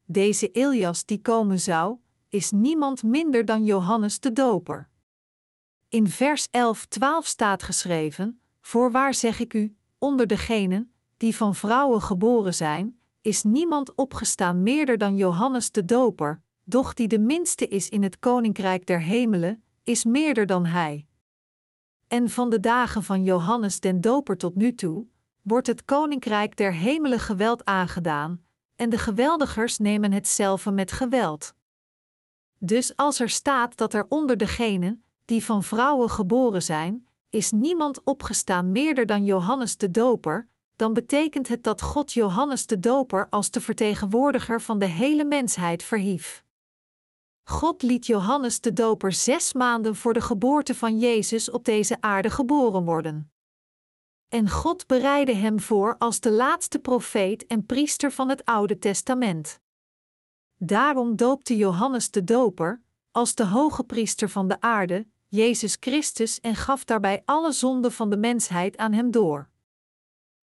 Deze 0.04 0.50
Elias 0.50 1.04
die 1.04 1.20
komen 1.20 1.60
zou, 1.60 1.98
is 2.28 2.50
niemand 2.50 3.02
minder 3.02 3.44
dan 3.44 3.64
Johannes 3.64 4.20
de 4.20 4.32
Doper. 4.32 4.88
In 5.96 6.08
vers 6.08 6.48
11-12 6.48 6.50
staat 7.20 7.62
geschreven: 7.62 8.40
Voorwaar 8.60 9.14
zeg 9.14 9.40
ik 9.40 9.54
u, 9.54 9.76
onder 9.98 10.26
degenen 10.26 10.92
die 11.16 11.36
van 11.36 11.54
vrouwen 11.54 12.02
geboren 12.02 12.54
zijn, 12.54 12.98
is 13.20 13.42
niemand 13.42 13.94
opgestaan 13.94 14.62
meerder 14.62 14.98
dan 14.98 15.16
Johannes 15.16 15.70
de 15.70 15.84
Doper, 15.84 16.42
doch 16.64 16.94
die 16.94 17.08
de 17.08 17.18
minste 17.18 17.68
is 17.68 17.88
in 17.88 18.02
het 18.02 18.18
koninkrijk 18.18 18.86
der 18.86 19.00
hemelen, 19.00 19.62
is 19.84 20.04
meerder 20.04 20.46
dan 20.46 20.66
hij. 20.66 21.06
En 22.08 22.30
van 22.30 22.50
de 22.50 22.60
dagen 22.60 23.02
van 23.02 23.24
Johannes 23.24 23.80
den 23.80 24.00
Doper 24.00 24.36
tot 24.36 24.54
nu 24.54 24.74
toe, 24.74 25.06
wordt 25.42 25.66
het 25.66 25.84
koninkrijk 25.84 26.56
der 26.56 26.72
hemelen 26.72 27.20
geweld 27.20 27.64
aangedaan, 27.64 28.44
en 28.74 28.90
de 28.90 28.98
geweldigers 28.98 29.78
nemen 29.78 30.12
hetzelfde 30.12 30.70
met 30.70 30.92
geweld. 30.92 31.54
Dus 32.58 32.96
als 32.96 33.20
er 33.20 33.30
staat 33.30 33.76
dat 33.76 33.94
er 33.94 34.06
onder 34.08 34.36
degenen, 34.36 35.00
die 35.26 35.44
van 35.44 35.62
vrouwen 35.62 36.10
geboren 36.10 36.62
zijn, 36.62 37.06
is 37.30 37.50
niemand 37.50 38.04
opgestaan 38.04 38.72
meerder 38.72 39.06
dan 39.06 39.24
Johannes 39.24 39.76
de 39.76 39.90
Doper, 39.90 40.48
dan 40.76 40.92
betekent 40.92 41.48
het 41.48 41.62
dat 41.62 41.82
God 41.82 42.12
Johannes 42.12 42.66
de 42.66 42.80
Doper 42.80 43.28
als 43.30 43.50
de 43.50 43.60
vertegenwoordiger 43.60 44.60
van 44.60 44.78
de 44.78 44.86
hele 44.86 45.24
mensheid 45.24 45.82
verhief. 45.82 46.44
God 47.42 47.82
liet 47.82 48.06
Johannes 48.06 48.60
de 48.60 48.72
Doper 48.72 49.12
zes 49.12 49.52
maanden 49.52 49.96
voor 49.96 50.12
de 50.12 50.20
geboorte 50.20 50.74
van 50.74 50.98
Jezus 50.98 51.50
op 51.50 51.64
deze 51.64 51.96
aarde 52.00 52.30
geboren 52.30 52.84
worden. 52.84 53.30
En 54.28 54.50
God 54.50 54.86
bereidde 54.86 55.34
hem 55.34 55.60
voor 55.60 55.98
als 55.98 56.20
de 56.20 56.30
laatste 56.30 56.78
profeet 56.78 57.46
en 57.46 57.66
priester 57.66 58.12
van 58.12 58.28
het 58.28 58.44
Oude 58.44 58.78
Testament. 58.78 59.60
Daarom 60.56 61.16
doopte 61.16 61.56
Johannes 61.56 62.10
de 62.10 62.24
Doper, 62.24 62.82
als 63.10 63.34
de 63.34 63.46
hoge 63.46 63.84
priester 63.84 64.28
van 64.28 64.48
de 64.48 64.60
aarde, 64.60 65.06
Jezus 65.28 65.76
Christus 65.80 66.40
en 66.40 66.56
gaf 66.56 66.84
daarbij 66.84 67.22
alle 67.24 67.52
zonden 67.52 67.92
van 67.92 68.10
de 68.10 68.16
mensheid 68.16 68.76
aan 68.76 68.92
hem 68.92 69.10
door. 69.10 69.48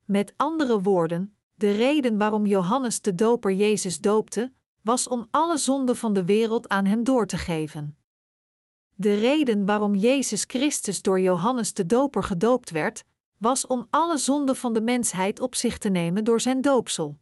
Met 0.06 0.34
andere 0.38 0.82
woorden, 0.82 1.36
de 1.56 1.72
reden 1.72 2.18
waarom 2.18 2.46
Johannes 2.46 3.02
de 3.02 3.16
Doper 3.16 3.52
Jezus 3.52 4.00
doopte, 4.00 4.54
was 4.82 5.08
om 5.08 5.28
alle 5.32 5.58
zonden 5.58 5.96
van 5.96 6.14
de 6.14 6.26
wereld 6.26 6.70
aan 6.70 6.86
hem 6.86 7.04
door 7.04 7.28
te 7.28 7.38
geven. 7.38 7.98
De 8.96 9.20
reden 9.20 9.66
waarom 9.66 9.96
Jezus 9.96 10.44
Christus 10.44 11.02
door 11.02 11.20
Johannes 11.20 11.74
de 11.74 11.86
Doper 11.86 12.24
gedoopt 12.24 12.70
werd, 12.70 13.04
was 13.38 13.68
om 13.68 13.88
alle 13.90 14.18
zonden 14.18 14.56
van 14.56 14.74
de 14.74 14.82
mensheid 14.82 15.40
op 15.40 15.56
zich 15.56 15.78
te 15.78 15.90
nemen 15.90 16.24
door 16.24 16.42
zijn 16.42 16.62
doopsel. 16.62 17.18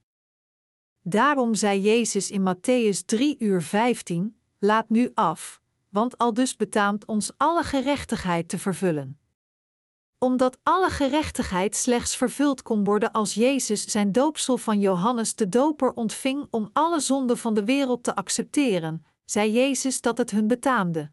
Daarom 1.02 1.56
zei 1.56 1.82
Jezus 1.82 2.32
in 2.32 2.56
Matthäus 2.56 3.06
3 3.06 3.36
uur 3.40 3.62
15: 3.62 4.38
Laat 4.60 4.90
nu 4.90 5.12
af, 5.14 5.61
want 5.92 6.18
al 6.18 6.34
dus 6.34 6.56
betaamt 6.56 7.06
ons 7.06 7.32
alle 7.38 7.64
gerechtigheid 7.64 8.50
te 8.50 8.60
vervullen. 8.60 9.20
Omdat 10.18 10.58
alle 10.64 10.90
gerechtigheid 10.90 11.76
slechts 11.76 12.16
vervuld 12.16 12.62
kon 12.62 12.84
worden 12.84 13.12
als 13.12 13.34
Jezus 13.34 13.86
zijn 13.86 14.12
doopsel 14.12 14.58
van 14.58 14.80
Johannes 14.80 15.36
de 15.36 15.50
Doper 15.50 15.94
ontving 15.94 16.48
om 16.50 16.70
alle 16.74 17.00
zonden 17.00 17.38
van 17.38 17.54
de 17.54 17.66
wereld 17.66 18.04
te 18.04 18.16
accepteren, 18.16 19.06
zei 19.26 19.52
Jezus 19.52 20.02
dat 20.02 20.18
het 20.18 20.32
hun 20.32 20.48
betaamde. 20.48 21.12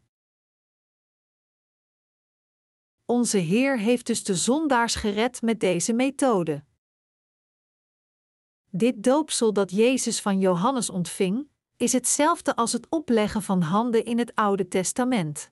Onze 3.05 3.37
Heer 3.37 3.79
heeft 3.79 4.05
dus 4.05 4.23
de 4.23 4.35
zondaars 4.35 4.95
gered 4.95 5.41
met 5.41 5.59
deze 5.59 5.93
methode. 5.93 6.63
Dit 8.69 9.03
doopsel 9.03 9.53
dat 9.53 9.71
Jezus 9.71 10.21
van 10.21 10.39
Johannes 10.39 10.89
ontving, 10.89 11.48
is 11.79 11.93
hetzelfde 11.93 12.55
als 12.55 12.71
het 12.71 12.87
opleggen 12.89 13.41
van 13.41 13.61
handen 13.61 14.05
in 14.05 14.17
het 14.17 14.35
Oude 14.35 14.67
Testament. 14.67 15.51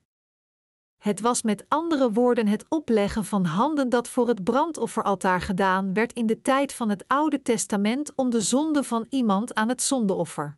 Het 0.98 1.20
was 1.20 1.42
met 1.42 1.66
andere 1.68 2.12
woorden 2.12 2.48
het 2.48 2.66
opleggen 2.70 3.26
van 3.26 3.46
handen 3.46 3.90
dat 3.90 4.08
voor 4.08 4.28
het 4.28 4.44
brandofferaltaar 4.44 5.42
gedaan 5.42 5.94
werd 5.94 6.14
in 6.14 6.26
de 6.26 6.42
tijd 6.42 6.74
van 6.74 6.90
het 6.90 7.08
Oude 7.08 7.42
Testament 7.42 8.16
om 8.16 8.30
de 8.30 8.42
zonde 8.42 8.84
van 8.84 9.06
iemand 9.10 9.54
aan 9.54 9.70
het 9.70 9.82
zondeoffer. 9.82 10.58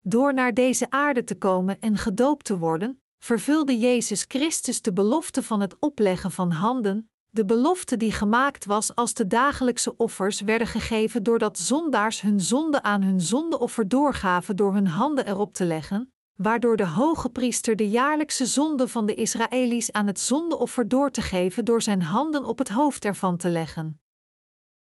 Door 0.00 0.34
naar 0.34 0.54
deze 0.54 0.90
aarde 0.90 1.24
te 1.24 1.38
komen 1.38 1.80
en 1.80 1.96
gedoopt 1.96 2.44
te 2.44 2.58
worden, 2.58 3.02
vervulde 3.18 3.78
Jezus 3.78 4.24
Christus 4.28 4.82
de 4.82 4.92
belofte 4.92 5.42
van 5.42 5.60
het 5.60 5.76
opleggen 5.78 6.30
van 6.30 6.50
handen, 6.50 7.10
de 7.34 7.44
belofte 7.44 7.96
die 7.96 8.12
gemaakt 8.12 8.64
was 8.64 8.94
als 8.94 9.14
de 9.14 9.26
dagelijkse 9.26 9.96
offers 9.96 10.40
werden 10.40 10.66
gegeven 10.66 11.22
doordat 11.22 11.58
zondaars 11.58 12.20
hun 12.20 12.40
zonde 12.40 12.82
aan 12.82 13.02
hun 13.02 13.20
zondeoffer 13.20 13.88
doorgaven 13.88 14.56
door 14.56 14.72
hun 14.72 14.86
handen 14.86 15.26
erop 15.26 15.54
te 15.54 15.64
leggen, 15.64 16.12
waardoor 16.36 16.76
de 16.76 16.86
hoge 16.86 17.30
priester 17.30 17.76
de 17.76 17.88
jaarlijkse 17.88 18.46
zonde 18.46 18.88
van 18.88 19.06
de 19.06 19.14
Israëli's 19.14 19.92
aan 19.92 20.06
het 20.06 20.20
zondeoffer 20.20 20.88
door 20.88 21.10
te 21.10 21.22
geven 21.22 21.64
door 21.64 21.82
zijn 21.82 22.02
handen 22.02 22.44
op 22.44 22.58
het 22.58 22.68
hoofd 22.68 23.04
ervan 23.04 23.36
te 23.36 23.48
leggen. 23.48 24.00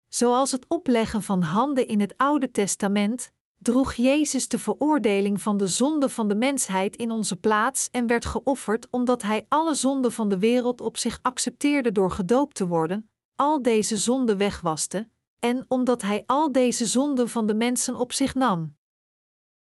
Zoals 0.09 0.51
het 0.51 0.65
opleggen 0.69 1.23
van 1.23 1.43
handen 1.43 1.87
in 1.87 2.01
het 2.01 2.15
Oude 2.17 2.51
Testament, 2.51 3.33
droeg 3.63 3.95
Jezus 3.95 4.49
de 4.49 4.59
veroordeling 4.59 5.43
van 5.43 5.57
de 5.57 5.67
zonde 5.67 6.09
van 6.09 6.29
de 6.29 6.35
mensheid 6.35 6.97
in 6.97 7.11
onze 7.11 7.37
plaats 7.37 7.89
en 7.91 8.07
werd 8.07 8.25
geofferd 8.25 8.91
omdat 8.91 9.23
Hij 9.23 9.47
alle 9.49 9.75
zonden 9.75 10.13
van 10.13 10.29
de 10.29 10.39
wereld 10.39 10.81
op 10.81 10.97
zich 10.97 11.19
accepteerde 11.23 11.93
door 11.93 12.11
gedoopt 12.11 12.55
te 12.55 12.67
worden, 12.67 13.11
al 13.35 13.63
deze 13.63 13.97
zonden 13.97 14.37
wegwaste, 14.37 15.09
en 15.39 15.65
omdat 15.69 16.03
Hij 16.03 16.23
al 16.27 16.53
deze 16.53 16.87
zonden 16.87 17.29
van 17.29 17.47
de 17.47 17.55
mensen 17.55 17.97
op 17.97 18.13
zich 18.13 18.35
nam. 18.35 18.77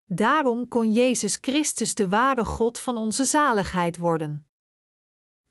Daarom 0.04 0.68
kon 0.68 0.92
Jezus 0.92 1.38
Christus 1.40 1.94
de 1.94 2.08
ware 2.08 2.44
God 2.44 2.78
van 2.78 2.96
onze 2.96 3.24
zaligheid 3.24 3.96
worden. 3.96 4.48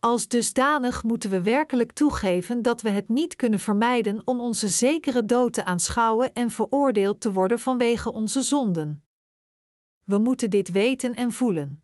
Als 0.04 0.28
dusdanig 0.28 1.04
moeten 1.04 1.30
we 1.30 1.42
werkelijk 1.42 1.92
toegeven 1.92 2.62
dat 2.62 2.82
we 2.82 2.90
het 2.90 3.10
niet 3.10 3.36
kunnen 3.36 3.60
vermijden 3.60 4.22
om 4.26 4.40
onze 4.40 4.68
zekere 4.68 5.26
dood 5.26 5.54
te 5.54 5.66
aanschouwen 5.66 6.34
en 6.34 6.50
veroordeeld 6.50 7.22
te 7.22 7.32
worden 7.32 7.60
vanwege 7.60 8.14
onze 8.14 8.42
zonden. 8.42 9.04
We 10.04 10.18
moeten 10.18 10.50
dit 10.50 10.72
weten 10.72 11.14
en 11.14 11.32
voelen. 11.32 11.84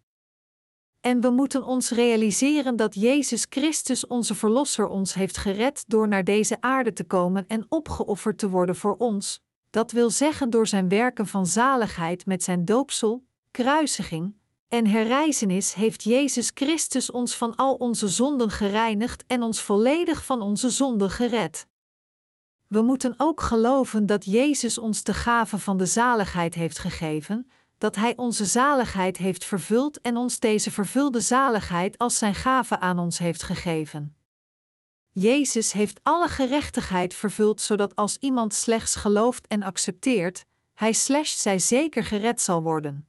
En 0.99 1.21
we 1.21 1.29
moeten 1.29 1.63
ons 1.63 1.91
realiseren 1.91 2.75
dat 2.75 2.95
Jezus 2.95 3.45
Christus 3.49 4.07
onze 4.07 4.35
Verlosser 4.35 4.87
ons 4.87 5.13
heeft 5.13 5.37
gered 5.37 5.83
door 5.87 6.07
naar 6.07 6.23
deze 6.23 6.61
aarde 6.61 6.93
te 6.93 7.03
komen 7.03 7.47
en 7.47 7.65
opgeofferd 7.69 8.37
te 8.37 8.49
worden 8.49 8.75
voor 8.75 8.95
ons, 8.95 9.41
dat 9.69 9.91
wil 9.91 10.09
zeggen 10.09 10.49
door 10.49 10.67
zijn 10.67 10.89
werken 10.89 11.27
van 11.27 11.45
zaligheid 11.45 12.25
met 12.25 12.43
zijn 12.43 12.65
doopsel, 12.65 13.25
kruisiging, 13.51 14.38
en 14.69 14.87
herrijzenis 14.87 15.73
heeft 15.73 16.03
Jezus 16.03 16.51
Christus 16.53 17.11
ons 17.11 17.35
van 17.35 17.55
al 17.55 17.73
onze 17.73 18.07
zonden 18.07 18.49
gereinigd 18.49 19.23
en 19.27 19.41
ons 19.41 19.61
volledig 19.61 20.25
van 20.25 20.41
onze 20.41 20.69
zonden 20.69 21.09
gered. 21.09 21.67
We 22.67 22.81
moeten 22.81 23.13
ook 23.17 23.41
geloven 23.41 24.05
dat 24.05 24.25
Jezus 24.25 24.77
ons 24.77 25.03
de 25.03 25.13
gave 25.13 25.57
van 25.57 25.77
de 25.77 25.85
zaligheid 25.85 26.55
heeft 26.55 26.79
gegeven, 26.79 27.51
dat 27.77 27.95
Hij 27.95 28.13
onze 28.15 28.45
zaligheid 28.45 29.17
heeft 29.17 29.45
vervuld 29.45 30.01
en 30.01 30.17
ons 30.17 30.39
deze 30.39 30.71
vervulde 30.71 31.19
zaligheid 31.19 31.97
als 31.97 32.17
Zijn 32.17 32.35
gave 32.35 32.79
aan 32.79 32.99
ons 32.99 33.17
heeft 33.17 33.43
gegeven. 33.43 34.15
Jezus 35.11 35.71
heeft 35.71 35.99
alle 36.03 36.27
gerechtigheid 36.27 37.13
vervuld, 37.13 37.61
zodat 37.61 37.95
als 37.95 38.17
iemand 38.17 38.53
slechts 38.53 38.95
gelooft 38.95 39.47
en 39.47 39.63
accepteert, 39.63 40.45
hij 40.73 40.93
slechts 40.93 41.41
zij 41.41 41.59
zeker 41.59 42.03
gered 42.03 42.41
zal 42.41 42.61
worden. 42.61 43.08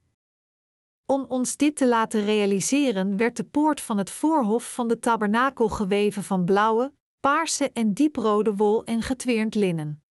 Om 1.11 1.25
ons 1.27 1.57
dit 1.57 1.75
te 1.75 1.87
laten 1.87 2.25
realiseren, 2.25 3.17
werd 3.17 3.37
de 3.37 3.43
poort 3.43 3.81
van 3.81 3.97
het 3.97 4.09
voorhof 4.09 4.73
van 4.73 4.87
de 4.87 4.99
tabernakel 4.99 5.69
geweven 5.69 6.23
van 6.23 6.45
blauwe, 6.45 6.93
paarse 7.19 7.71
en 7.71 7.93
dieprode 7.93 8.55
wol 8.55 8.83
en 8.83 9.01
getweerd 9.01 9.55
linnen. 9.55 10.03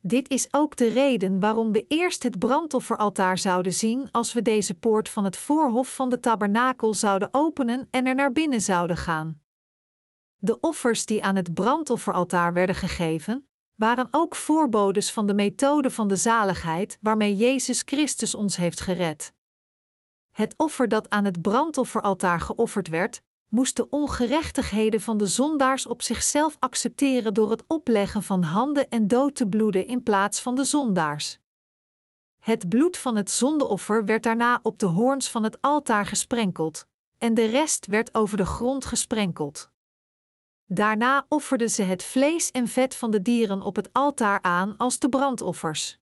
Dit 0.00 0.30
is 0.30 0.48
ook 0.50 0.76
de 0.76 0.88
reden 0.88 1.40
waarom 1.40 1.72
we 1.72 1.84
eerst 1.88 2.22
het 2.22 2.38
brandofferaltaar 2.38 3.38
zouden 3.38 3.72
zien 3.72 4.08
als 4.10 4.32
we 4.32 4.42
deze 4.42 4.74
poort 4.74 5.08
van 5.08 5.24
het 5.24 5.36
voorhof 5.36 5.94
van 5.94 6.10
de 6.10 6.20
tabernakel 6.20 6.94
zouden 6.94 7.28
openen 7.30 7.88
en 7.90 8.06
er 8.06 8.14
naar 8.14 8.32
binnen 8.32 8.60
zouden 8.60 8.96
gaan. 8.96 9.40
De 10.36 10.60
offers 10.60 11.06
die 11.06 11.24
aan 11.24 11.36
het 11.36 11.54
brandofferaltaar 11.54 12.52
werden 12.52 12.76
gegeven, 12.76 13.48
waren 13.74 14.08
ook 14.10 14.34
voorbodes 14.34 15.12
van 15.12 15.26
de 15.26 15.34
methode 15.34 15.90
van 15.90 16.08
de 16.08 16.16
zaligheid 16.16 16.98
waarmee 17.00 17.36
Jezus 17.36 17.82
Christus 17.84 18.34
ons 18.34 18.56
heeft 18.56 18.80
gered. 18.80 19.32
Het 20.32 20.54
offer 20.56 20.88
dat 20.88 21.10
aan 21.10 21.24
het 21.24 21.42
brandofferaltaar 21.42 22.40
geofferd 22.40 22.88
werd, 22.88 23.22
moest 23.48 23.76
de 23.76 23.88
ongerechtigheden 23.90 25.00
van 25.00 25.16
de 25.16 25.26
zondaars 25.26 25.86
op 25.86 26.02
zichzelf 26.02 26.56
accepteren 26.58 27.34
door 27.34 27.50
het 27.50 27.64
opleggen 27.66 28.22
van 28.22 28.42
handen 28.42 28.88
en 28.88 29.08
dood 29.08 29.34
te 29.34 29.46
bloeden 29.46 29.86
in 29.86 30.02
plaats 30.02 30.40
van 30.40 30.54
de 30.54 30.64
zondaars. 30.64 31.38
Het 32.38 32.68
bloed 32.68 32.96
van 32.96 33.16
het 33.16 33.30
zondeoffer 33.30 34.04
werd 34.04 34.22
daarna 34.22 34.60
op 34.62 34.78
de 34.78 34.86
hoorns 34.86 35.30
van 35.30 35.42
het 35.42 35.60
altaar 35.60 36.06
gesprenkeld, 36.06 36.86
en 37.18 37.34
de 37.34 37.44
rest 37.44 37.86
werd 37.86 38.14
over 38.14 38.36
de 38.36 38.46
grond 38.46 38.84
gesprenkeld. 38.84 39.70
Daarna 40.64 41.26
offerden 41.28 41.70
ze 41.70 41.82
het 41.82 42.02
vlees 42.02 42.50
en 42.50 42.68
vet 42.68 42.94
van 42.94 43.10
de 43.10 43.22
dieren 43.22 43.62
op 43.62 43.76
het 43.76 43.92
altaar 43.92 44.42
aan 44.42 44.76
als 44.76 44.98
de 44.98 45.08
brandoffers. 45.08 46.01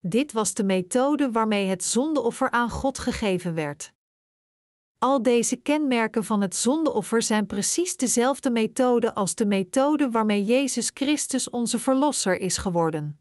Dit 0.00 0.32
was 0.32 0.54
de 0.54 0.64
methode 0.64 1.30
waarmee 1.30 1.66
het 1.66 1.84
zondeoffer 1.84 2.50
aan 2.50 2.70
God 2.70 2.98
gegeven 2.98 3.54
werd. 3.54 3.94
Al 4.98 5.22
deze 5.22 5.56
kenmerken 5.56 6.24
van 6.24 6.40
het 6.40 6.56
zondeoffer 6.56 7.22
zijn 7.22 7.46
precies 7.46 7.96
dezelfde 7.96 8.50
methode 8.50 9.14
als 9.14 9.34
de 9.34 9.46
methode 9.46 10.10
waarmee 10.10 10.44
Jezus 10.44 10.90
Christus 10.94 11.50
onze 11.50 11.78
Verlosser 11.78 12.40
is 12.40 12.56
geworden. 12.56 13.20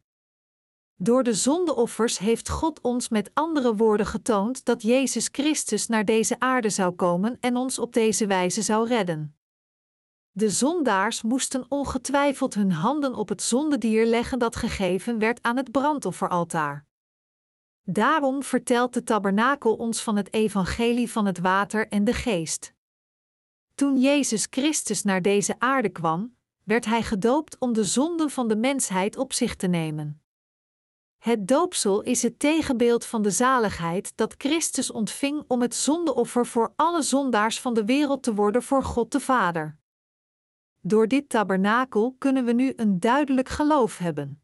Door 0.98 1.24
de 1.24 1.34
zondeoffers 1.34 2.18
heeft 2.18 2.50
God 2.50 2.82
ons 2.82 3.10
met 3.10 3.32
andere 3.34 3.76
woorden 3.76 4.06
getoond 4.06 4.66
dat 4.66 4.82
Jezus 4.82 5.30
Christus 5.32 5.88
naar 5.88 6.06
deze 6.06 6.40
aarde 6.40 6.70
zou 6.70 6.94
komen 6.94 7.38
en 7.40 7.56
ons 7.56 7.80
op 7.80 7.94
deze 7.94 8.28
wijze 8.28 8.62
zou 8.62 8.88
redden. 8.88 9.35
De 10.38 10.50
zondaars 10.50 11.22
moesten 11.22 11.66
ongetwijfeld 11.70 12.54
hun 12.54 12.72
handen 12.72 13.14
op 13.14 13.30
het 13.30 13.42
zondedier 13.42 14.06
leggen 14.06 14.40
dat 14.40 14.56
gegeven 14.56 15.20
werd 15.20 15.42
aan 15.42 15.58
het 15.58 15.72
brandofferaltaar. 15.72 16.86
Daarom 17.84 18.44
vertelt 18.44 18.94
de 18.94 19.04
tabernakel 19.04 19.76
ons 19.76 20.02
van 20.02 20.16
het 20.16 20.34
evangelie 20.34 21.12
van 21.12 21.26
het 21.26 21.40
water 21.40 21.88
en 21.88 22.04
de 22.04 22.14
geest. 22.14 22.74
Toen 23.76 24.00
Jezus 24.00 24.48
Christus 24.50 25.04
naar 25.04 25.22
deze 25.22 25.56
aarde 25.60 25.90
kwam, 25.90 26.36
werd 26.64 26.86
hij 26.86 27.04
gedoopt 27.04 27.58
om 27.60 27.74
de 27.74 27.84
zonden 27.84 28.30
van 28.30 28.48
de 28.48 28.56
mensheid 28.56 29.18
op 29.18 29.34
zich 29.34 29.56
te 29.56 29.68
nemen. 29.68 30.22
Het 31.18 31.48
doopsel 31.48 32.02
is 32.02 32.22
het 32.22 32.40
tegenbeeld 32.40 33.06
van 33.06 33.22
de 33.22 33.32
zaligheid 33.32 34.12
dat 34.16 34.36
Christus 34.38 34.92
ontving 34.92 35.44
om 35.48 35.62
het 35.62 35.76
zondeoffer 35.76 36.46
voor 36.46 36.74
alle 36.76 37.02
zondaars 37.02 37.62
van 37.62 37.74
de 37.74 37.86
wereld 37.86 38.24
te 38.24 38.34
worden 38.34 38.64
voor 38.64 38.84
God 38.84 39.12
de 39.12 39.20
Vader. 39.20 39.84
Door 40.88 41.08
dit 41.08 41.30
tabernakel 41.30 42.16
kunnen 42.18 42.46
we 42.46 42.52
nu 42.52 42.74
een 42.76 43.00
duidelijk 43.00 43.50
geloof 43.50 43.98
hebben. 43.98 44.42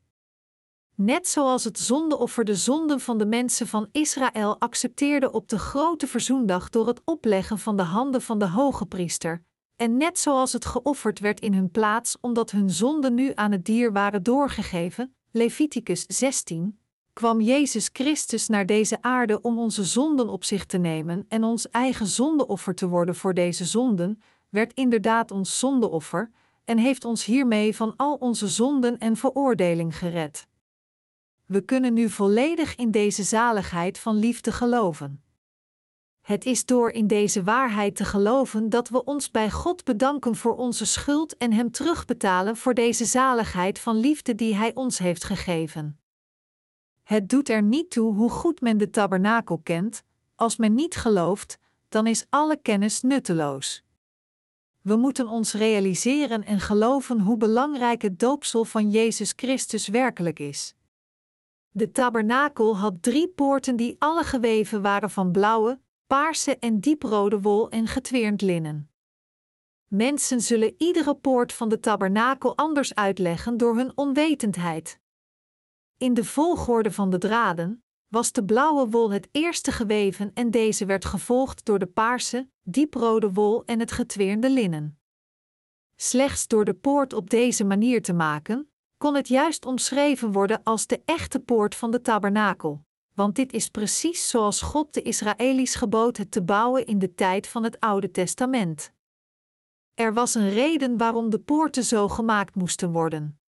Net 0.95 1.27
zoals 1.27 1.63
het 1.63 1.79
zondeoffer 1.79 2.45
de 2.45 2.55
zonden 2.55 2.99
van 2.99 3.17
de 3.17 3.25
mensen 3.25 3.67
van 3.67 3.87
Israël 3.91 4.59
accepteerde 4.59 5.31
op 5.31 5.49
de 5.49 5.59
grote 5.59 6.07
verzoendag 6.07 6.69
door 6.69 6.87
het 6.87 7.01
opleggen 7.05 7.59
van 7.59 7.77
de 7.77 7.83
handen 7.83 8.21
van 8.21 8.39
de 8.39 8.47
hoge 8.47 8.85
priester, 8.85 9.43
en 9.75 9.97
net 9.97 10.19
zoals 10.19 10.53
het 10.53 10.65
geofferd 10.65 11.19
werd 11.19 11.39
in 11.39 11.53
hun 11.53 11.71
plaats 11.71 12.17
omdat 12.21 12.51
hun 12.51 12.69
zonden 12.69 13.13
nu 13.13 13.31
aan 13.35 13.51
het 13.51 13.65
dier 13.65 13.91
waren 13.91 14.23
doorgegeven, 14.23 15.15
Leviticus 15.31 16.05
16, 16.07 16.79
kwam 17.13 17.41
Jezus 17.41 17.89
Christus 17.93 18.47
naar 18.47 18.65
deze 18.65 19.01
aarde 19.01 19.41
om 19.41 19.59
onze 19.59 19.83
zonden 19.83 20.29
op 20.29 20.43
zich 20.43 20.65
te 20.65 20.77
nemen 20.77 21.25
en 21.27 21.43
ons 21.43 21.69
eigen 21.69 22.07
zondeoffer 22.07 22.75
te 22.75 22.87
worden 22.87 23.15
voor 23.15 23.33
deze 23.33 23.65
zonden, 23.65 24.21
werd 24.51 24.73
inderdaad 24.73 25.31
ons 25.31 25.59
zondeoffer, 25.59 26.31
en 26.65 26.77
heeft 26.77 27.05
ons 27.05 27.25
hiermee 27.25 27.75
van 27.75 27.93
al 27.95 28.15
onze 28.15 28.47
zonden 28.47 28.97
en 28.97 29.15
veroordeling 29.15 29.97
gered. 29.97 30.47
We 31.45 31.61
kunnen 31.61 31.93
nu 31.93 32.09
volledig 32.09 32.75
in 32.75 32.91
deze 32.91 33.23
zaligheid 33.23 33.99
van 33.99 34.15
liefde 34.15 34.51
geloven. 34.51 35.23
Het 36.21 36.45
is 36.45 36.65
door 36.65 36.89
in 36.89 37.07
deze 37.07 37.43
waarheid 37.43 37.95
te 37.95 38.05
geloven 38.05 38.69
dat 38.69 38.89
we 38.89 39.03
ons 39.03 39.31
bij 39.31 39.51
God 39.51 39.83
bedanken 39.83 40.35
voor 40.35 40.55
onze 40.55 40.85
schuld 40.85 41.37
en 41.37 41.53
Hem 41.53 41.71
terugbetalen 41.71 42.57
voor 42.57 42.73
deze 42.73 43.05
zaligheid 43.05 43.79
van 43.79 43.95
liefde 43.95 44.35
die 44.35 44.55
Hij 44.55 44.75
ons 44.75 44.97
heeft 44.97 45.23
gegeven. 45.23 45.99
Het 47.03 47.29
doet 47.29 47.49
er 47.49 47.63
niet 47.63 47.91
toe 47.91 48.13
hoe 48.13 48.29
goed 48.29 48.61
men 48.61 48.77
de 48.77 48.89
tabernakel 48.89 49.57
kent, 49.57 50.03
als 50.35 50.57
men 50.57 50.73
niet 50.73 50.95
gelooft, 50.95 51.57
dan 51.89 52.07
is 52.07 52.25
alle 52.29 52.57
kennis 52.61 53.01
nutteloos. 53.01 53.83
We 54.81 54.95
moeten 54.95 55.27
ons 55.27 55.53
realiseren 55.53 56.43
en 56.43 56.59
geloven 56.59 57.19
hoe 57.19 57.37
belangrijk 57.37 58.01
het 58.01 58.19
doopsel 58.19 58.65
van 58.65 58.89
Jezus 58.89 59.33
Christus 59.35 59.87
werkelijk 59.87 60.39
is. 60.39 60.75
De 61.69 61.91
tabernakel 61.91 62.77
had 62.77 63.03
drie 63.03 63.27
poorten 63.27 63.75
die 63.75 63.95
alle 63.99 64.23
geweven 64.23 64.81
waren 64.81 65.09
van 65.09 65.31
blauwe, 65.31 65.79
paarse 66.07 66.57
en 66.57 66.79
dieprode 66.79 67.41
wol 67.41 67.69
en 67.69 67.87
getweerd 67.87 68.41
linnen. 68.41 68.89
Mensen 69.87 70.41
zullen 70.41 70.75
iedere 70.77 71.15
poort 71.15 71.53
van 71.53 71.69
de 71.69 71.79
tabernakel 71.79 72.57
anders 72.57 72.95
uitleggen 72.95 73.57
door 73.57 73.75
hun 73.75 73.91
onwetendheid. 73.95 74.99
In 75.97 76.13
de 76.13 76.23
volgorde 76.23 76.91
van 76.91 77.09
de 77.09 77.17
draden 77.17 77.83
was 78.11 78.31
de 78.31 78.45
blauwe 78.45 78.89
wol 78.89 79.11
het 79.11 79.27
eerste 79.31 79.71
geweven 79.71 80.31
en 80.33 80.51
deze 80.51 80.85
werd 80.85 81.05
gevolgd 81.05 81.65
door 81.65 81.79
de 81.79 81.85
paarse, 81.85 82.49
dieprode 82.63 83.31
wol 83.31 83.65
en 83.65 83.79
het 83.79 83.91
getweerde 83.91 84.49
linnen. 84.49 84.99
Slechts 85.95 86.47
door 86.47 86.65
de 86.65 86.73
poort 86.73 87.13
op 87.13 87.29
deze 87.29 87.63
manier 87.63 88.01
te 88.01 88.13
maken, 88.13 88.71
kon 88.97 89.15
het 89.15 89.27
juist 89.27 89.65
omschreven 89.65 90.31
worden 90.31 90.63
als 90.63 90.87
de 90.87 91.01
echte 91.05 91.39
poort 91.39 91.75
van 91.75 91.91
de 91.91 92.01
tabernakel, 92.01 92.85
want 93.13 93.35
dit 93.35 93.53
is 93.53 93.69
precies 93.69 94.29
zoals 94.29 94.61
God 94.61 94.93
de 94.93 95.01
Israëli's 95.01 95.75
gebood 95.75 96.17
het 96.17 96.31
te 96.31 96.43
bouwen 96.43 96.85
in 96.85 96.99
de 96.99 97.13
tijd 97.13 97.47
van 97.47 97.63
het 97.63 97.79
Oude 97.79 98.11
Testament. 98.11 98.93
Er 99.93 100.13
was 100.13 100.35
een 100.35 100.49
reden 100.49 100.97
waarom 100.97 101.29
de 101.29 101.39
poorten 101.39 101.83
zo 101.83 102.07
gemaakt 102.07 102.55
moesten 102.55 102.91
worden. 102.91 103.40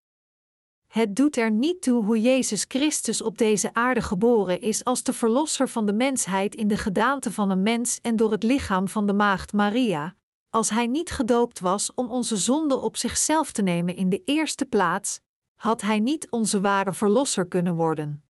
Het 0.93 1.15
doet 1.15 1.37
er 1.37 1.51
niet 1.51 1.81
toe 1.81 2.03
hoe 2.03 2.21
Jezus 2.21 2.65
Christus 2.67 3.21
op 3.21 3.37
deze 3.37 3.73
aarde 3.73 4.01
geboren 4.01 4.61
is 4.61 4.83
als 4.83 5.03
de 5.03 5.13
verlosser 5.13 5.69
van 5.69 5.85
de 5.85 5.93
mensheid 5.93 6.55
in 6.55 6.67
de 6.67 6.77
gedaante 6.77 7.31
van 7.31 7.49
een 7.49 7.63
mens 7.63 7.99
en 8.01 8.15
door 8.15 8.31
het 8.31 8.43
lichaam 8.43 8.87
van 8.87 9.07
de 9.07 9.13
maagd 9.13 9.53
Maria, 9.53 10.15
als 10.49 10.69
hij 10.69 10.87
niet 10.87 11.11
gedoopt 11.11 11.59
was 11.59 11.93
om 11.93 12.11
onze 12.11 12.37
zonde 12.37 12.79
op 12.79 12.97
zichzelf 12.97 13.51
te 13.51 13.61
nemen 13.61 13.95
in 13.95 14.09
de 14.09 14.21
eerste 14.25 14.65
plaats, 14.65 15.19
had 15.55 15.81
hij 15.81 15.99
niet 15.99 16.31
onze 16.31 16.61
ware 16.61 16.93
verlosser 16.93 17.47
kunnen 17.47 17.75
worden. 17.75 18.23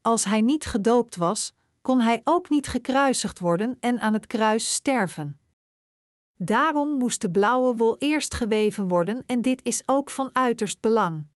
Als 0.00 0.24
hij 0.24 0.40
niet 0.40 0.64
gedoopt 0.64 1.16
was, 1.16 1.52
kon 1.82 2.00
hij 2.00 2.20
ook 2.24 2.48
niet 2.48 2.66
gekruisigd 2.66 3.38
worden 3.38 3.76
en 3.80 4.00
aan 4.00 4.12
het 4.12 4.26
kruis 4.26 4.74
sterven. 4.74 5.40
Daarom 6.36 6.88
moest 6.88 7.20
de 7.20 7.30
blauwe 7.30 7.76
wol 7.76 7.96
eerst 7.98 8.34
geweven 8.34 8.88
worden 8.88 9.22
en 9.26 9.42
dit 9.42 9.60
is 9.64 9.82
ook 9.86 10.10
van 10.10 10.30
uiterst 10.32 10.80
belang. 10.80 11.30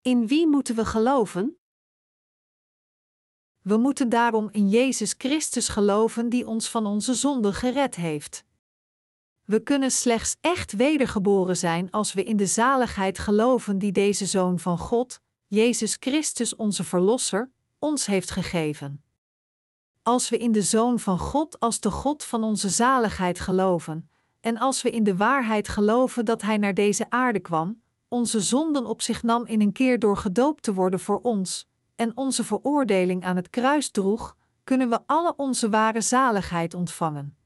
In 0.00 0.26
wie 0.26 0.46
moeten 0.46 0.74
we 0.74 0.84
geloven? 0.84 1.58
We 3.62 3.76
moeten 3.76 4.08
daarom 4.08 4.48
in 4.52 4.68
Jezus 4.68 5.14
Christus 5.18 5.68
geloven 5.68 6.28
die 6.28 6.46
ons 6.46 6.68
van 6.68 6.86
onze 6.86 7.14
zonden 7.14 7.54
gered 7.54 7.94
heeft. 7.94 8.44
We 9.44 9.62
kunnen 9.62 9.90
slechts 9.90 10.36
echt 10.40 10.72
wedergeboren 10.72 11.56
zijn 11.56 11.90
als 11.90 12.12
we 12.12 12.24
in 12.24 12.36
de 12.36 12.46
zaligheid 12.46 13.18
geloven 13.18 13.78
die 13.78 13.92
deze 13.92 14.26
Zoon 14.26 14.58
van 14.58 14.78
God, 14.78 15.20
Jezus 15.46 15.96
Christus 16.00 16.56
onze 16.56 16.84
Verlosser, 16.84 17.50
ons 17.78 18.06
heeft 18.06 18.30
gegeven. 18.30 19.02
Als 20.02 20.28
we 20.28 20.38
in 20.38 20.52
de 20.52 20.62
Zoon 20.62 20.98
van 20.98 21.18
God 21.18 21.60
als 21.60 21.80
de 21.80 21.90
God 21.90 22.24
van 22.24 22.44
onze 22.44 22.68
zaligheid 22.68 23.40
geloven, 23.40 24.10
en 24.40 24.58
als 24.58 24.82
we 24.82 24.90
in 24.90 25.04
de 25.04 25.16
waarheid 25.16 25.68
geloven 25.68 26.24
dat 26.24 26.42
Hij 26.42 26.56
naar 26.56 26.74
deze 26.74 27.10
aarde 27.10 27.40
kwam, 27.40 27.82
onze 28.08 28.40
zonden 28.40 28.86
op 28.86 29.02
zich 29.02 29.22
nam 29.22 29.46
in 29.46 29.60
een 29.60 29.72
keer 29.72 29.98
door 29.98 30.16
gedoopt 30.16 30.62
te 30.62 30.74
worden 30.74 31.00
voor 31.00 31.20
ons, 31.20 31.68
en 31.96 32.16
onze 32.16 32.44
veroordeling 32.44 33.24
aan 33.24 33.36
het 33.36 33.50
kruis 33.50 33.90
droeg, 33.90 34.36
kunnen 34.64 34.88
we 34.88 35.00
alle 35.06 35.34
onze 35.36 35.68
ware 35.68 36.00
zaligheid 36.00 36.74
ontvangen. 36.74 37.36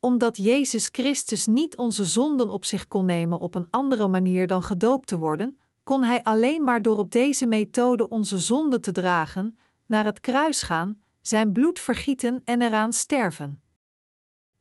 Omdat 0.00 0.36
Jezus 0.36 0.88
Christus 0.92 1.46
niet 1.46 1.76
onze 1.76 2.04
zonden 2.04 2.50
op 2.50 2.64
zich 2.64 2.88
kon 2.88 3.04
nemen 3.04 3.38
op 3.38 3.54
een 3.54 3.66
andere 3.70 4.08
manier 4.08 4.46
dan 4.46 4.62
gedoopt 4.62 5.06
te 5.06 5.18
worden, 5.18 5.58
kon 5.82 6.02
Hij 6.02 6.22
alleen 6.22 6.64
maar 6.64 6.82
door 6.82 6.98
op 6.98 7.10
deze 7.10 7.46
methode 7.46 8.08
onze 8.08 8.38
zonden 8.38 8.80
te 8.80 8.92
dragen, 8.92 9.58
naar 9.86 10.04
het 10.04 10.20
kruis 10.20 10.62
gaan, 10.62 11.00
zijn 11.20 11.52
bloed 11.52 11.78
vergieten 11.78 12.40
en 12.44 12.62
eraan 12.62 12.92
sterven. 12.92 13.61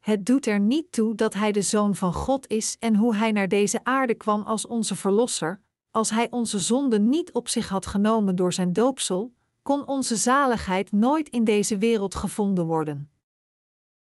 Het 0.02 0.26
doet 0.26 0.46
er 0.46 0.60
niet 0.60 0.92
toe 0.92 1.16
dat 1.16 1.34
Hij 1.34 1.52
de 1.52 1.62
Zoon 1.62 1.96
van 1.96 2.14
God 2.14 2.48
is 2.48 2.76
en 2.80 2.96
hoe 2.96 3.16
Hij 3.16 3.32
naar 3.32 3.48
deze 3.48 3.80
aarde 3.84 4.16
kwam 4.16 4.42
als 4.42 4.68
onze 4.68 4.96
Verlosser, 4.96 5.62
als 5.92 6.10
Hij 6.10 6.28
onze 6.32 6.60
zonden 6.60 7.10
niet 7.10 7.32
op 7.32 7.48
zich 7.48 7.70
had 7.70 7.86
genomen 7.86 8.36
door 8.36 8.54
Zijn 8.54 8.74
doopsel, 8.74 9.34
kon 9.62 9.88
onze 9.88 10.16
zaligheid 10.16 10.92
nooit 10.92 11.30
in 11.30 11.44
deze 11.44 11.78
wereld 11.78 12.16
gevonden 12.16 12.66
worden. 12.66 13.12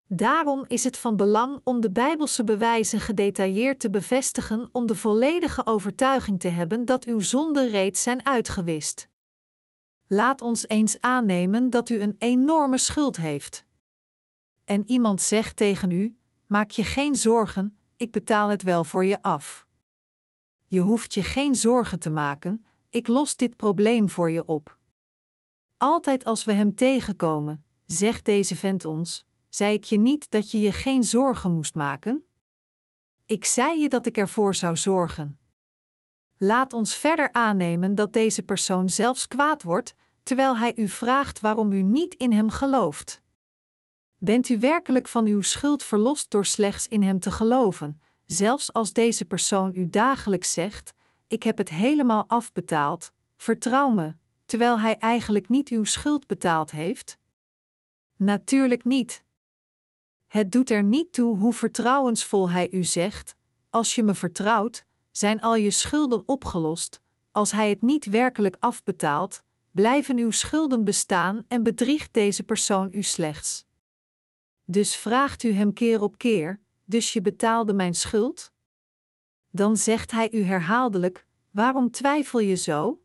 Daarom 0.06 0.64
is 0.66 0.84
het 0.84 0.96
van 0.96 1.16
belang 1.16 1.60
om 1.64 1.80
de 1.80 1.90
Bijbelse 1.90 2.44
bewijzen 2.44 3.00
gedetailleerd 3.00 3.80
te 3.80 3.90
bevestigen 3.90 4.68
om 4.72 4.86
de 4.86 4.94
volledige 4.94 5.66
overtuiging 5.66 6.40
te 6.40 6.48
hebben 6.48 6.84
dat 6.84 7.04
uw 7.04 7.20
zonden 7.20 7.68
reeds 7.68 8.02
zijn 8.02 8.26
uitgewist. 8.26 9.08
Laat 10.06 10.40
ons 10.40 10.68
eens 10.68 11.00
aannemen 11.00 11.70
dat 11.70 11.88
u 11.88 12.00
een 12.00 12.16
enorme 12.18 12.78
schuld 12.78 13.16
heeft. 13.16 13.64
En 14.64 14.90
iemand 14.90 15.20
zegt 15.20 15.56
tegen 15.56 15.90
u: 15.90 16.16
Maak 16.46 16.70
je 16.70 16.84
geen 16.84 17.14
zorgen, 17.14 17.78
ik 17.96 18.10
betaal 18.10 18.48
het 18.48 18.62
wel 18.62 18.84
voor 18.84 19.04
je 19.04 19.22
af. 19.22 19.66
Je 20.66 20.80
hoeft 20.80 21.14
je 21.14 21.22
geen 21.22 21.54
zorgen 21.54 21.98
te 21.98 22.10
maken, 22.10 22.64
ik 22.88 23.08
los 23.08 23.36
dit 23.36 23.56
probleem 23.56 24.08
voor 24.08 24.30
je 24.30 24.44
op. 24.44 24.78
Altijd 25.76 26.24
als 26.24 26.44
we 26.44 26.52
hem 26.52 26.74
tegenkomen, 26.74 27.64
zegt 27.86 28.24
deze 28.24 28.56
vent 28.56 28.84
ons: 28.84 29.26
Zei 29.48 29.74
ik 29.74 29.84
je 29.84 29.98
niet 29.98 30.30
dat 30.30 30.50
je 30.50 30.60
je 30.60 30.72
geen 30.72 31.04
zorgen 31.04 31.52
moest 31.52 31.74
maken? 31.74 32.24
Ik 33.26 33.44
zei 33.44 33.80
je 33.80 33.88
dat 33.88 34.06
ik 34.06 34.16
ervoor 34.16 34.54
zou 34.54 34.76
zorgen. 34.76 35.38
Laat 36.36 36.72
ons 36.72 36.94
verder 36.96 37.32
aannemen 37.32 37.94
dat 37.94 38.12
deze 38.12 38.42
persoon 38.42 38.88
zelfs 38.88 39.28
kwaad 39.28 39.62
wordt, 39.62 39.94
terwijl 40.22 40.56
hij 40.56 40.72
u 40.76 40.88
vraagt 40.88 41.40
waarom 41.40 41.72
u 41.72 41.82
niet 41.82 42.14
in 42.14 42.32
hem 42.32 42.50
gelooft. 42.50 43.22
Bent 44.24 44.48
u 44.48 44.58
werkelijk 44.58 45.08
van 45.08 45.26
uw 45.26 45.42
schuld 45.42 45.82
verlost 45.82 46.30
door 46.30 46.46
slechts 46.46 46.88
in 46.88 47.02
hem 47.02 47.20
te 47.20 47.30
geloven, 47.30 48.00
zelfs 48.26 48.72
als 48.72 48.92
deze 48.92 49.24
persoon 49.24 49.72
u 49.74 49.90
dagelijks 49.90 50.52
zegt: 50.52 50.92
Ik 51.26 51.42
heb 51.42 51.58
het 51.58 51.68
helemaal 51.68 52.24
afbetaald, 52.26 53.12
vertrouw 53.36 53.90
me, 53.90 54.14
terwijl 54.44 54.80
hij 54.80 54.96
eigenlijk 54.96 55.48
niet 55.48 55.68
uw 55.68 55.84
schuld 55.84 56.26
betaald 56.26 56.70
heeft? 56.70 57.18
Natuurlijk 58.16 58.84
niet. 58.84 59.24
Het 60.26 60.52
doet 60.52 60.70
er 60.70 60.82
niet 60.82 61.12
toe 61.12 61.38
hoe 61.38 61.52
vertrouwensvol 61.52 62.50
hij 62.50 62.70
u 62.70 62.84
zegt: 62.84 63.36
Als 63.70 63.94
je 63.94 64.02
me 64.02 64.14
vertrouwt, 64.14 64.84
zijn 65.10 65.40
al 65.40 65.54
je 65.54 65.70
schulden 65.70 66.22
opgelost. 66.26 67.00
Als 67.32 67.52
hij 67.52 67.68
het 67.68 67.82
niet 67.82 68.04
werkelijk 68.04 68.56
afbetaalt, 68.58 69.42
blijven 69.70 70.18
uw 70.18 70.30
schulden 70.30 70.84
bestaan 70.84 71.44
en 71.48 71.62
bedriegt 71.62 72.12
deze 72.12 72.42
persoon 72.42 72.88
u 72.92 73.02
slechts. 73.02 73.66
Dus 74.64 74.96
vraagt 74.96 75.42
u 75.42 75.52
hem 75.52 75.72
keer 75.72 76.02
op 76.02 76.18
keer: 76.18 76.60
Dus 76.84 77.12
je 77.12 77.20
betaalde 77.20 77.72
mijn 77.72 77.94
schuld? 77.94 78.52
Dan 79.50 79.76
zegt 79.76 80.10
hij 80.10 80.32
u 80.32 80.42
herhaaldelijk: 80.42 81.26
Waarom 81.50 81.90
twijfel 81.90 82.38
je 82.38 82.54
zo? 82.54 83.02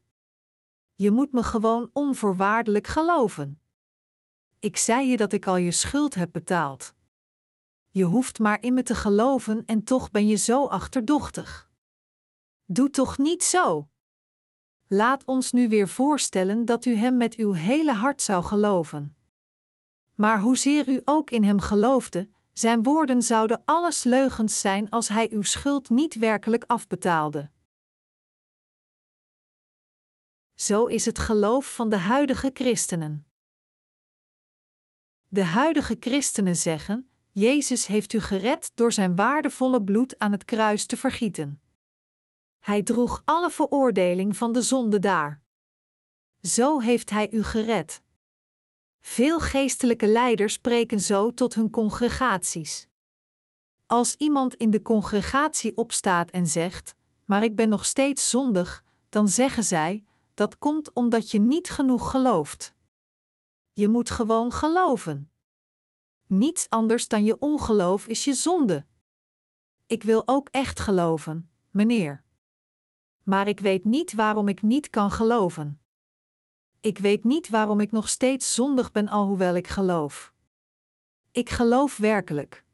Je 0.96 1.12
moet 1.12 1.32
me 1.32 1.44
gewoon 1.44 1.90
onvoorwaardelijk 1.94 2.88
geloven. 2.88 3.62
Ik 4.60 4.78
zei 4.78 5.08
je 5.08 5.18
dat 5.18 5.34
ik 5.34 5.48
al 5.48 5.56
je 5.58 5.72
schuld 5.72 6.16
heb 6.16 6.32
betaald. 6.32 6.94
Je 7.90 8.04
hoeft 8.04 8.40
maar 8.40 8.62
in 8.62 8.74
me 8.74 8.84
te 8.84 8.96
geloven 8.96 9.66
en 9.66 9.84
toch 9.84 10.12
ben 10.12 10.28
je 10.28 10.36
zo 10.36 10.66
achterdochtig. 10.66 11.72
Doe 12.66 12.90
toch 12.90 13.18
niet 13.18 13.44
zo. 13.44 13.90
Laat 14.88 15.26
ons 15.26 15.52
nu 15.52 15.70
weer 15.70 15.88
voorstellen 15.88 16.66
dat 16.66 16.86
u 16.86 16.96
hem 16.96 17.18
met 17.18 17.36
uw 17.36 17.52
hele 17.52 17.94
hart 17.94 18.22
zou 18.22 18.44
geloven. 18.44 19.18
Maar 20.20 20.40
hoezeer 20.40 20.90
u 20.90 21.02
ook 21.06 21.30
in 21.30 21.44
hem 21.44 21.60
geloofde, 21.60 22.30
zijn 22.54 22.84
woorden 22.84 23.22
zouden 23.22 23.62
alles 23.66 24.04
leugens 24.04 24.60
zijn 24.60 24.90
als 24.90 25.08
hij 25.08 25.32
uw 25.32 25.42
schuld 25.42 25.90
niet 25.90 26.16
werkelijk 26.16 26.64
afbetaalde. 26.68 27.52
Zo 30.54 30.86
is 30.86 31.06
het 31.06 31.20
geloof 31.20 31.76
van 31.76 31.90
de 31.90 31.98
huidige 31.98 32.50
christenen. 32.54 33.28
De 35.28 35.44
huidige 35.44 35.98
christenen 36.00 36.56
zeggen: 36.56 37.10
Jezus 37.32 37.86
heeft 37.86 38.14
u 38.14 38.20
gered 38.20 38.72
door 38.76 38.92
zijn 38.92 39.16
waardevolle 39.16 39.84
bloed 39.84 40.20
aan 40.20 40.32
het 40.32 40.46
kruis 40.46 40.86
te 40.86 40.98
vergieten. 40.98 41.62
Hij 42.60 42.84
droeg 42.84 43.22
alle 43.26 43.50
veroordeling 43.50 44.38
van 44.38 44.52
de 44.52 44.62
zonde 44.62 45.00
daar. 45.00 45.42
Zo 46.42 46.80
heeft 46.80 47.10
hij 47.10 47.32
u 47.32 47.44
gered. 47.44 48.02
Veel 49.00 49.40
geestelijke 49.40 50.08
leiders 50.08 50.54
spreken 50.54 51.00
zo 51.00 51.34
tot 51.34 51.54
hun 51.54 51.70
congregaties. 51.70 52.88
Als 53.86 54.16
iemand 54.16 54.56
in 54.56 54.70
de 54.70 54.82
congregatie 54.82 55.78
opstaat 55.78 56.30
en 56.30 56.48
zegt: 56.48 56.96
Maar 57.26 57.44
ik 57.44 57.56
ben 57.56 57.70
nog 57.70 57.86
steeds 57.86 58.30
zondig, 58.30 58.84
dan 59.10 59.28
zeggen 59.28 59.64
zij: 59.64 60.04
Dat 60.34 60.58
komt 60.58 60.94
omdat 60.94 61.32
je 61.32 61.40
niet 61.40 61.70
genoeg 61.70 62.12
gelooft. 62.12 62.74
Je 63.74 63.88
moet 63.88 64.10
gewoon 64.10 64.52
geloven. 64.52 65.32
Niets 66.28 66.70
anders 66.70 67.08
dan 67.08 67.24
je 67.24 67.40
ongeloof 67.40 68.08
is 68.08 68.24
je 68.24 68.34
zonde. 68.34 68.86
Ik 69.88 70.04
wil 70.04 70.28
ook 70.28 70.50
echt 70.50 70.80
geloven, 70.80 71.50
meneer. 71.70 72.24
Maar 73.24 73.48
ik 73.48 73.60
weet 73.60 73.86
niet 73.86 74.14
waarom 74.14 74.48
ik 74.48 74.62
niet 74.62 74.90
kan 74.90 75.12
geloven. 75.12 75.82
Ik 76.82 76.98
weet 76.98 77.24
niet 77.24 77.50
waarom 77.50 77.80
ik 77.80 77.92
nog 77.92 78.10
steeds 78.10 78.54
zondig 78.54 78.92
ben, 78.92 79.08
alhoewel 79.08 79.56
ik 79.56 79.68
geloof. 79.68 80.34
Ik 81.32 81.50
geloof 81.50 81.98
werkelijk. 81.98 82.66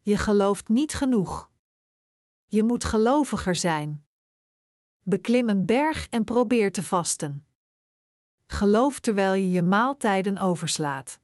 Je 0.00 0.16
gelooft 0.16 0.68
niet 0.68 0.94
genoeg. 0.94 1.50
Je 2.46 2.62
moet 2.62 2.84
geloviger 2.84 3.54
zijn. 3.54 4.06
Beklim 5.02 5.48
een 5.48 5.66
berg 5.66 6.08
en 6.08 6.24
probeer 6.24 6.72
te 6.72 6.82
vasten. 6.82 7.46
Geloof 8.46 9.00
terwijl 9.00 9.34
je 9.34 9.50
je 9.50 9.62
maaltijden 9.62 10.38
overslaat. 10.38 11.20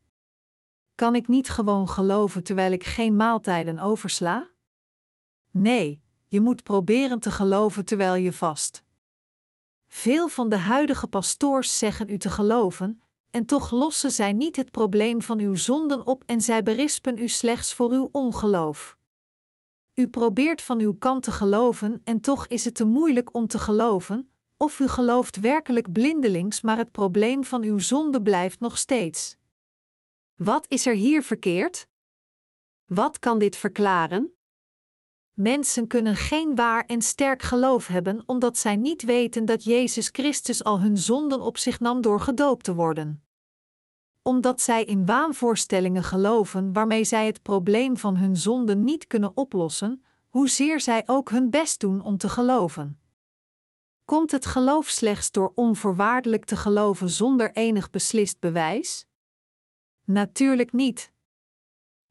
Kan 0.95 1.15
ik 1.15 1.29
niet 1.29 1.51
gewoon 1.51 1.89
geloven 1.89 2.43
terwijl 2.43 2.73
ik 2.73 2.85
geen 2.85 3.17
maaltijden 3.17 3.79
oversla? 3.79 4.51
Nee, 5.51 6.03
je 6.27 6.41
moet 6.41 6.63
proberen 6.63 7.19
te 7.19 7.31
geloven 7.31 7.85
terwijl 7.85 8.15
je 8.15 8.33
vast. 8.33 8.84
Veel 9.95 10.29
van 10.29 10.49
de 10.49 10.57
huidige 10.57 11.07
pastoors 11.07 11.79
zeggen 11.79 12.09
u 12.09 12.19
te 12.19 12.31
geloven, 12.31 13.03
en 13.31 13.47
toch 13.47 13.71
lossen 13.71 14.11
zij 14.11 14.33
niet 14.33 14.57
het 14.57 14.71
probleem 14.71 15.23
van 15.23 15.39
uw 15.39 15.55
zonden 15.55 16.07
op 16.07 16.23
en 16.27 16.41
zij 16.41 16.63
berispen 16.63 17.19
u 17.19 17.29
slechts 17.29 17.75
voor 17.75 17.91
uw 17.91 18.09
ongeloof. 18.13 18.99
U 19.95 20.09
probeert 20.09 20.63
van 20.63 20.81
uw 20.81 20.95
kant 20.95 21.23
te 21.23 21.31
geloven 21.31 22.01
en 22.05 22.21
toch 22.21 22.47
is 22.47 22.65
het 22.65 22.75
te 22.75 22.85
moeilijk 22.85 23.35
om 23.35 23.47
te 23.47 23.59
geloven, 23.59 24.31
of 24.57 24.81
u 24.81 24.89
gelooft 24.89 25.41
werkelijk 25.41 25.93
blindelings, 25.93 26.61
maar 26.61 26.77
het 26.77 26.91
probleem 26.91 27.45
van 27.45 27.63
uw 27.63 27.79
zonde 27.79 28.23
blijft 28.23 28.61
nog 28.61 28.79
steeds. 28.79 29.37
Wat 30.35 30.67
is 30.69 30.87
er 30.87 30.95
hier 30.95 31.23
verkeerd? 31.23 31.89
Wat 32.85 33.19
kan 33.19 33.39
dit 33.39 33.57
verklaren? 33.57 34.35
Mensen 35.35 35.87
kunnen 35.87 36.17
geen 36.17 36.55
waar 36.55 36.85
en 36.87 37.03
sterk 37.03 37.43
geloof 37.43 37.87
hebben 37.87 38.23
omdat 38.27 38.59
zij 38.59 38.77
niet 38.77 39.03
weten 39.03 39.45
dat 39.45 39.65
Jezus 39.65 40.09
Christus 40.13 40.65
al 40.65 40.81
hun 40.81 40.99
zonden 40.99 41.41
op 41.41 41.59
zich 41.59 41.81
nam 41.81 42.01
door 42.01 42.21
gedoopt 42.21 42.65
te 42.65 42.75
worden. 42.75 43.25
Omdat 44.23 44.61
zij 44.61 44.85
in 44.85 45.07
waanvoorstellingen 45.07 46.03
geloven 46.03 46.73
waarmee 46.73 47.05
zij 47.05 47.27
het 47.27 47.43
probleem 47.43 47.97
van 47.97 48.17
hun 48.17 48.37
zonden 48.37 48.85
niet 48.85 49.07
kunnen 49.07 49.37
oplossen, 49.37 50.05
hoezeer 50.29 50.81
zij 50.81 51.03
ook 51.07 51.31
hun 51.31 51.51
best 51.51 51.81
doen 51.81 52.03
om 52.03 52.17
te 52.17 52.29
geloven. 52.29 52.99
Komt 54.05 54.31
het 54.31 54.47
geloof 54.47 54.89
slechts 54.89 55.31
door 55.31 55.53
onvoorwaardelijk 55.55 56.45
te 56.45 56.57
geloven 56.57 57.11
zonder 57.11 57.53
enig 57.53 57.91
beslist 57.91 58.41
bewijs? 58.41 59.07
Natuurlijk 60.05 60.73
niet. 60.73 61.13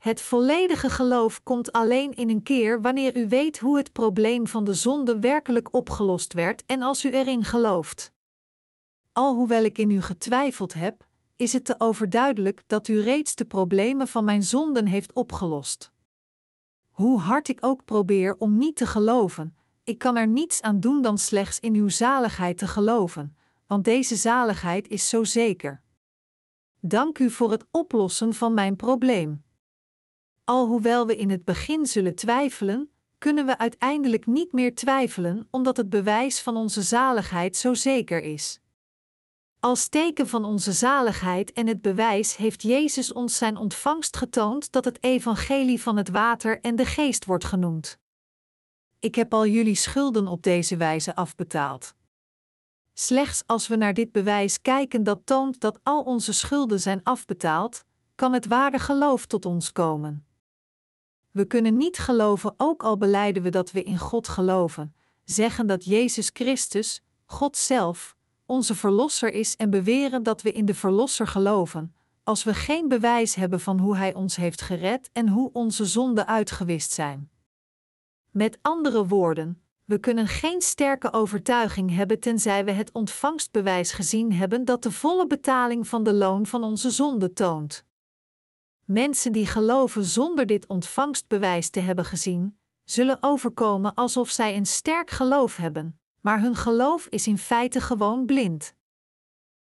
Het 0.04 0.22
volledige 0.22 0.90
geloof 0.90 1.44
komt 1.44 1.72
alleen 1.72 2.14
in 2.14 2.30
een 2.30 2.44
keer 2.44 2.82
wanneer 2.82 3.18
u 3.18 3.28
weet 3.28 3.60
hoe 3.60 3.78
het 3.78 3.92
probleem 3.92 4.48
van 4.48 4.64
de 4.64 4.74
zonde 4.74 5.20
werkelijk 5.20 5.74
opgelost 5.74 6.34
werd 6.34 6.66
en 6.66 6.82
als 6.82 7.06
u 7.06 7.10
erin 7.12 7.44
gelooft. 7.44 8.12
Alhoewel 9.12 9.64
ik 9.64 9.78
in 9.78 9.92
u 9.92 10.02
getwijfeld 10.02 10.74
heb, 10.74 11.08
is 11.36 11.54
het 11.54 11.66
te 11.66 11.76
overduidelijk 11.78 12.64
dat 12.68 12.88
u 12.88 13.00
reeds 13.00 13.36
de 13.36 13.46
problemen 13.46 14.08
van 14.08 14.24
mijn 14.24 14.44
zonden 14.44 14.86
heeft 14.86 15.14
opgelost. 15.14 15.92
Hoe 16.90 17.20
hard 17.20 17.48
ik 17.48 17.58
ook 17.62 17.86
probeer 17.86 18.36
om 18.38 18.58
niet 18.58 18.76
te 18.76 18.88
geloven, 18.88 19.58
ik 19.84 19.98
kan 19.98 20.18
er 20.18 20.28
niets 20.28 20.62
aan 20.62 20.80
doen 20.80 21.02
dan 21.02 21.18
slechts 21.18 21.60
in 21.60 21.74
uw 21.74 21.90
zaligheid 21.90 22.58
te 22.58 22.68
geloven, 22.68 23.38
want 23.68 23.84
deze 23.84 24.16
zaligheid 24.16 24.88
is 24.88 25.10
zo 25.10 25.24
zeker. 25.24 25.82
Dank 26.80 27.20
u 27.20 27.30
voor 27.30 27.52
het 27.52 27.66
oplossen 27.72 28.34
van 28.34 28.54
mijn 28.54 28.76
probleem. 28.76 29.43
Alhoewel 30.46 31.08
we 31.08 31.16
in 31.16 31.30
het 31.30 31.46
begin 31.46 31.86
zullen 31.86 32.16
twijfelen, 32.16 32.92
kunnen 33.18 33.46
we 33.46 33.58
uiteindelijk 33.58 34.26
niet 34.26 34.52
meer 34.52 34.76
twijfelen 34.76 35.48
omdat 35.52 35.78
het 35.78 35.90
bewijs 35.90 36.42
van 36.42 36.56
onze 36.56 36.82
zaligheid 36.82 37.56
zo 37.56 37.74
zeker 37.74 38.22
is. 38.22 38.60
Als 39.60 39.88
teken 39.88 40.28
van 40.28 40.46
onze 40.46 40.72
zaligheid 40.72 41.52
en 41.52 41.68
het 41.68 41.82
bewijs 41.82 42.36
heeft 42.36 42.62
Jezus 42.62 43.14
ons 43.14 43.38
zijn 43.38 43.58
ontvangst 43.58 44.18
getoond 44.18 44.72
dat 44.72 44.86
het 44.86 45.04
evangelie 45.04 45.82
van 45.82 45.98
het 45.98 46.10
water 46.10 46.62
en 46.62 46.76
de 46.76 46.86
geest 46.86 47.26
wordt 47.26 47.46
genoemd. 47.46 48.00
Ik 49.00 49.16
heb 49.16 49.34
al 49.34 49.48
jullie 49.48 49.76
schulden 49.76 50.28
op 50.28 50.44
deze 50.44 50.78
wijze 50.78 51.16
afbetaald. 51.16 51.96
Slechts 52.94 53.44
als 53.46 53.68
we 53.68 53.76
naar 53.76 53.94
dit 53.94 54.12
bewijs 54.12 54.62
kijken 54.62 55.04
dat 55.04 55.26
toont 55.26 55.60
dat 55.60 55.80
al 55.84 56.02
onze 56.02 56.34
schulden 56.34 56.80
zijn 56.80 57.04
afbetaald, 57.04 57.84
kan 58.16 58.34
het 58.34 58.48
ware 58.48 58.80
geloof 58.80 59.26
tot 59.26 59.46
ons 59.46 59.72
komen. 59.72 60.26
We 61.34 61.46
kunnen 61.46 61.78
niet 61.78 61.98
geloven, 61.98 62.54
ook 62.58 62.84
al 62.84 62.98
beleiden 62.98 63.44
we 63.44 63.50
dat 63.50 63.72
we 63.72 63.84
in 63.84 63.98
God 63.98 64.28
geloven, 64.28 64.96
zeggen 65.24 65.68
dat 65.68 65.86
Jezus 65.86 66.30
Christus, 66.34 67.04
God 67.26 67.58
zelf, 67.58 68.16
onze 68.46 68.76
Verlosser 68.76 69.34
is 69.34 69.56
en 69.56 69.70
beweren 69.70 70.24
dat 70.24 70.42
we 70.42 70.52
in 70.52 70.66
de 70.66 70.74
Verlosser 70.74 71.28
geloven, 71.28 71.96
als 72.24 72.44
we 72.44 72.54
geen 72.54 72.88
bewijs 72.88 73.36
hebben 73.36 73.60
van 73.60 73.80
hoe 73.80 73.96
Hij 73.96 74.14
ons 74.14 74.36
heeft 74.36 74.62
gered 74.62 75.10
en 75.14 75.30
hoe 75.30 75.50
onze 75.54 75.86
zonden 75.86 76.28
uitgewist 76.28 76.92
zijn. 76.92 77.30
Met 78.32 78.58
andere 78.62 79.08
woorden, 79.08 79.62
we 79.86 80.00
kunnen 80.00 80.28
geen 80.28 80.62
sterke 80.62 81.14
overtuiging 81.14 81.96
hebben 81.96 82.20
tenzij 82.20 82.66
we 82.66 82.72
het 82.72 82.92
ontvangstbewijs 82.92 83.92
gezien 83.92 84.34
hebben 84.34 84.66
dat 84.66 84.84
de 84.84 84.92
volle 84.92 85.28
betaling 85.28 85.88
van 85.88 86.04
de 86.04 86.14
loon 86.14 86.46
van 86.46 86.64
onze 86.64 86.90
zonde 86.90 87.34
toont. 87.34 87.86
Mensen 88.86 89.32
die 89.32 89.46
geloven 89.46 90.04
zonder 90.04 90.46
dit 90.46 90.68
ontvangstbewijs 90.68 91.70
te 91.70 91.80
hebben 91.80 92.06
gezien, 92.06 92.60
zullen 92.84 93.18
overkomen 93.22 93.94
alsof 93.94 94.30
zij 94.30 94.56
een 94.56 94.66
sterk 94.66 95.10
geloof 95.10 95.56
hebben, 95.56 96.00
maar 96.22 96.42
hun 96.42 96.56
geloof 96.56 97.08
is 97.08 97.28
in 97.28 97.38
feite 97.38 97.82
gewoon 97.82 98.26
blind. 98.26 98.76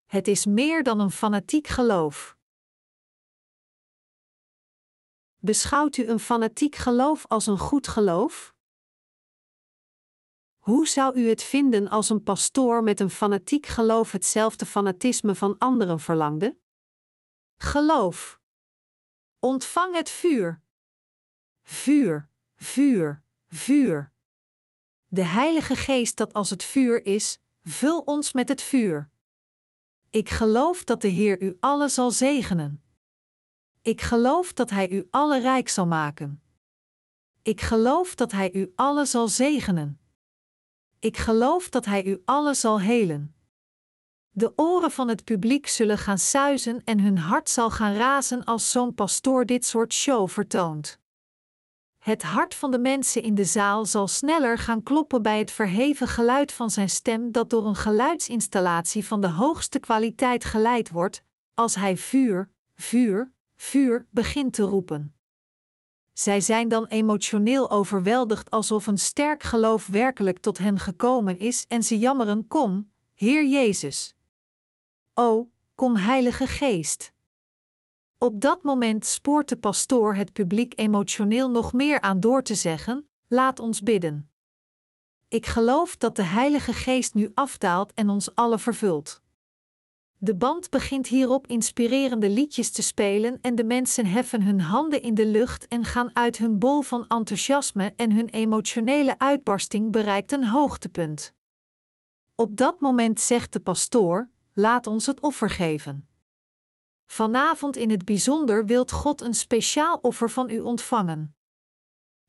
Het 0.06 0.28
is 0.28 0.46
meer 0.46 0.82
dan 0.82 1.00
een 1.00 1.10
fanatiek 1.10 1.66
geloof. 1.66 2.36
Beschouwt 5.36 5.96
u 5.96 6.06
een 6.08 6.20
fanatiek 6.20 6.74
geloof 6.74 7.26
als 7.26 7.46
een 7.46 7.58
goed 7.58 7.88
geloof? 7.88 8.54
Hoe 10.56 10.86
zou 10.86 11.14
u 11.20 11.28
het 11.28 11.42
vinden 11.42 11.88
als 11.88 12.08
een 12.08 12.22
pastoor 12.22 12.82
met 12.82 13.00
een 13.00 13.10
fanatiek 13.10 13.66
geloof 13.66 14.12
hetzelfde 14.12 14.66
fanatisme 14.66 15.34
van 15.34 15.58
anderen 15.58 16.00
verlangde? 16.00 16.58
Geloof. 17.56 18.40
Ontvang 19.46 19.94
het 19.94 20.10
vuur. 20.10 20.62
Vuur, 21.62 22.28
vuur, 22.56 23.22
vuur. 23.48 24.12
De 25.06 25.24
Heilige 25.24 25.76
Geest 25.76 26.16
dat 26.16 26.32
als 26.32 26.50
het 26.50 26.64
vuur 26.64 27.06
is, 27.06 27.38
vul 27.62 28.00
ons 28.00 28.32
met 28.32 28.48
het 28.48 28.62
vuur. 28.62 29.10
Ik 30.10 30.28
geloof 30.28 30.84
dat 30.84 31.00
de 31.00 31.08
Heer 31.08 31.42
u 31.42 31.56
alle 31.60 31.88
zal 31.88 32.10
zegenen. 32.10 32.82
Ik 33.82 34.00
geloof 34.00 34.52
dat 34.52 34.70
Hij 34.70 34.90
u 34.90 35.06
alle 35.10 35.40
rijk 35.40 35.68
zal 35.68 35.86
maken. 35.86 36.42
Ik 37.42 37.60
geloof 37.60 38.14
dat 38.14 38.32
Hij 38.32 38.52
u 38.52 38.72
alle 38.74 39.04
zal 39.04 39.28
zegenen. 39.28 40.00
Ik 40.98 41.16
geloof 41.16 41.68
dat 41.68 41.84
Hij 41.84 42.04
u 42.04 42.22
alle 42.24 42.54
zal 42.54 42.80
helen. 42.80 43.35
De 44.38 44.52
oren 44.56 44.90
van 44.90 45.08
het 45.08 45.24
publiek 45.24 45.66
zullen 45.66 45.98
gaan 45.98 46.18
suizen 46.18 46.82
en 46.84 47.00
hun 47.00 47.18
hart 47.18 47.50
zal 47.50 47.70
gaan 47.70 47.94
razen 47.94 48.44
als 48.44 48.70
zo'n 48.70 48.94
pastoor 48.94 49.46
dit 49.46 49.66
soort 49.66 49.92
show 49.92 50.28
vertoont. 50.28 50.98
Het 51.98 52.22
hart 52.22 52.54
van 52.54 52.70
de 52.70 52.78
mensen 52.78 53.22
in 53.22 53.34
de 53.34 53.44
zaal 53.44 53.84
zal 53.84 54.08
sneller 54.08 54.58
gaan 54.58 54.82
kloppen 54.82 55.22
bij 55.22 55.38
het 55.38 55.50
verheven 55.50 56.08
geluid 56.08 56.52
van 56.52 56.70
zijn 56.70 56.90
stem 56.90 57.32
dat 57.32 57.50
door 57.50 57.66
een 57.66 57.76
geluidsinstallatie 57.76 59.06
van 59.06 59.20
de 59.20 59.28
hoogste 59.28 59.78
kwaliteit 59.78 60.44
geleid 60.44 60.90
wordt, 60.90 61.22
als 61.54 61.74
hij 61.74 61.96
vuur, 61.96 62.50
vuur, 62.74 63.32
vuur 63.56 64.06
begint 64.10 64.52
te 64.52 64.62
roepen. 64.62 65.14
Zij 66.12 66.40
zijn 66.40 66.68
dan 66.68 66.86
emotioneel 66.86 67.70
overweldigd 67.70 68.50
alsof 68.50 68.86
een 68.86 68.98
sterk 68.98 69.42
geloof 69.42 69.86
werkelijk 69.86 70.38
tot 70.38 70.58
hen 70.58 70.78
gekomen 70.78 71.38
is 71.38 71.64
en 71.68 71.82
ze 71.82 71.98
jammeren: 71.98 72.46
Kom, 72.46 72.90
Heer 73.14 73.46
Jezus. 73.46 74.15
O, 75.18 75.50
kom 75.74 75.96
Heilige 75.96 76.46
Geest. 76.46 77.12
Op 78.18 78.40
dat 78.40 78.62
moment 78.62 79.06
spoort 79.06 79.48
de 79.48 79.56
pastoor 79.56 80.14
het 80.14 80.32
publiek 80.32 80.72
emotioneel 80.78 81.50
nog 81.50 81.72
meer 81.72 82.00
aan 82.00 82.20
door 82.20 82.42
te 82.42 82.54
zeggen: 82.54 83.08
Laat 83.28 83.58
ons 83.60 83.82
bidden. 83.82 84.30
Ik 85.28 85.46
geloof 85.46 85.96
dat 85.96 86.16
de 86.16 86.22
Heilige 86.22 86.72
Geest 86.72 87.14
nu 87.14 87.30
afdaalt 87.34 87.94
en 87.94 88.08
ons 88.08 88.34
alle 88.34 88.58
vervult. 88.58 89.22
De 90.18 90.34
band 90.34 90.70
begint 90.70 91.06
hierop 91.06 91.46
inspirerende 91.46 92.30
liedjes 92.30 92.70
te 92.70 92.82
spelen 92.82 93.38
en 93.40 93.54
de 93.54 93.64
mensen 93.64 94.06
heffen 94.06 94.42
hun 94.42 94.60
handen 94.60 95.02
in 95.02 95.14
de 95.14 95.26
lucht 95.26 95.68
en 95.68 95.84
gaan 95.84 96.16
uit 96.16 96.36
hun 96.38 96.58
bol 96.58 96.82
van 96.82 97.06
enthousiasme 97.06 97.92
en 97.96 98.12
hun 98.12 98.28
emotionele 98.28 99.18
uitbarsting 99.18 99.92
bereikt 99.92 100.32
een 100.32 100.46
hoogtepunt. 100.46 101.34
Op 102.34 102.56
dat 102.56 102.80
moment 102.80 103.20
zegt 103.20 103.52
de 103.52 103.60
pastoor: 103.60 104.34
Laat 104.58 104.86
ons 104.86 105.06
het 105.06 105.20
offer 105.20 105.50
geven. 105.50 106.08
Vanavond 107.06 107.76
in 107.76 107.90
het 107.90 108.04
bijzonder 108.04 108.66
wilt 108.66 108.92
God 108.92 109.20
een 109.20 109.34
speciaal 109.34 109.98
offer 110.02 110.30
van 110.30 110.50
u 110.50 110.60
ontvangen. 110.60 111.36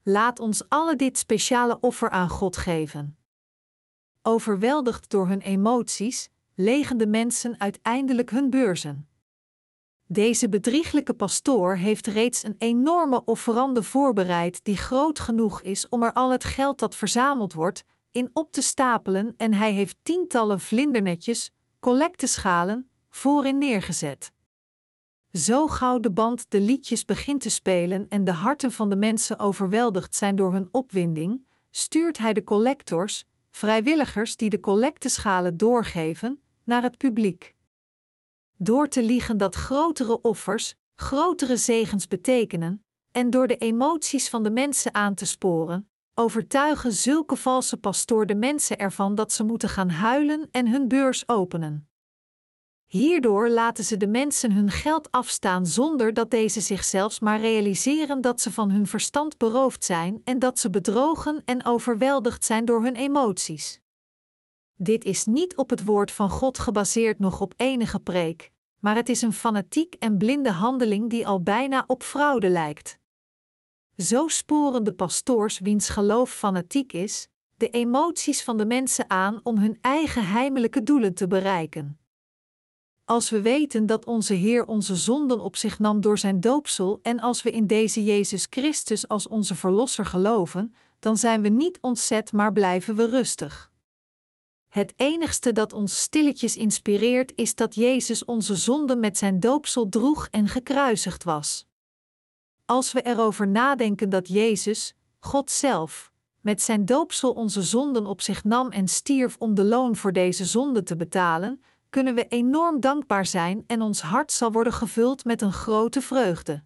Laat 0.04 0.40
ons 0.40 0.70
alle 0.70 0.96
dit 0.96 1.18
speciale 1.18 1.80
offer 1.80 2.10
aan 2.10 2.30
God 2.30 2.58
geven. 2.58 3.18
Overweldigd 4.22 5.10
door 5.10 5.28
hun 5.28 5.42
emoties, 5.42 6.30
legen 6.56 6.98
de 6.98 7.08
mensen 7.08 7.60
uiteindelijk 7.60 8.30
hun 8.30 8.50
beurzen. 8.50 9.10
Deze 10.06 10.50
bedrieglijke 10.50 11.14
pastoor 11.14 11.76
heeft 11.76 12.08
reeds 12.08 12.44
een 12.44 12.56
enorme 12.58 13.26
offerande 13.26 13.84
voorbereid 13.84 14.64
die 14.64 14.78
groot 14.78 15.20
genoeg 15.20 15.62
is 15.62 15.90
om 15.90 16.04
er 16.04 16.14
al 16.14 16.32
het 16.32 16.44
geld 16.44 16.80
dat 16.80 16.96
verzameld 16.96 17.54
wordt 17.54 17.84
in 18.12 18.30
op 18.34 18.52
te 18.52 18.62
stapelen 18.62 19.34
en 19.38 19.54
hij 19.54 19.72
heeft 19.72 19.98
tientallen 20.02 20.60
vlindernetjes, 20.60 21.52
collecteschalen, 21.80 22.90
voorin 23.10 23.58
neergezet. 23.58 24.32
Zo 25.32 25.68
gauw 25.68 26.00
de 26.00 26.12
band 26.12 26.52
de 26.52 26.62
liedjes 26.62 27.06
begint 27.06 27.42
te 27.42 27.50
spelen 27.50 28.06
en 28.10 28.24
de 28.24 28.32
harten 28.32 28.72
van 28.72 28.90
de 28.90 28.96
mensen 28.96 29.40
overweldigd 29.40 30.16
zijn 30.16 30.36
door 30.36 30.54
hun 30.54 30.70
opwinding, 30.72 31.46
stuurt 31.72 32.18
hij 32.18 32.34
de 32.34 32.44
collectors, 32.44 33.26
vrijwilligers 33.52 34.36
die 34.36 34.50
de 34.50 34.60
collecteschalen 34.60 35.58
doorgeven, 35.58 36.42
naar 36.64 36.82
het 36.82 36.98
publiek. 36.98 37.56
Door 38.58 38.88
te 38.88 39.04
liegen 39.04 39.38
dat 39.38 39.56
grotere 39.56 40.22
offers, 40.22 40.76
grotere 40.96 41.58
zegens 41.58 42.08
betekenen, 42.08 42.84
en 43.12 43.30
door 43.30 43.48
de 43.48 43.58
emoties 43.58 44.30
van 44.30 44.44
de 44.44 44.52
mensen 44.52 44.94
aan 44.94 45.14
te 45.14 45.26
sporen, 45.26 45.90
overtuigen 46.20 46.94
zulke 46.94 47.36
valse 47.36 47.78
pastoor 47.78 48.26
de 48.26 48.36
mensen 48.36 48.78
ervan 48.78 49.16
dat 49.16 49.32
ze 49.32 49.44
moeten 49.44 49.70
gaan 49.70 49.90
huilen 49.90 50.48
en 50.52 50.68
hun 50.68 50.88
beurs 50.88 51.28
openen. 51.28 51.90
Hierdoor 52.86 53.50
laten 53.50 53.84
ze 53.84 53.98
de 53.98 54.08
mensen 54.08 54.52
hun 54.52 54.72
geld 54.72 55.12
afstaan 55.12 55.66
zonder 55.66 56.14
dat 56.14 56.32
deze 56.32 56.62
zichzelf 56.62 57.22
maar 57.22 57.40
realiseren 57.40 58.22
dat 58.22 58.42
ze 58.42 58.52
van 58.52 58.72
hun 58.72 58.88
verstand 58.88 59.38
beroofd 59.38 59.84
zijn 59.84 60.22
en 60.24 60.40
dat 60.40 60.60
ze 60.60 60.70
bedrogen 60.70 61.42
en 61.46 61.66
overweldigd 61.66 62.46
zijn 62.46 62.66
door 62.66 62.84
hun 62.84 62.96
emoties. 62.96 63.82
Dit 64.76 65.04
is 65.04 65.26
niet 65.26 65.56
op 65.56 65.70
het 65.70 65.86
woord 65.86 66.12
van 66.12 66.30
God 66.30 66.60
gebaseerd 66.60 67.20
nog 67.20 67.42
op 67.42 67.54
enige 67.58 68.00
preek, 68.00 68.52
maar 68.80 68.96
het 68.96 69.10
is 69.10 69.22
een 69.22 69.34
fanatiek 69.34 69.94
en 69.94 70.18
blinde 70.18 70.52
handeling 70.52 71.10
die 71.10 71.28
al 71.28 71.42
bijna 71.42 71.84
op 71.88 72.04
fraude 72.04 72.50
lijkt. 72.50 73.00
Zo 73.98 74.28
sporen 74.28 74.84
de 74.84 74.94
pastoors 74.94 75.60
wiens 75.60 75.90
geloof 75.90 76.32
fanatiek 76.32 76.94
is, 76.94 77.28
de 77.56 77.70
emoties 77.70 78.44
van 78.44 78.58
de 78.58 78.66
mensen 78.66 79.10
aan 79.10 79.40
om 79.44 79.58
hun 79.58 79.78
eigen 79.82 80.26
heimelijke 80.26 80.84
doelen 80.84 81.14
te 81.14 81.28
bereiken. 81.28 82.00
Als 83.06 83.30
we 83.30 83.42
weten 83.42 83.86
dat 83.86 84.06
onze 84.06 84.34
Heer 84.34 84.66
onze 84.66 84.96
zonden 84.96 85.40
op 85.40 85.56
zich 85.56 85.80
nam 85.80 86.02
door 86.02 86.18
zijn 86.18 86.40
doopsel 86.40 87.00
en 87.02 87.20
als 87.20 87.44
we 87.44 87.52
in 87.52 87.68
deze 87.68 88.04
Jezus 88.04 88.48
Christus 88.50 89.08
als 89.08 89.28
onze 89.28 89.56
Verlosser 89.56 90.06
geloven, 90.06 90.74
dan 91.00 91.18
zijn 91.18 91.42
we 91.42 91.50
niet 91.50 91.78
ontzet, 91.82 92.32
maar 92.32 92.54
blijven 92.54 92.96
we 92.96 93.10
rustig. 93.10 93.72
Het 94.68 94.94
enigste 94.96 95.52
dat 95.52 95.74
ons 95.74 96.02
stilletjes 96.02 96.58
inspireert 96.58 97.32
is 97.36 97.56
dat 97.56 97.76
Jezus 97.76 98.26
onze 98.26 98.56
zonden 98.56 99.00
met 99.00 99.18
zijn 99.18 99.40
doopsel 99.40 99.90
droeg 99.90 100.28
en 100.32 100.48
gekruisigd 100.48 101.24
was. 101.24 101.67
Als 102.70 102.92
we 102.92 103.02
erover 103.02 103.48
nadenken 103.48 104.10
dat 104.10 104.28
Jezus, 104.28 104.96
God 105.20 105.52
zelf, 105.52 106.12
met 106.42 106.62
zijn 106.62 106.86
doopsel 106.86 107.32
onze 107.32 107.62
zonden 107.62 108.06
op 108.06 108.22
zich 108.22 108.44
nam 108.44 108.72
en 108.72 108.88
stierf 108.88 109.36
om 109.40 109.56
de 109.56 109.64
loon 109.64 109.96
voor 109.96 110.14
deze 110.14 110.46
zonde 110.46 110.84
te 110.84 110.96
betalen, 110.96 111.62
kunnen 111.90 112.16
we 112.16 112.28
enorm 112.28 112.80
dankbaar 112.80 113.26
zijn 113.26 113.64
en 113.68 113.82
ons 113.82 114.02
hart 114.02 114.32
zal 114.32 114.52
worden 114.52 114.74
gevuld 114.74 115.26
met 115.26 115.42
een 115.42 115.54
grote 115.54 116.02
vreugde. 116.02 116.64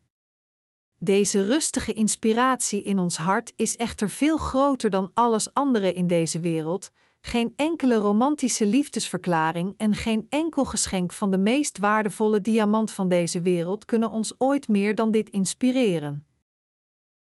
Deze 0.97 1.45
rustige 1.45 1.93
inspiratie 1.93 2.83
in 2.83 2.99
ons 2.99 3.17
hart 3.17 3.53
is 3.55 3.75
echter 3.75 4.09
veel 4.09 4.37
groter 4.37 4.89
dan 4.89 5.11
alles 5.13 5.53
andere 5.53 5.93
in 5.93 6.07
deze 6.07 6.39
wereld, 6.39 6.91
geen 7.22 7.53
enkele 7.55 7.95
romantische 7.95 8.65
liefdesverklaring 8.65 9.74
en 9.78 9.95
geen 9.95 10.26
enkel 10.30 10.65
geschenk 10.65 11.13
van 11.13 11.32
de 11.32 11.38
meest 11.38 11.78
waardevolle 11.78 12.41
diamant 12.41 12.91
van 12.91 13.09
deze 13.09 13.41
wereld 13.41 13.86
kunnen 13.86 14.11
ons 14.11 14.34
ooit 14.38 14.67
meer 14.67 14.95
dan 14.95 15.11
dit 15.11 15.30
inspireren. 15.30 16.26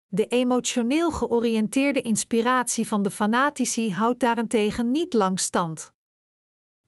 De 0.06 0.26
emotioneel 0.26 1.10
georiënteerde 1.10 2.02
inspiratie 2.02 2.86
van 2.86 3.02
de 3.02 3.10
fanatici 3.10 3.92
houdt 3.92 4.20
daarentegen 4.20 4.90
niet 4.90 5.12
lang 5.12 5.40
stand. 5.40 5.92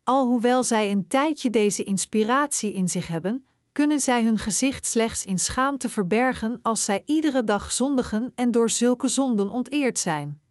Alhoewel 0.02 0.64
zij 0.64 0.90
een 0.90 1.06
tijdje 1.06 1.50
deze 1.50 1.84
inspiratie 1.84 2.72
in 2.72 2.88
zich 2.88 3.06
hebben, 3.06 3.46
kunnen 3.72 4.00
zij 4.00 4.24
hun 4.24 4.38
gezicht 4.38 4.86
slechts 4.86 5.24
in 5.24 5.38
schaamte 5.38 5.88
verbergen 5.88 6.58
als 6.62 6.84
zij 6.84 7.02
iedere 7.06 7.44
dag 7.44 7.72
zondigen 7.72 8.32
en 8.34 8.50
door 8.50 8.70
zulke 8.70 9.08
zonden 9.08 9.50
onteerd 9.50 9.98
zijn. 9.98 10.41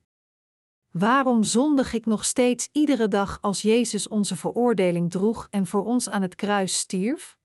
Waarom 0.92 1.44
zondig 1.44 1.94
ik 1.94 2.06
nog 2.06 2.26
steeds 2.26 2.70
iedere 2.72 3.08
dag 3.08 3.38
als 3.42 3.62
Jezus 3.62 4.08
onze 4.08 4.36
veroordeling 4.36 5.12
droeg 5.12 5.48
en 5.50 5.68
voor 5.68 5.86
ons 5.86 6.10
aan 6.10 6.22
het 6.22 6.36
kruis 6.36 6.78
stierf? 6.78 7.38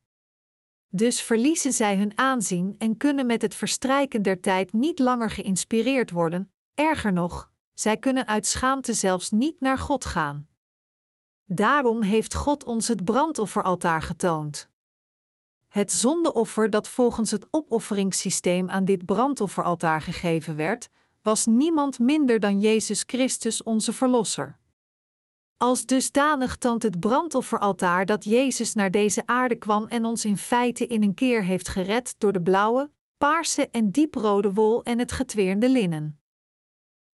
Dus 0.89 1.23
verliezen 1.23 1.73
zij 1.73 1.97
hun 1.97 2.19
aanzien 2.19 2.75
en 2.79 2.97
kunnen 2.97 3.27
met 3.27 3.43
het 3.43 3.55
verstrijken 3.55 4.23
der 4.23 4.41
tijd 4.41 4.73
niet 4.73 4.99
langer 4.99 5.31
geïnspireerd 5.31 6.11
worden, 6.11 6.53
erger 6.75 7.13
nog, 7.13 7.51
zij 7.75 7.97
kunnen 7.97 8.27
uit 8.27 8.47
schaamte 8.47 8.93
zelfs 8.93 9.31
niet 9.31 9.61
naar 9.61 9.79
God 9.79 10.05
gaan. 10.05 10.49
Daarom 11.45 12.03
heeft 12.03 12.35
God 12.35 12.65
ons 12.65 12.89
het 12.89 13.05
brandofferaltaar 13.05 14.03
getoond. 14.03 14.69
Het 15.69 15.93
zondeoffer 15.93 16.71
dat 16.71 16.89
volgens 16.89 17.31
het 17.31 17.47
opofferingssysteem 17.51 18.71
aan 18.71 18.85
dit 18.85 19.05
brandofferaltaar 19.05 20.01
gegeven 20.01 20.57
werd, 20.57 20.89
was 21.27 21.47
niemand 21.47 21.99
minder 21.99 22.41
dan 22.41 22.61
Jezus 22.61 23.03
Christus 23.07 23.63
onze 23.63 23.93
Verlosser. 23.93 24.59
Als 25.57 25.87
dusdanig 25.87 26.57
toont 26.57 26.83
het 26.83 27.01
brandofferaltaar 27.01 28.07
dat 28.07 28.25
Jezus 28.25 28.75
naar 28.75 28.91
deze 28.91 29.27
aarde 29.27 29.57
kwam 29.57 29.87
en 29.87 30.05
ons 30.05 30.25
in 30.25 30.37
feite 30.37 30.87
in 30.87 31.03
een 31.03 31.15
keer 31.15 31.45
heeft 31.45 31.69
gered 31.69 32.15
door 32.19 32.33
de 32.33 32.43
blauwe, 32.43 32.91
paarse 33.19 33.69
en 33.71 33.91
dieprode 33.91 34.53
wol 34.53 34.83
en 34.83 34.99
het 34.99 35.13
getweerde 35.13 35.69
linnen. 35.69 36.21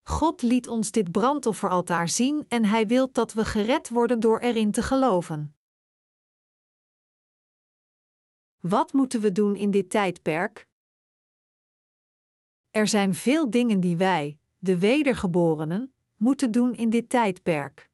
God 0.02 0.42
liet 0.42 0.68
ons 0.68 0.90
dit 0.90 1.12
brandofferaltaar 1.12 2.08
zien 2.08 2.44
en 2.48 2.64
Hij 2.64 2.86
wil 2.86 3.12
dat 3.12 3.32
we 3.32 3.44
gered 3.44 3.88
worden 3.88 4.20
door 4.20 4.38
erin 4.38 4.70
te 4.70 4.82
geloven. 4.82 5.56
Wat 8.60 8.92
moeten 8.92 9.20
we 9.20 9.32
doen 9.32 9.56
in 9.56 9.70
dit 9.70 9.90
tijdperk? 9.90 10.70
Er 12.72 12.88
zijn 12.88 13.14
veel 13.14 13.50
dingen 13.50 13.80
die 13.80 13.96
wij, 13.96 14.38
de 14.58 14.78
wedergeborenen, 14.78 15.92
moeten 16.16 16.50
doen 16.50 16.74
in 16.74 16.90
dit 16.90 17.08
tijdperk. 17.08 17.90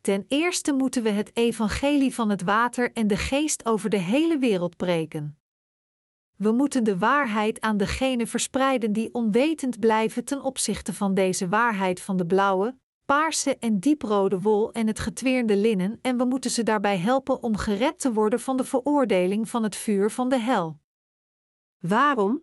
Ten 0.00 0.24
eerste 0.28 0.72
moeten 0.72 1.02
we 1.02 1.10
het 1.10 1.36
evangelie 1.36 2.14
van 2.14 2.30
het 2.30 2.42
water 2.42 2.92
en 2.92 3.06
de 3.06 3.16
geest 3.16 3.66
over 3.66 3.90
de 3.90 3.96
hele 3.96 4.38
wereld 4.38 4.76
preken. 4.76 5.38
We 6.36 6.52
moeten 6.52 6.84
de 6.84 6.98
waarheid 6.98 7.60
aan 7.60 7.76
degenen 7.76 8.26
verspreiden 8.26 8.92
die 8.92 9.14
onwetend 9.14 9.78
blijven 9.78 10.24
ten 10.24 10.42
opzichte 10.42 10.94
van 10.94 11.14
deze 11.14 11.48
waarheid 11.48 12.00
van 12.00 12.16
de 12.16 12.26
blauwe, 12.26 12.78
paarse 13.04 13.58
en 13.58 13.78
dieprode 13.78 14.40
wol 14.40 14.72
en 14.72 14.86
het 14.86 14.98
getweerde 14.98 15.56
linnen, 15.56 15.98
en 16.02 16.16
we 16.16 16.24
moeten 16.24 16.50
ze 16.50 16.62
daarbij 16.62 16.98
helpen 16.98 17.42
om 17.42 17.56
gered 17.56 18.00
te 18.00 18.12
worden 18.12 18.40
van 18.40 18.56
de 18.56 18.64
veroordeling 18.64 19.48
van 19.48 19.62
het 19.62 19.76
vuur 19.76 20.10
van 20.10 20.28
de 20.28 20.38
hel. 20.38 20.78
Waarom? 21.78 22.42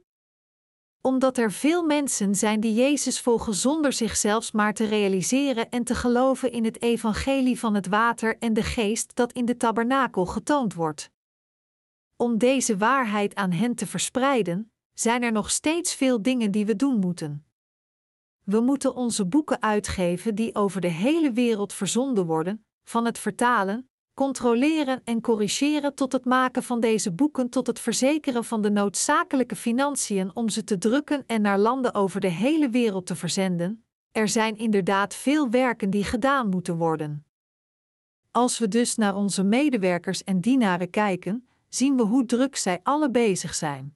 Omdat 1.02 1.38
er 1.38 1.52
veel 1.52 1.84
mensen 1.84 2.36
zijn 2.36 2.60
die 2.60 2.74
Jezus 2.74 3.22
volgen 3.22 3.54
zonder 3.54 3.94
zichzelf 3.94 4.54
maar 4.54 4.74
te 4.74 4.86
realiseren 4.86 5.70
en 5.70 5.84
te 5.84 5.96
geloven 5.96 6.52
in 6.52 6.66
het 6.66 6.82
evangelie 6.82 7.60
van 7.60 7.74
het 7.74 7.88
water 7.88 8.38
en 8.38 8.54
de 8.54 8.64
geest 8.64 9.16
dat 9.16 9.32
in 9.32 9.46
de 9.46 9.58
tabernakel 9.58 10.26
getoond 10.26 10.74
wordt. 10.74 11.12
Om 12.16 12.38
deze 12.38 12.78
waarheid 12.78 13.36
aan 13.36 13.52
hen 13.52 13.76
te 13.76 13.88
verspreiden, 13.88 14.72
zijn 14.94 15.24
er 15.24 15.32
nog 15.32 15.52
steeds 15.52 15.96
veel 15.96 16.22
dingen 16.22 16.52
die 16.52 16.66
we 16.66 16.76
doen 16.76 17.00
moeten. 17.00 17.46
We 18.44 18.60
moeten 18.60 18.96
onze 18.96 19.26
boeken 19.26 19.62
uitgeven 19.62 20.36
die 20.36 20.56
over 20.56 20.82
de 20.82 20.88
hele 20.88 21.32
wereld 21.32 21.74
verzonden 21.74 22.26
worden, 22.26 22.66
van 22.84 23.06
het 23.06 23.20
vertalen, 23.20 23.90
controleren 24.22 25.02
en 25.04 25.22
corrigeren 25.22 25.96
tot 25.96 26.12
het 26.12 26.26
maken 26.26 26.64
van 26.64 26.80
deze 26.80 27.12
boeken 27.12 27.50
tot 27.50 27.68
het 27.68 27.80
verzekeren 27.80 28.44
van 28.44 28.62
de 28.62 28.70
noodzakelijke 28.70 29.56
financiën 29.56 30.36
om 30.36 30.50
ze 30.50 30.64
te 30.64 30.78
drukken 30.78 31.24
en 31.28 31.42
naar 31.42 31.58
landen 31.58 31.94
over 31.94 32.20
de 32.20 32.28
hele 32.28 32.70
wereld 32.70 33.06
te 33.06 33.16
verzenden. 33.16 33.84
Er 34.12 34.28
zijn 34.28 34.58
inderdaad 34.58 35.16
veel 35.16 35.50
werken 35.50 35.90
die 35.90 36.04
gedaan 36.04 36.50
moeten 36.50 36.78
worden. 36.78 37.26
Als 38.32 38.60
we 38.60 38.68
dus 38.68 38.96
naar 38.96 39.16
onze 39.16 39.44
medewerkers 39.44 40.24
en 40.24 40.42
dienaren 40.42 40.90
kijken, 40.90 41.48
zien 41.70 41.96
we 41.96 42.04
hoe 42.04 42.26
druk 42.26 42.56
zij 42.56 42.80
alle 42.84 43.12
bezig 43.12 43.56
zijn. 43.56 43.96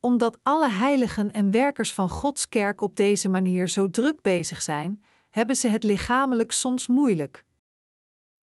Omdat 0.00 0.38
alle 0.42 0.68
heiligen 0.68 1.32
en 1.32 1.50
werkers 1.50 1.92
van 1.92 2.08
Gods 2.08 2.48
kerk 2.48 2.80
op 2.80 2.96
deze 2.96 3.28
manier 3.28 3.68
zo 3.68 3.90
druk 3.90 4.22
bezig 4.22 4.62
zijn, 4.62 5.04
hebben 5.30 5.56
ze 5.56 5.68
het 5.68 5.82
lichamelijk 5.82 6.52
soms 6.52 6.86
moeilijk. 6.86 7.44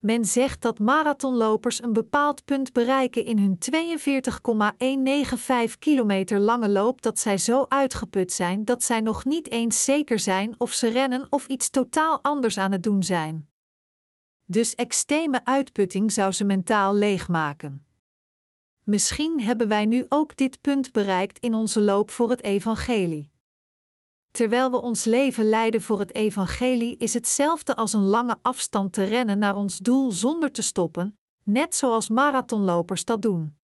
Men 0.02 0.26
zegt 0.26 0.62
dat 0.62 0.80
marathonlopers 0.80 1.84
een 1.84 1.93
bepaald 1.93 2.45
punt 2.45 2.74
bereiken 2.74 3.26
in 3.26 3.38
hun 3.38 3.58
42,195 3.58 5.78
kilometer 5.78 6.39
lange 6.39 6.70
loop 6.70 7.02
dat 7.02 7.20
zij 7.20 7.38
zo 7.38 7.66
uitgeput 7.68 8.32
zijn 8.32 8.66
dat 8.66 8.84
zij 8.84 9.02
nog 9.02 9.26
niet 9.26 9.49
eens 9.49 9.84
zeker 9.84 10.20
zijn 10.20 10.56
of 10.58 10.74
ze 10.74 10.88
rennen 10.88 11.28
of 11.30 11.47
iets 11.47 11.70
totaal 11.70 12.22
anders 12.22 12.58
aan 12.58 12.72
het 12.72 12.84
doen 12.84 13.04
zijn. 13.04 13.49
Dus 14.45 14.76
extreme 14.76 15.45
uitputting 15.45 16.12
zou 16.12 16.32
ze 16.32 16.43
mentaal 16.43 16.95
leegmaken. 16.95 17.86
Misschien 18.84 19.41
hebben 19.41 19.68
wij 19.68 19.86
nu 19.86 20.06
ook 20.10 20.38
dit 20.38 20.62
punt 20.62 20.91
bereikt 20.91 21.39
in 21.39 21.54
onze 21.54 21.82
loop 21.82 22.12
voor 22.12 22.30
het 22.30 22.43
evangelie. 22.43 23.31
Terwijl 24.32 24.72
we 24.72 24.82
ons 24.82 25.04
leven 25.04 25.50
leiden 25.50 25.82
voor 25.82 26.00
het 26.00 26.16
evangelie 26.16 26.98
is 26.98 27.14
hetzelfde 27.14 27.76
als 27.76 27.94
een 27.94 28.06
lange 28.06 28.38
afstand 28.42 28.94
te 28.94 29.04
rennen 29.04 29.40
naar 29.40 29.56
ons 29.56 29.78
doel 29.78 30.12
zonder 30.12 30.52
te 30.52 30.62
stoppen, 30.62 31.18
net 31.44 31.76
zoals 31.76 32.10
marathonlopers 32.10 33.06
dat 33.06 33.22
doen. 33.22 33.56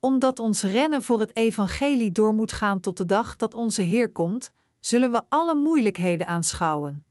Omdat 0.00 0.38
ons 0.38 0.62
rennen 0.62 1.02
voor 1.02 1.20
het 1.20 1.36
evangelie 1.36 2.12
door 2.12 2.34
moet 2.34 2.52
gaan 2.52 2.80
tot 2.80 2.96
de 2.96 3.04
dag 3.04 3.36
dat 3.36 3.54
onze 3.54 3.82
Heer 3.82 4.12
komt, 4.12 4.52
zullen 4.80 5.12
we 5.12 5.22
alle 5.28 5.54
moeilijkheden 5.54 6.26
aanschouwen. 6.26 7.04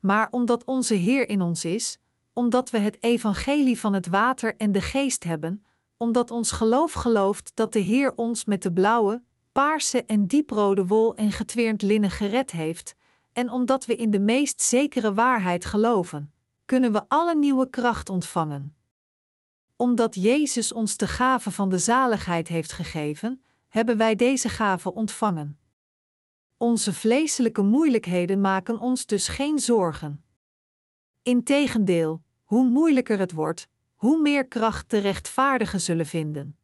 Maar 0.00 0.28
omdat 0.30 0.64
onze 0.64 0.94
Heer 0.94 1.28
in 1.28 1.40
ons 1.40 1.64
is, 1.64 1.98
omdat 2.32 2.70
we 2.70 2.78
het 2.78 3.02
evangelie 3.02 3.80
van 3.80 3.92
het 3.92 4.06
water 4.06 4.56
en 4.56 4.72
de 4.72 4.80
geest 4.80 5.24
hebben, 5.24 5.64
omdat 5.96 6.30
ons 6.30 6.50
geloof 6.50 6.92
gelooft 6.92 7.50
dat 7.54 7.72
de 7.72 7.78
Heer 7.78 8.14
ons 8.14 8.44
met 8.44 8.62
de 8.62 8.72
blauwe, 8.72 9.22
paarse 9.54 10.04
en 10.04 10.26
dieprode 10.26 10.86
wol 10.86 11.14
en 11.14 11.32
getweerd 11.32 11.82
linnen 11.82 12.10
gered 12.10 12.50
heeft, 12.50 12.94
en 13.32 13.50
omdat 13.50 13.86
we 13.86 13.96
in 13.96 14.10
de 14.10 14.20
meest 14.20 14.62
zekere 14.62 15.14
waarheid 15.14 15.64
geloven, 15.64 16.32
kunnen 16.64 16.92
we 16.92 17.04
alle 17.08 17.34
nieuwe 17.34 17.70
kracht 17.70 18.08
ontvangen. 18.08 18.76
Omdat 19.76 20.14
Jezus 20.14 20.72
ons 20.72 20.96
de 20.96 21.06
gave 21.06 21.50
van 21.50 21.68
de 21.68 21.78
zaligheid 21.78 22.48
heeft 22.48 22.72
gegeven, 22.72 23.42
hebben 23.68 23.96
wij 23.96 24.14
deze 24.14 24.48
gave 24.48 24.94
ontvangen. 24.94 25.58
Onze 26.56 26.92
vleeselijke 26.92 27.62
moeilijkheden 27.62 28.40
maken 28.40 28.78
ons 28.78 29.06
dus 29.06 29.28
geen 29.28 29.58
zorgen. 29.58 30.24
Integendeel, 31.22 32.22
hoe 32.44 32.68
moeilijker 32.68 33.18
het 33.18 33.32
wordt, 33.32 33.68
hoe 33.94 34.20
meer 34.20 34.48
kracht 34.48 34.90
de 34.90 34.98
rechtvaardigen 34.98 35.80
zullen 35.80 36.06
vinden. 36.06 36.58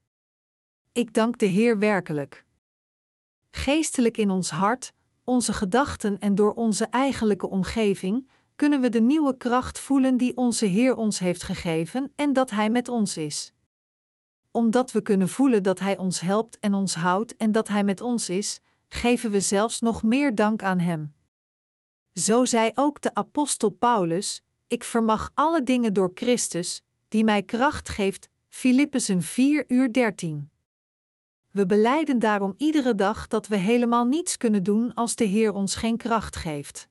Ik 0.93 1.15
dank 1.15 1.39
de 1.39 1.47
Heer 1.47 1.79
werkelijk. 1.79 2.49
Geestelijk 3.51 4.17
in 4.17 4.31
ons 4.31 4.51
hart, 4.51 4.93
onze 5.25 5.53
gedachten 5.53 6.19
en 6.19 6.35
door 6.35 6.53
onze 6.55 6.85
eigenlijke 6.85 7.49
omgeving 7.49 8.29
kunnen 8.57 8.81
we 8.81 8.89
de 8.89 9.01
nieuwe 9.01 9.37
kracht 9.37 9.79
voelen 9.79 10.17
die 10.17 10.37
onze 10.37 10.67
Heer 10.67 10.97
ons 10.97 11.19
heeft 11.19 11.43
gegeven 11.43 12.13
en 12.17 12.33
dat 12.33 12.51
Hij 12.51 12.71
met 12.71 12.89
ons 12.89 13.17
is. 13.17 13.53
Omdat 14.51 14.93
we 14.93 15.03
kunnen 15.03 15.29
voelen 15.29 15.63
dat 15.63 15.79
Hij 15.79 15.99
ons 15.99 16.21
helpt 16.21 16.59
en 16.59 16.75
ons 16.75 16.95
houdt 16.95 17.37
en 17.37 17.53
dat 17.53 17.69
Hij 17.69 17.85
met 17.85 18.01
ons 18.01 18.29
is, 18.29 18.61
geven 18.89 19.31
we 19.31 19.41
zelfs 19.41 19.81
nog 19.81 20.03
meer 20.03 20.35
dank 20.35 20.63
aan 20.63 20.79
Hem. 20.79 21.15
Zo 22.15 22.45
zei 22.45 22.71
ook 22.75 23.01
de 23.01 23.15
apostel 23.15 23.71
Paulus: 23.71 24.43
Ik 24.67 24.85
vermag 24.85 25.31
alle 25.35 25.63
dingen 25.63 25.93
door 25.93 26.11
Christus, 26.15 26.83
die 27.09 27.25
mij 27.25 27.43
kracht 27.43 27.89
geeft. 27.89 28.29
Filippenzen 28.49 29.23
4 29.23 29.65
uur 29.69 29.93
13. 29.93 30.51
We 31.51 31.67
beleiden 31.67 32.19
daarom 32.19 32.55
iedere 32.57 32.95
dag 32.95 33.27
dat 33.27 33.47
we 33.47 33.57
helemaal 33.57 34.05
niets 34.05 34.37
kunnen 34.37 34.63
doen 34.63 34.95
als 34.95 35.15
de 35.15 35.25
Heer 35.25 35.53
ons 35.53 35.75
geen 35.75 35.97
kracht 35.97 36.37
geeft. 36.37 36.89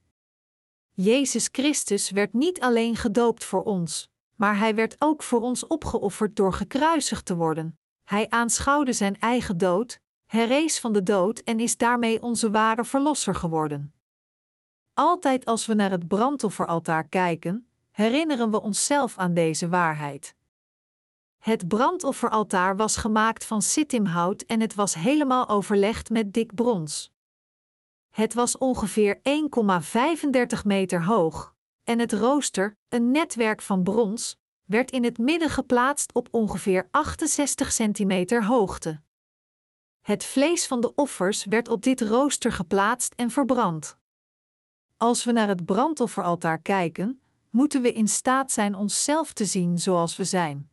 Jezus 0.92 1.50
Christus 1.52 2.10
werd 2.10 2.34
niet 2.34 2.60
alleen 2.60 2.96
gedoopt 2.96 3.44
voor 3.44 3.64
ons, 3.64 4.10
maar 4.36 4.58
hij 4.58 4.76
werd 4.76 4.96
ook 5.00 5.24
voor 5.24 5.42
ons 5.42 5.68
opgeofferd 5.68 6.36
door 6.36 6.54
gekruisigd 6.54 7.26
te 7.26 7.36
worden. 7.36 7.78
Hij 8.04 8.30
aanschouwde 8.30 8.94
zijn 8.94 9.20
eigen 9.20 9.58
dood, 9.58 10.00
herrees 10.26 10.80
van 10.80 10.94
de 10.94 11.04
dood 11.04 11.40
en 11.40 11.60
is 11.60 11.78
daarmee 11.78 12.22
onze 12.22 12.52
ware 12.52 12.86
verlosser 12.86 13.36
geworden. 13.36 13.94
Altijd 14.94 15.46
als 15.46 15.66
we 15.66 15.74
naar 15.74 15.92
het 15.92 16.08
brandofferaltaar 16.08 17.08
kijken, 17.08 17.68
herinneren 17.92 18.52
we 18.52 18.62
onszelf 18.62 19.18
aan 19.18 19.34
deze 19.34 19.70
waarheid. 19.70 20.36
Het 21.40 21.68
brandofferaltaar 21.68 22.76
was 22.76 22.98
gemaakt 22.98 23.46
van 23.46 23.62
sittimhout 23.62 24.42
en 24.42 24.60
het 24.60 24.76
was 24.76 24.94
helemaal 24.94 25.50
overlegd 25.50 26.10
met 26.10 26.34
dik 26.34 26.56
brons. 26.56 27.12
Het 28.10 28.34
was 28.34 28.58
ongeveer 28.58 29.20
1,35 29.24 30.66
meter 30.66 31.04
hoog, 31.04 31.56
en 31.84 32.00
het 32.00 32.14
rooster, 32.14 32.78
een 32.90 33.12
netwerk 33.12 33.62
van 33.62 33.84
brons, 33.84 34.38
werd 34.66 34.92
in 34.92 35.04
het 35.04 35.18
midden 35.18 35.50
geplaatst 35.50 36.14
op 36.14 36.28
ongeveer 36.32 36.88
68 36.92 37.72
centimeter 37.72 38.46
hoogte. 38.46 39.02
Het 40.02 40.24
vlees 40.24 40.68
van 40.68 40.82
de 40.82 40.96
offers 40.96 41.46
werd 41.46 41.68
op 41.68 41.84
dit 41.84 42.02
rooster 42.02 42.52
geplaatst 42.52 43.14
en 43.14 43.32
verbrand. 43.32 43.98
Als 44.98 45.24
we 45.24 45.32
naar 45.32 45.48
het 45.48 45.66
brandofferaltaar 45.66 46.62
kijken, 46.62 47.22
moeten 47.50 47.82
we 47.82 47.94
in 47.94 48.08
staat 48.08 48.52
zijn 48.52 48.76
onszelf 48.76 49.34
te 49.34 49.46
zien 49.46 49.78
zoals 49.78 50.16
we 50.16 50.24
zijn. 50.24 50.69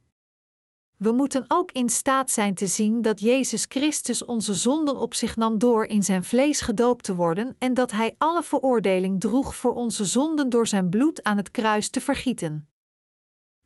We 0.96 1.12
moeten 1.12 1.44
ook 1.48 1.72
in 1.72 1.88
staat 1.88 2.30
zijn 2.30 2.54
te 2.54 2.66
zien 2.66 3.02
dat 3.02 3.20
Jezus 3.20 3.64
Christus 3.68 4.24
onze 4.24 4.54
zonden 4.54 4.96
op 4.96 5.14
zich 5.14 5.36
nam 5.36 5.58
door 5.58 5.84
in 5.84 6.02
zijn 6.02 6.24
vlees 6.24 6.60
gedoopt 6.60 7.04
te 7.04 7.14
worden 7.14 7.56
en 7.58 7.74
dat 7.74 7.90
Hij 7.90 8.14
alle 8.18 8.42
veroordeling 8.42 9.20
droeg 9.20 9.56
voor 9.56 9.74
onze 9.74 10.04
zonden 10.04 10.48
door 10.48 10.66
zijn 10.66 10.88
bloed 10.88 11.22
aan 11.22 11.36
het 11.36 11.50
kruis 11.50 11.88
te 11.90 12.00
vergieten. 12.00 12.68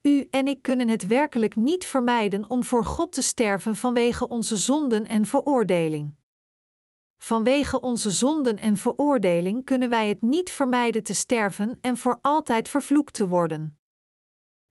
U 0.02 0.26
en 0.30 0.46
ik 0.46 0.62
kunnen 0.62 0.88
het 0.88 1.06
werkelijk 1.06 1.56
niet 1.56 1.84
vermijden 1.84 2.50
om 2.50 2.64
voor 2.64 2.84
God 2.84 3.12
te 3.12 3.22
sterven 3.22 3.76
vanwege 3.76 4.28
onze 4.28 4.56
zonden 4.56 5.06
en 5.06 5.26
veroordeling. 5.26 6.14
Vanwege 7.22 7.80
onze 7.80 8.10
zonden 8.10 8.58
en 8.58 8.76
veroordeling 8.76 9.64
kunnen 9.64 9.88
wij 9.88 10.08
het 10.08 10.22
niet 10.22 10.50
vermijden 10.50 11.02
te 11.02 11.14
sterven 11.14 11.78
en 11.80 11.96
voor 11.96 12.18
altijd 12.22 12.68
vervloekt 12.68 13.14
te 13.14 13.28
worden. 13.28 13.78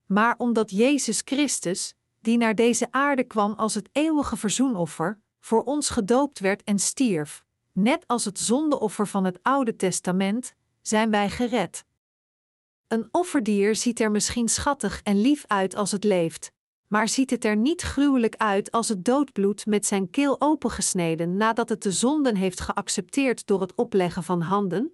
Maar 0.05 0.35
omdat 0.37 0.71
Jezus 0.71 1.21
Christus, 1.25 1.97
die 2.21 2.37
naar 2.37 2.55
deze 2.55 2.87
aarde 2.91 3.23
kwam 3.23 3.53
als 3.53 3.73
het 3.73 3.89
eeuwige 3.91 4.37
verzoenoffer, 4.37 5.19
voor 5.39 5.63
ons 5.63 5.89
gedoopt 5.89 6.39
werd 6.39 6.63
en 6.63 6.79
stierf, 6.79 7.45
net 7.71 8.07
als 8.07 8.25
het 8.25 8.39
zondeoffer 8.39 9.07
van 9.07 9.23
het 9.23 9.39
Oude 9.41 9.75
Testament, 9.75 10.53
zijn 10.81 11.09
wij 11.09 11.29
gered. 11.29 11.85
Een 12.87 13.07
offerdier 13.11 13.75
ziet 13.75 13.99
er 13.99 14.11
misschien 14.11 14.47
schattig 14.47 15.01
en 15.03 15.21
lief 15.21 15.43
uit 15.47 15.75
als 15.75 15.91
het 15.91 16.03
leeft, 16.03 16.51
maar 16.87 17.07
ziet 17.07 17.29
het 17.29 17.45
er 17.45 17.55
niet 17.55 17.81
gruwelijk 17.81 18.35
uit 18.35 18.71
als 18.71 18.89
het 18.89 19.05
doodbloed 19.05 19.65
met 19.65 19.85
zijn 19.85 20.09
keel 20.09 20.41
opengesneden 20.41 21.37
nadat 21.37 21.69
het 21.69 21.83
de 21.83 21.91
zonden 21.91 22.35
heeft 22.35 22.59
geaccepteerd 22.59 23.47
door 23.47 23.61
het 23.61 23.75
opleggen 23.75 24.23
van 24.23 24.41
handen? 24.41 24.93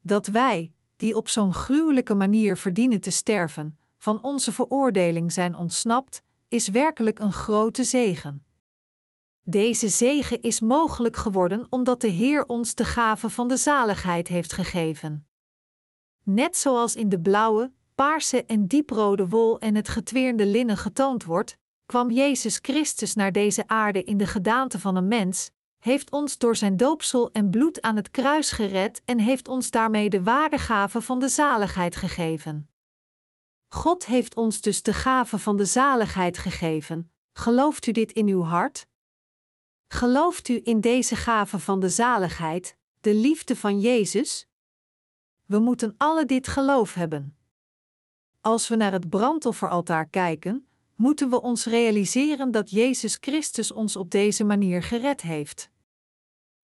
Dat 0.00 0.26
wij, 0.26 0.72
die 0.96 1.16
op 1.16 1.28
zo'n 1.28 1.54
gruwelijke 1.54 2.14
manier 2.14 2.56
verdienen 2.56 3.00
te 3.00 3.10
sterven, 3.10 3.78
van 4.06 4.22
onze 4.22 4.52
veroordeling 4.52 5.32
zijn 5.32 5.56
ontsnapt, 5.56 6.22
is 6.48 6.68
werkelijk 6.68 7.18
een 7.18 7.32
grote 7.32 7.84
zegen. 7.84 8.44
Deze 9.42 9.88
zegen 9.88 10.42
is 10.42 10.60
mogelijk 10.60 11.16
geworden 11.16 11.66
omdat 11.70 12.00
de 12.00 12.08
Heer 12.08 12.44
ons 12.46 12.74
de 12.74 12.84
gave 12.84 13.30
van 13.30 13.48
de 13.48 13.56
zaligheid 13.56 14.28
heeft 14.28 14.52
gegeven. 14.52 15.26
Net 16.22 16.56
zoals 16.56 16.96
in 16.96 17.08
de 17.08 17.20
blauwe, 17.20 17.72
paarse 17.94 18.44
en 18.44 18.66
dieprode 18.66 19.28
wol 19.28 19.58
en 19.58 19.74
het 19.74 19.88
getweerde 19.88 20.46
linnen 20.46 20.76
getoond 20.76 21.24
wordt, 21.24 21.56
kwam 21.86 22.10
Jezus 22.10 22.58
Christus 22.62 23.14
naar 23.14 23.32
deze 23.32 23.68
aarde 23.68 24.04
in 24.04 24.16
de 24.16 24.26
gedaante 24.26 24.80
van 24.80 24.96
een 24.96 25.08
mens, 25.08 25.50
heeft 25.78 26.10
ons 26.10 26.38
door 26.38 26.56
zijn 26.56 26.76
doopsel 26.76 27.30
en 27.32 27.50
bloed 27.50 27.82
aan 27.82 27.96
het 27.96 28.10
kruis 28.10 28.50
gered 28.50 29.02
en 29.04 29.18
heeft 29.18 29.48
ons 29.48 29.70
daarmee 29.70 30.10
de 30.10 30.22
ware 30.22 30.58
gave 30.58 31.00
van 31.00 31.18
de 31.18 31.28
zaligheid 31.28 31.96
gegeven. 31.96 32.70
God 33.76 34.06
heeft 34.06 34.36
ons 34.36 34.60
dus 34.60 34.82
de 34.82 34.92
gave 34.92 35.38
van 35.38 35.56
de 35.56 35.64
zaligheid 35.64 36.38
gegeven. 36.38 37.12
Gelooft 37.32 37.86
u 37.86 37.92
dit 37.92 38.12
in 38.12 38.28
uw 38.28 38.42
hart? 38.42 38.86
Gelooft 39.88 40.48
u 40.48 40.60
in 40.64 40.80
deze 40.80 41.16
gave 41.16 41.58
van 41.58 41.80
de 41.80 41.88
zaligheid, 41.88 42.76
de 43.00 43.14
liefde 43.14 43.56
van 43.56 43.80
Jezus? 43.80 44.48
We 45.44 45.58
moeten 45.58 45.94
alle 45.96 46.24
dit 46.24 46.48
geloof 46.48 46.94
hebben. 46.94 47.36
Als 48.40 48.68
we 48.68 48.76
naar 48.76 48.92
het 48.92 49.08
brandofferaltaar 49.08 50.08
kijken, 50.08 50.68
moeten 50.94 51.30
we 51.30 51.42
ons 51.42 51.64
realiseren 51.64 52.50
dat 52.50 52.70
Jezus 52.70 53.16
Christus 53.20 53.72
ons 53.72 53.96
op 53.96 54.10
deze 54.10 54.44
manier 54.44 54.82
gered 54.82 55.20
heeft. 55.20 55.70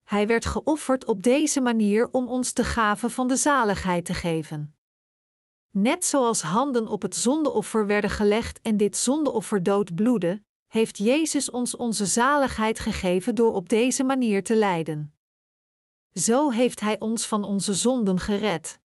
Hij 0.03 0.27
werd 0.27 0.45
geofferd 0.45 1.05
op 1.05 1.23
deze 1.23 1.61
manier 1.61 2.09
om 2.11 2.29
ons 2.29 2.55
de 2.55 2.65
gave 2.65 3.11
van 3.11 3.29
de 3.29 3.37
zaligheid 3.37 4.05
te 4.05 4.15
geven. 4.15 4.77
Net 5.75 6.05
zoals 6.05 6.43
handen 6.43 6.87
op 6.89 7.03
het 7.03 7.17
zondeoffer 7.17 7.87
werden 7.87 8.11
gelegd 8.11 8.61
en 8.61 8.77
dit 8.77 8.97
zondeoffer 8.97 9.63
dood 9.63 9.95
bloedde, 9.95 10.43
heeft 10.67 10.99
Jezus 10.99 11.51
ons 11.51 11.77
onze 11.77 12.07
zaligheid 12.07 12.79
gegeven 12.79 13.35
door 13.35 13.55
op 13.55 13.69
deze 13.69 14.05
manier 14.05 14.43
te 14.43 14.57
lijden. 14.57 15.15
Zo 16.15 16.51
heeft 16.51 16.81
Hij 16.81 17.01
ons 17.01 17.27
van 17.27 17.45
onze 17.45 17.75
zonden 17.75 18.21
gered. 18.21 18.81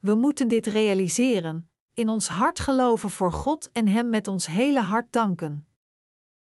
We 0.00 0.14
moeten 0.14 0.48
dit 0.48 0.66
realiseren, 0.66 1.70
in 1.94 2.08
ons 2.08 2.28
hart 2.28 2.60
geloven 2.60 3.10
voor 3.10 3.32
God 3.32 3.70
en 3.72 3.88
Hem 3.88 4.08
met 4.08 4.28
ons 4.28 4.46
hele 4.46 4.80
hart 4.80 5.12
danken. 5.12 5.66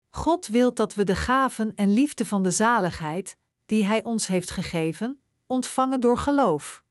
God 0.10 0.48
wil 0.48 0.74
dat 0.74 0.94
we 0.94 1.04
de 1.04 1.16
gaven 1.16 1.76
en 1.76 1.94
liefde 1.94 2.26
van 2.26 2.44
de 2.44 2.52
zaligheid, 2.52 3.38
die 3.66 3.86
Hij 3.86 4.04
ons 4.04 4.28
heeft 4.28 4.52
gegeven, 4.52 5.22
ontvangen 5.48 6.00
door 6.00 6.18
geloof. 6.18 6.85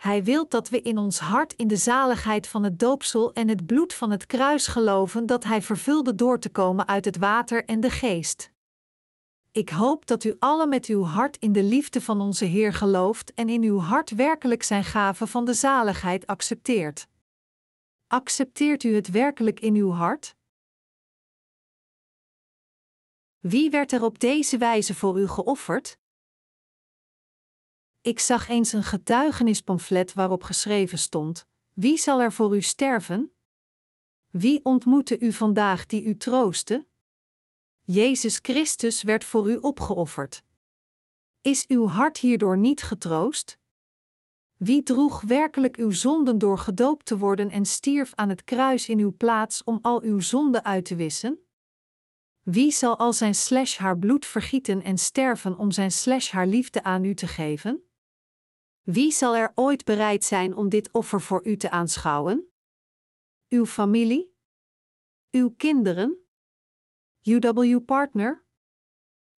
Hij 0.00 0.24
wil 0.24 0.48
dat 0.48 0.68
we 0.68 0.82
in 0.82 0.98
ons 0.98 1.18
hart 1.18 1.52
in 1.52 1.68
de 1.68 1.76
zaligheid 1.76 2.46
van 2.46 2.62
het 2.62 2.78
doopsel 2.78 3.32
en 3.32 3.48
het 3.48 3.66
bloed 3.66 3.94
van 3.94 4.10
het 4.10 4.26
kruis 4.26 4.66
geloven 4.66 5.26
dat 5.26 5.44
Hij 5.44 5.62
vervulde 5.62 6.14
door 6.14 6.38
te 6.38 6.48
komen 6.48 6.88
uit 6.88 7.04
het 7.04 7.16
water 7.16 7.64
en 7.64 7.80
de 7.80 7.90
geest. 7.90 8.52
Ik 9.52 9.68
hoop 9.68 10.06
dat 10.06 10.24
u 10.24 10.36
alle 10.38 10.66
met 10.66 10.86
uw 10.86 11.02
hart 11.02 11.36
in 11.36 11.52
de 11.52 11.62
liefde 11.62 12.00
van 12.00 12.20
onze 12.20 12.44
Heer 12.44 12.72
gelooft 12.72 13.34
en 13.34 13.48
in 13.48 13.62
uw 13.62 13.78
hart 13.78 14.10
werkelijk 14.10 14.62
Zijn 14.62 14.84
gave 14.84 15.26
van 15.26 15.44
de 15.44 15.54
zaligheid 15.54 16.26
accepteert. 16.26 17.06
Accepteert 18.06 18.82
u 18.82 18.94
het 18.94 19.10
werkelijk 19.10 19.60
in 19.60 19.74
uw 19.74 19.90
hart? 19.90 20.36
Wie 23.38 23.70
werd 23.70 23.92
er 23.92 24.02
op 24.04 24.18
deze 24.18 24.58
wijze 24.58 24.94
voor 24.94 25.20
u 25.20 25.28
geofferd? 25.28 25.99
Ik 28.02 28.18
zag 28.18 28.48
eens 28.48 28.72
een 28.72 28.82
getuigenispamflet 28.82 30.12
waarop 30.12 30.42
geschreven 30.42 30.98
stond: 30.98 31.46
Wie 31.72 31.98
zal 31.98 32.20
er 32.20 32.32
voor 32.32 32.56
u 32.56 32.62
sterven? 32.62 33.32
Wie 34.30 34.64
ontmoette 34.64 35.18
u 35.18 35.32
vandaag 35.32 35.86
die 35.86 36.04
u 36.04 36.16
troostte? 36.16 36.86
Jezus 37.82 38.38
Christus 38.42 39.02
werd 39.02 39.24
voor 39.24 39.50
u 39.50 39.56
opgeofferd. 39.56 40.42
Is 41.40 41.66
uw 41.66 41.86
hart 41.86 42.18
hierdoor 42.18 42.58
niet 42.58 42.82
getroost? 42.82 43.58
Wie 44.56 44.82
droeg 44.82 45.20
werkelijk 45.20 45.76
uw 45.76 45.90
zonden 45.90 46.38
door 46.38 46.58
gedoopt 46.58 47.06
te 47.06 47.18
worden 47.18 47.50
en 47.50 47.64
stierf 47.64 48.14
aan 48.14 48.28
het 48.28 48.44
kruis 48.44 48.88
in 48.88 48.98
uw 48.98 49.16
plaats 49.16 49.64
om 49.64 49.78
al 49.82 50.02
uw 50.02 50.20
zonden 50.20 50.64
uit 50.64 50.84
te 50.84 50.96
wissen? 50.96 51.38
Wie 52.42 52.70
zal 52.70 52.98
al 52.98 53.12
zijn 53.12 53.34
slash 53.34 53.76
haar 53.76 53.98
bloed 53.98 54.26
vergieten 54.26 54.82
en 54.82 54.98
sterven 54.98 55.58
om 55.58 55.70
zijn 55.70 55.92
slash 55.92 56.30
haar 56.30 56.46
liefde 56.46 56.82
aan 56.82 57.04
u 57.04 57.14
te 57.14 57.26
geven? 57.26 57.89
Wie 58.92 59.12
zal 59.12 59.36
er 59.36 59.52
ooit 59.54 59.84
bereid 59.84 60.24
zijn 60.24 60.56
om 60.56 60.68
dit 60.68 60.92
offer 60.92 61.20
voor 61.20 61.46
u 61.46 61.56
te 61.56 61.70
aanschouwen? 61.70 62.48
Uw 63.48 63.66
familie? 63.66 64.34
Uw 65.30 65.54
kinderen? 65.56 66.18
UW-partner? 67.22 68.44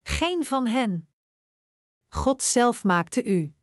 Geen 0.04 0.46
van 0.46 0.68
hen. 0.68 1.10
God 2.08 2.42
zelf 2.42 2.84
maakte 2.84 3.24
u. 3.24 3.54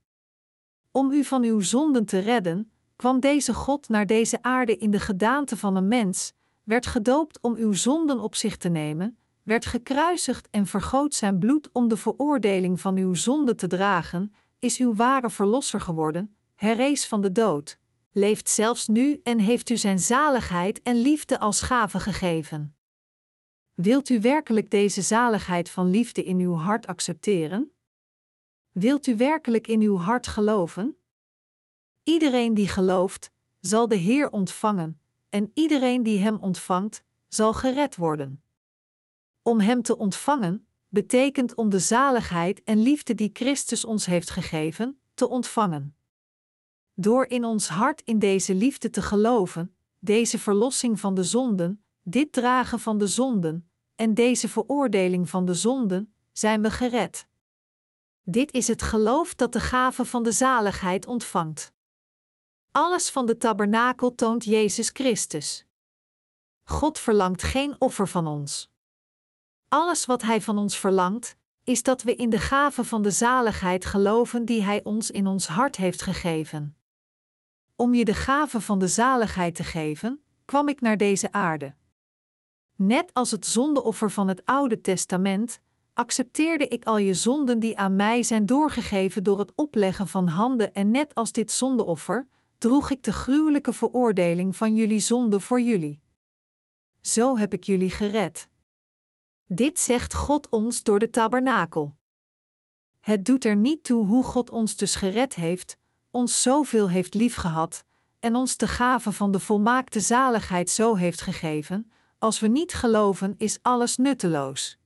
Om 0.91 1.11
u 1.11 1.25
van 1.25 1.43
uw 1.43 1.61
zonden 1.61 2.05
te 2.05 2.19
redden, 2.19 2.73
kwam 2.97 3.21
deze 3.21 3.55
God 3.55 3.89
naar 3.89 4.07
deze 4.07 4.43
aarde 4.43 4.77
in 4.77 4.91
de 4.91 5.01
gedaante 5.01 5.57
van 5.57 5.77
een 5.77 5.89
mens, 5.89 6.33
werd 6.63 6.87
gedoopt 6.87 7.41
om 7.41 7.55
uw 7.55 7.73
zonden 7.73 8.21
op 8.21 8.35
zich 8.35 8.57
te 8.57 8.69
nemen, 8.69 9.19
werd 9.43 9.67
gekruisigd 9.67 10.49
en 10.51 10.67
vergoot 10.67 11.15
zijn 11.15 11.39
bloed 11.39 11.69
om 11.73 11.89
de 11.89 11.97
veroordeling 11.97 12.81
van 12.81 12.97
uw 12.97 13.15
zonde 13.15 13.55
te 13.55 13.67
dragen, 13.67 14.33
is 14.59 14.79
uw 14.79 14.95
ware 14.95 15.31
verlosser 15.31 15.81
geworden, 15.81 16.37
herrees 16.55 17.07
van 17.07 17.21
de 17.21 17.33
dood, 17.33 17.79
leeft 18.13 18.49
zelfs 18.49 18.89
nu 18.89 19.21
en 19.23 19.39
heeft 19.39 19.71
u 19.71 19.77
zijn 19.77 19.99
zaligheid 19.99 20.83
en 20.83 20.97
liefde 20.97 21.39
als 21.39 21.63
gave 21.63 22.01
gegeven. 22.01 22.77
Wilt 23.75 24.09
u 24.09 24.21
werkelijk 24.21 24.71
deze 24.71 25.03
zaligheid 25.03 25.71
van 25.71 25.91
liefde 25.91 26.25
in 26.25 26.39
uw 26.39 26.55
hart 26.55 26.87
accepteren? 26.87 27.73
Wilt 28.73 29.07
u 29.07 29.17
werkelijk 29.17 29.67
in 29.67 29.81
uw 29.81 29.97
hart 29.97 30.27
geloven? 30.27 30.97
Iedereen 32.03 32.55
die 32.55 32.69
gelooft, 32.69 33.31
zal 33.61 33.89
de 33.89 33.97
Heer 33.97 34.31
ontvangen, 34.31 35.01
en 35.29 35.51
iedereen 35.55 36.03
die 36.03 36.19
Hem 36.19 36.37
ontvangt, 36.37 37.05
zal 37.29 37.53
gered 37.53 37.97
worden. 37.97 38.43
Om 39.43 39.61
Hem 39.61 39.83
te 39.83 39.97
ontvangen, 39.97 40.68
betekent 40.89 41.55
om 41.55 41.69
de 41.69 41.79
zaligheid 41.79 42.63
en 42.63 42.79
liefde 42.79 43.15
die 43.15 43.31
Christus 43.33 43.85
ons 43.85 44.07
heeft 44.07 44.31
gegeven, 44.31 45.01
te 45.15 45.29
ontvangen. 45.29 45.97
Door 46.95 47.27
in 47.27 47.45
ons 47.45 47.69
hart 47.69 48.03
in 48.05 48.19
deze 48.19 48.55
liefde 48.55 48.91
te 48.91 49.03
geloven, 49.03 49.77
deze 49.99 50.39
verlossing 50.39 51.01
van 51.01 51.15
de 51.15 51.25
zonden, 51.25 51.85
dit 52.03 52.33
dragen 52.33 52.81
van 52.81 52.99
de 52.99 53.07
zonden 53.07 53.71
en 53.95 54.15
deze 54.15 54.49
veroordeling 54.49 55.29
van 55.29 55.45
de 55.45 55.55
zonden, 55.55 56.15
zijn 56.33 56.63
we 56.63 56.71
gered. 56.71 57.27
Dit 58.23 58.53
is 58.53 58.69
het 58.69 58.83
geloof 58.83 59.35
dat 59.35 59.53
de 59.53 59.61
gave 59.61 60.05
van 60.05 60.23
de 60.23 60.33
zaligheid 60.33 61.07
ontvangt. 61.07 61.73
Alles 62.71 63.11
van 63.11 63.27
de 63.27 63.37
tabernakel 63.37 64.15
toont 64.15 64.45
Jezus 64.45 64.89
Christus. 64.89 65.67
God 66.65 66.99
verlangt 66.99 67.43
geen 67.43 67.77
offer 67.79 68.09
van 68.09 68.27
ons. 68.27 68.71
Alles 69.69 70.07
wat 70.07 70.23
Hij 70.23 70.41
van 70.41 70.59
ons 70.59 70.79
verlangt, 70.79 71.37
is 71.65 71.83
dat 71.83 72.03
we 72.03 72.15
in 72.15 72.31
de 72.31 72.39
gave 72.39 72.85
van 72.85 73.03
de 73.03 73.11
zaligheid 73.11 73.85
geloven 73.85 74.45
die 74.45 74.63
Hij 74.63 74.85
ons 74.85 75.11
in 75.11 75.27
ons 75.27 75.47
hart 75.47 75.77
heeft 75.77 76.03
gegeven. 76.03 76.77
Om 77.77 77.95
je 77.95 78.05
de 78.05 78.15
gave 78.15 78.61
van 78.61 78.79
de 78.79 78.89
zaligheid 78.89 79.55
te 79.55 79.65
geven, 79.65 80.23
kwam 80.45 80.69
ik 80.69 80.81
naar 80.81 80.97
deze 80.97 81.33
aarde. 81.33 81.75
Net 82.77 83.15
als 83.15 83.31
het 83.31 83.47
zondeoffer 83.47 84.11
van 84.11 84.29
het 84.29 84.45
Oude 84.45 84.81
Testament, 84.81 85.61
accepteerde 85.95 86.69
ik 86.69 86.85
al 86.85 86.99
je 86.99 87.15
zonden 87.15 87.59
die 87.59 87.79
aan 87.79 87.97
mij 87.97 88.23
zijn 88.23 88.47
doorgegeven 88.47 89.23
door 89.23 89.39
het 89.39 89.53
opleggen 89.55 90.09
van 90.09 90.27
handen 90.27 90.75
en 90.75 90.91
net 90.91 91.15
als 91.15 91.33
dit 91.33 91.51
zondeoffer, 91.51 92.29
droeg 92.59 92.91
ik 92.91 93.03
de 93.03 93.13
gruwelijke 93.13 93.73
veroordeling 93.73 94.57
van 94.57 94.75
jullie 94.75 95.01
zonde 95.01 95.41
voor 95.41 95.61
jullie. 95.61 96.01
Zo 97.01 97.37
heb 97.37 97.53
ik 97.53 97.65
jullie 97.65 97.91
gered. 97.91 98.49
Dit 99.51 99.79
zegt 99.79 100.15
God 100.15 100.49
ons 100.49 100.83
door 100.83 100.99
de 100.99 101.11
tabernakel. 101.11 101.97
Het 103.01 103.25
doet 103.25 103.45
er 103.45 103.57
niet 103.57 103.85
toe 103.85 104.07
hoe 104.07 104.25
God 104.25 104.51
ons 104.51 104.77
dus 104.77 104.95
gered 104.95 105.35
heeft, 105.35 105.77
ons 106.11 106.43
zoveel 106.43 106.89
heeft 106.91 107.15
liefgehad 107.15 107.85
en 108.21 108.35
ons 108.35 108.57
de 108.57 108.67
gave 108.67 109.13
van 109.13 109.31
de 109.31 109.41
volmaakte 109.41 110.01
zaligheid 110.01 110.71
zo 110.71 110.95
heeft 110.95 111.21
gegeven, 111.21 111.91
als 112.19 112.41
we 112.41 112.47
niet 112.47 112.75
geloven 112.75 113.35
is 113.37 113.59
alles 113.63 113.97
nutteloos. 113.97 114.79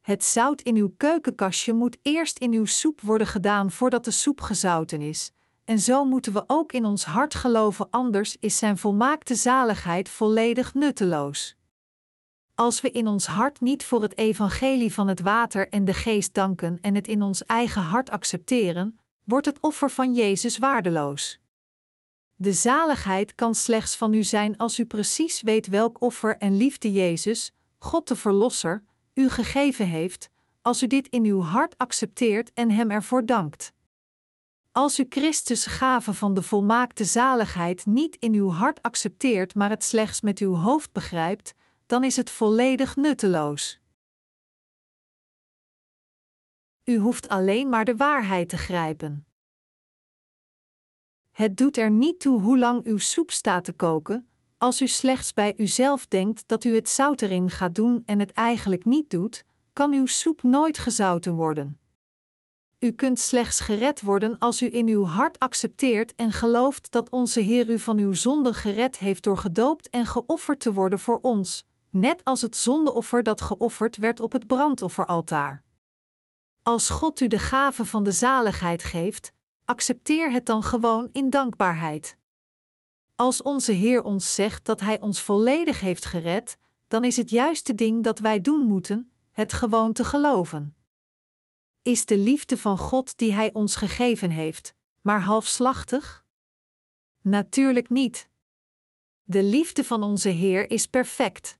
Het 0.00 0.24
zout 0.24 0.60
in 0.60 0.76
uw 0.76 0.94
keukenkastje 0.96 1.72
moet 1.72 1.98
eerst 2.02 2.38
in 2.38 2.52
uw 2.52 2.64
soep 2.64 3.00
worden 3.00 3.26
gedaan 3.26 3.70
voordat 3.70 4.04
de 4.04 4.10
soep 4.10 4.40
gezouten 4.40 5.00
is, 5.00 5.32
en 5.64 5.78
zo 5.78 6.04
moeten 6.04 6.32
we 6.32 6.44
ook 6.46 6.72
in 6.72 6.84
ons 6.84 7.04
hart 7.04 7.34
geloven, 7.34 7.90
anders 7.90 8.36
is 8.40 8.58
zijn 8.58 8.78
volmaakte 8.78 9.34
zaligheid 9.34 10.08
volledig 10.08 10.74
nutteloos. 10.74 11.56
Als 12.56 12.80
we 12.80 12.90
in 12.90 13.06
ons 13.06 13.26
hart 13.26 13.60
niet 13.60 13.84
voor 13.84 14.02
het 14.02 14.18
evangelie 14.18 14.92
van 14.92 15.08
het 15.08 15.20
water 15.20 15.68
en 15.68 15.84
de 15.84 15.94
geest 15.94 16.34
danken 16.34 16.78
en 16.80 16.94
het 16.94 17.08
in 17.08 17.22
ons 17.22 17.44
eigen 17.44 17.82
hart 17.82 18.10
accepteren, 18.10 18.98
wordt 19.24 19.46
het 19.46 19.60
offer 19.60 19.90
van 19.90 20.14
Jezus 20.14 20.58
waardeloos. 20.58 21.40
De 22.34 22.52
zaligheid 22.52 23.34
kan 23.34 23.54
slechts 23.54 23.96
van 23.96 24.14
u 24.14 24.22
zijn 24.22 24.56
als 24.56 24.78
u 24.78 24.84
precies 24.84 25.42
weet 25.42 25.66
welk 25.66 26.00
offer 26.00 26.36
en 26.36 26.56
liefde 26.56 26.92
Jezus, 26.92 27.52
God 27.78 28.08
de 28.08 28.16
Verlosser, 28.16 28.84
u 29.14 29.28
gegeven 29.28 29.86
heeft, 29.86 30.30
als 30.62 30.82
u 30.82 30.86
dit 30.86 31.08
in 31.08 31.24
uw 31.24 31.40
hart 31.40 31.78
accepteert 31.78 32.52
en 32.52 32.70
Hem 32.70 32.90
ervoor 32.90 33.26
dankt. 33.26 33.72
Als 34.72 34.98
u 34.98 35.06
Christus' 35.08 35.66
gave 35.66 36.12
van 36.12 36.34
de 36.34 36.42
volmaakte 36.42 37.04
zaligheid 37.04 37.86
niet 37.86 38.16
in 38.16 38.34
uw 38.34 38.50
hart 38.50 38.82
accepteert, 38.82 39.54
maar 39.54 39.70
het 39.70 39.84
slechts 39.84 40.20
met 40.20 40.38
uw 40.38 40.54
hoofd 40.54 40.92
begrijpt, 40.92 41.54
dan 41.86 42.04
is 42.04 42.16
het 42.16 42.30
volledig 42.30 42.96
nutteloos. 42.96 43.80
U 46.84 46.98
hoeft 46.98 47.28
alleen 47.28 47.68
maar 47.68 47.84
de 47.84 47.96
waarheid 47.96 48.48
te 48.48 48.56
grijpen. 48.56 49.26
Het 51.30 51.56
doet 51.56 51.76
er 51.76 51.90
niet 51.90 52.20
toe 52.20 52.40
hoe 52.40 52.58
lang 52.58 52.84
uw 52.84 52.98
soep 52.98 53.30
staat 53.30 53.64
te 53.64 53.72
koken, 53.72 54.28
als 54.58 54.80
u 54.80 54.86
slechts 54.86 55.32
bij 55.32 55.54
uzelf 55.56 56.06
denkt 56.06 56.48
dat 56.48 56.64
u 56.64 56.74
het 56.74 56.88
zout 56.88 57.22
erin 57.22 57.50
gaat 57.50 57.74
doen 57.74 58.02
en 58.06 58.18
het 58.18 58.32
eigenlijk 58.32 58.84
niet 58.84 59.10
doet, 59.10 59.44
kan 59.72 59.92
uw 59.92 60.06
soep 60.06 60.42
nooit 60.42 60.78
gezouten 60.78 61.34
worden. 61.34 61.78
U 62.78 62.92
kunt 62.92 63.18
slechts 63.18 63.60
gered 63.60 64.00
worden 64.00 64.38
als 64.38 64.62
u 64.62 64.74
in 64.74 64.88
uw 64.88 65.04
hart 65.04 65.38
accepteert 65.38 66.14
en 66.14 66.32
gelooft 66.32 66.90
dat 66.90 67.10
onze 67.10 67.40
Heer 67.40 67.70
u 67.70 67.78
van 67.78 67.98
uw 67.98 68.12
zonde 68.12 68.54
gered 68.54 68.98
heeft 68.98 69.22
door 69.22 69.38
gedoopt 69.38 69.88
en 69.90 70.06
geofferd 70.06 70.60
te 70.60 70.72
worden 70.72 70.98
voor 70.98 71.18
ons, 71.22 71.66
net 71.94 72.24
als 72.24 72.42
het 72.42 72.56
zondeoffer 72.56 73.22
dat 73.22 73.40
geofferd 73.40 73.96
werd 73.96 74.20
op 74.20 74.32
het 74.32 74.46
brandofferaltaar. 74.46 75.62
Als 76.62 76.90
God 76.90 77.20
u 77.20 77.26
de 77.26 77.38
gave 77.38 77.84
van 77.84 78.04
de 78.04 78.12
zaligheid 78.12 78.84
geeft, 78.84 79.32
accepteer 79.64 80.30
het 80.30 80.46
dan 80.46 80.62
gewoon 80.62 81.08
in 81.12 81.30
dankbaarheid. 81.30 82.16
Als 83.14 83.42
onze 83.42 83.72
Heer 83.72 84.02
ons 84.02 84.34
zegt 84.34 84.64
dat 84.64 84.80
Hij 84.80 85.00
ons 85.00 85.20
volledig 85.20 85.80
heeft 85.80 86.04
gered, 86.04 86.56
dan 86.88 87.04
is 87.04 87.16
het 87.16 87.30
juiste 87.30 87.74
ding 87.74 88.04
dat 88.04 88.18
wij 88.18 88.40
doen 88.40 88.66
moeten, 88.66 89.12
het 89.30 89.52
gewoon 89.52 89.92
te 89.92 90.04
geloven. 90.04 90.76
Is 91.82 92.06
de 92.06 92.18
liefde 92.18 92.58
van 92.58 92.78
God 92.78 93.18
die 93.18 93.32
Hij 93.32 93.52
ons 93.52 93.76
gegeven 93.76 94.30
heeft, 94.30 94.74
maar 95.00 95.20
halfslachtig? 95.20 96.24
Natuurlijk 97.20 97.90
niet. 97.90 98.28
De 99.22 99.42
liefde 99.42 99.84
van 99.84 100.02
onze 100.02 100.28
Heer 100.28 100.70
is 100.70 100.86
perfect. 100.86 101.58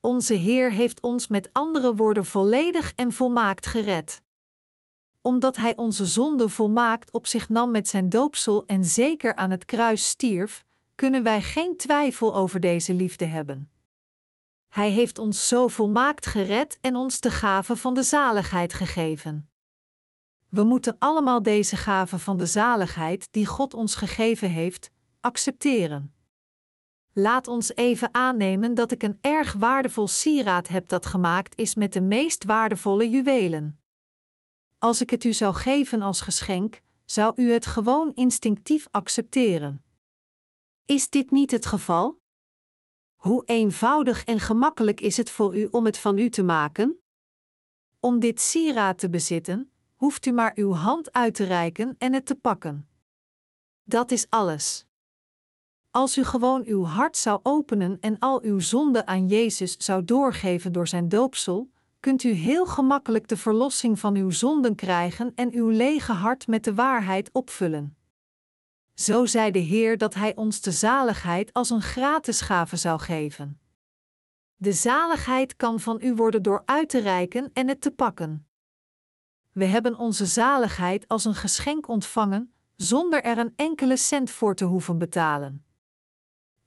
Onze 0.00 0.34
Heer 0.34 0.72
heeft 0.72 1.00
ons 1.00 1.28
met 1.28 1.48
andere 1.52 1.94
woorden 1.94 2.24
volledig 2.24 2.92
en 2.94 3.12
volmaakt 3.12 3.66
gered. 3.66 4.22
Omdat 5.20 5.56
Hij 5.56 5.76
onze 5.76 6.06
zonde 6.06 6.48
volmaakt 6.48 7.12
op 7.12 7.26
zich 7.26 7.48
nam 7.48 7.70
met 7.70 7.88
zijn 7.88 8.08
doopsel 8.08 8.66
en 8.66 8.84
zeker 8.84 9.34
aan 9.34 9.50
het 9.50 9.64
kruis 9.64 10.08
stierf, 10.08 10.64
kunnen 10.94 11.22
wij 11.22 11.42
geen 11.42 11.76
twijfel 11.76 12.34
over 12.34 12.60
deze 12.60 12.94
liefde 12.94 13.24
hebben. 13.24 13.70
Hij 14.68 14.90
heeft 14.90 15.18
ons 15.18 15.48
zo 15.48 15.68
volmaakt 15.68 16.26
gered 16.26 16.78
en 16.80 16.96
ons 16.96 17.20
de 17.20 17.30
gave 17.30 17.76
van 17.76 17.94
de 17.94 18.02
zaligheid 18.02 18.72
gegeven. 18.72 19.50
We 20.48 20.62
moeten 20.62 20.96
allemaal 20.98 21.42
deze 21.42 21.76
gave 21.76 22.18
van 22.18 22.36
de 22.36 22.46
zaligheid 22.46 23.28
die 23.30 23.46
God 23.46 23.74
ons 23.74 23.94
gegeven 23.94 24.50
heeft, 24.50 24.90
accepteren. 25.20 26.12
Laat 27.18 27.48
ons 27.48 27.74
even 27.74 28.14
aannemen 28.14 28.74
dat 28.74 28.92
ik 28.92 29.02
een 29.02 29.18
erg 29.20 29.52
waardevol 29.52 30.08
sieraad 30.08 30.68
heb 30.68 30.88
dat 30.88 31.06
gemaakt 31.06 31.58
is 31.58 31.74
met 31.74 31.92
de 31.92 32.00
meest 32.00 32.44
waardevolle 32.44 33.10
juwelen. 33.10 33.80
Als 34.78 35.00
ik 35.00 35.10
het 35.10 35.24
u 35.24 35.32
zou 35.32 35.54
geven 35.54 36.02
als 36.02 36.20
geschenk, 36.20 36.80
zou 37.04 37.32
u 37.36 37.52
het 37.52 37.66
gewoon 37.66 38.14
instinctief 38.14 38.88
accepteren. 38.90 39.84
Is 40.84 41.10
dit 41.10 41.30
niet 41.30 41.50
het 41.50 41.66
geval? 41.66 42.20
Hoe 43.16 43.44
eenvoudig 43.44 44.24
en 44.24 44.40
gemakkelijk 44.40 45.00
is 45.00 45.16
het 45.16 45.30
voor 45.30 45.56
u 45.56 45.68
om 45.70 45.84
het 45.84 45.98
van 45.98 46.18
u 46.18 46.30
te 46.30 46.42
maken? 46.42 47.00
Om 48.00 48.18
dit 48.18 48.40
sieraad 48.40 48.98
te 48.98 49.10
bezitten, 49.10 49.72
hoeft 49.94 50.26
u 50.26 50.32
maar 50.32 50.52
uw 50.54 50.72
hand 50.72 51.12
uit 51.12 51.34
te 51.34 51.44
reiken 51.44 51.94
en 51.98 52.12
het 52.12 52.26
te 52.26 52.34
pakken. 52.34 52.88
Dat 53.82 54.10
is 54.10 54.26
alles. 54.30 54.87
Als 55.98 56.18
u 56.18 56.24
gewoon 56.24 56.62
uw 56.66 56.84
hart 56.84 57.16
zou 57.16 57.40
openen 57.42 57.98
en 58.00 58.18
al 58.18 58.42
uw 58.42 58.60
zonden 58.60 59.06
aan 59.06 59.26
Jezus 59.26 59.76
zou 59.78 60.04
doorgeven 60.04 60.72
door 60.72 60.88
zijn 60.88 61.08
doopsel, 61.08 61.70
kunt 62.00 62.22
u 62.22 62.30
heel 62.30 62.66
gemakkelijk 62.66 63.28
de 63.28 63.36
verlossing 63.36 63.98
van 63.98 64.16
uw 64.16 64.30
zonden 64.30 64.74
krijgen 64.74 65.32
en 65.34 65.52
uw 65.52 65.68
lege 65.68 66.12
hart 66.12 66.46
met 66.46 66.64
de 66.64 66.74
waarheid 66.74 67.32
opvullen. 67.32 67.96
Zo 68.94 69.26
zei 69.26 69.50
de 69.50 69.58
Heer 69.58 69.98
dat 69.98 70.14
Hij 70.14 70.36
ons 70.36 70.60
de 70.60 70.72
zaligheid 70.72 71.52
als 71.52 71.70
een 71.70 71.82
gratis 71.82 72.40
gave 72.40 72.76
zou 72.76 73.00
geven. 73.00 73.60
De 74.56 74.72
zaligheid 74.72 75.56
kan 75.56 75.80
van 75.80 75.98
u 76.00 76.14
worden 76.14 76.42
door 76.42 76.62
uit 76.64 76.88
te 76.88 76.98
reiken 76.98 77.50
en 77.52 77.68
het 77.68 77.80
te 77.80 77.90
pakken. 77.90 78.46
We 79.52 79.64
hebben 79.64 79.98
onze 79.98 80.26
zaligheid 80.26 81.08
als 81.08 81.24
een 81.24 81.34
geschenk 81.34 81.88
ontvangen, 81.88 82.52
zonder 82.76 83.22
er 83.22 83.38
een 83.38 83.52
enkele 83.56 83.96
cent 83.96 84.30
voor 84.30 84.54
te 84.54 84.64
hoeven 84.64 84.98
betalen. 84.98 85.66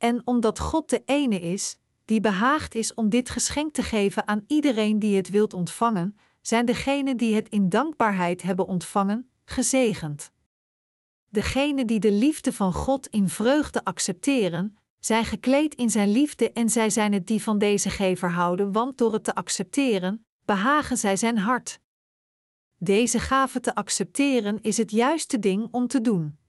En 0.02 0.22
omdat 0.26 0.60
God 0.60 0.90
de 0.90 1.02
ene 1.06 1.40
is, 1.40 1.78
die 2.06 2.22
behaagd 2.22 2.76
is 2.76 2.94
om 2.94 3.10
dit 3.10 3.30
geschenk 3.30 3.73
te 3.73 3.84
geven 3.84 4.28
aan 4.28 4.44
iedereen 4.48 4.99
die 4.99 5.15
het 5.15 5.30
wilt 5.30 5.53
ontvangen, 5.53 6.18
zijn 6.41 6.65
degenen 6.65 7.18
die 7.18 7.36
het 7.36 7.49
in 7.49 7.69
dankbaarheid 7.69 8.41
hebben 8.41 8.68
ontvangen, 8.68 9.30
gezegend. 9.45 10.32
Degenen 11.30 11.88
die 11.88 11.99
de 11.99 12.11
liefde 12.11 12.53
van 12.53 12.73
God 12.73 13.07
in 13.07 13.30
vreugde 13.30 13.84
accepteren, 13.84 14.78
zijn 14.99 15.26
gekleed 15.26 15.76
in 15.76 15.90
zijn 15.90 16.11
liefde 16.11 16.52
en 16.52 16.69
zij 16.69 16.90
zijn 16.90 17.14
het 17.14 17.28
die 17.28 17.44
van 17.44 17.57
deze 17.57 17.90
gever 17.90 18.32
houden, 18.32 18.72
want 18.72 18.98
door 18.98 19.14
het 19.14 19.23
te 19.23 19.36
accepteren, 19.36 20.26
behagen 20.45 20.98
zij 20.98 21.15
zijn 21.15 21.38
hart. 21.38 21.80
Deze 22.78 23.19
gave 23.19 23.60
te 23.60 23.76
accepteren 23.76 24.61
is 24.61 24.78
het 24.78 24.91
juiste 24.91 25.40
ding 25.40 25.68
om 25.72 25.88
te 25.88 26.02
doen. 26.02 26.40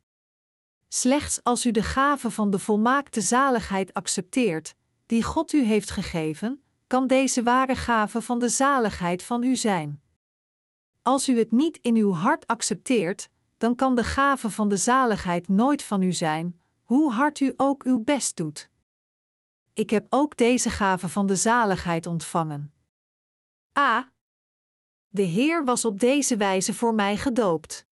Slechts 0.95 1.41
als 1.43 1.67
u 1.67 1.71
de 1.71 1.83
gave 1.83 2.31
van 2.31 2.51
de 2.51 2.59
volmaakte 2.59 3.21
zaligheid 3.21 3.95
accepteert, 3.95 4.75
die 5.07 5.23
God 5.23 5.53
u 5.53 5.63
heeft 5.63 5.91
gegeven, 5.91 6.63
kan 6.87 7.07
deze 7.07 7.43
ware 7.43 7.77
gave 7.77 8.23
van 8.23 8.39
de 8.39 8.49
zaligheid 8.49 9.23
van 9.23 9.43
u 9.43 9.57
zijn. 9.57 10.03
Als 11.03 11.29
u 11.29 11.39
het 11.39 11.53
niet 11.53 11.79
in 11.83 11.97
uw 11.97 12.13
hart 12.13 12.47
accepteert, 12.47 13.29
dan 13.59 13.75
kan 13.75 13.95
de 13.95 14.05
gave 14.05 14.51
van 14.51 14.69
de 14.69 14.77
zaligheid 14.77 15.49
nooit 15.49 15.83
van 15.83 16.03
u 16.03 16.13
zijn, 16.13 16.61
hoe 16.83 17.13
hard 17.13 17.41
u 17.41 17.55
ook 17.57 17.83
uw 17.83 18.05
best 18.05 18.37
doet. 18.37 18.71
Ik 19.73 19.91
heb 19.91 20.07
ook 20.09 20.37
deze 20.37 20.71
gave 20.71 21.09
van 21.09 21.27
de 21.27 21.37
zaligheid 21.37 22.07
ontvangen. 22.07 22.73
A. 23.79 24.13
De 25.09 25.23
Heer 25.23 25.65
was 25.65 25.85
op 25.85 26.01
deze 26.01 26.37
wijze 26.37 26.75
voor 26.75 26.95
mij 26.95 27.17
gedoopt. 27.17 27.87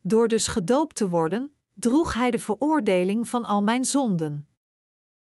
Door 0.00 0.28
dus 0.28 0.46
gedoopt 0.46 0.96
te 0.96 1.08
worden, 1.08 1.51
droeg 1.72 2.14
Hij 2.14 2.30
de 2.30 2.38
veroordeling 2.38 3.28
van 3.28 3.44
al 3.44 3.62
mijn 3.62 3.84
zonden. 3.84 4.48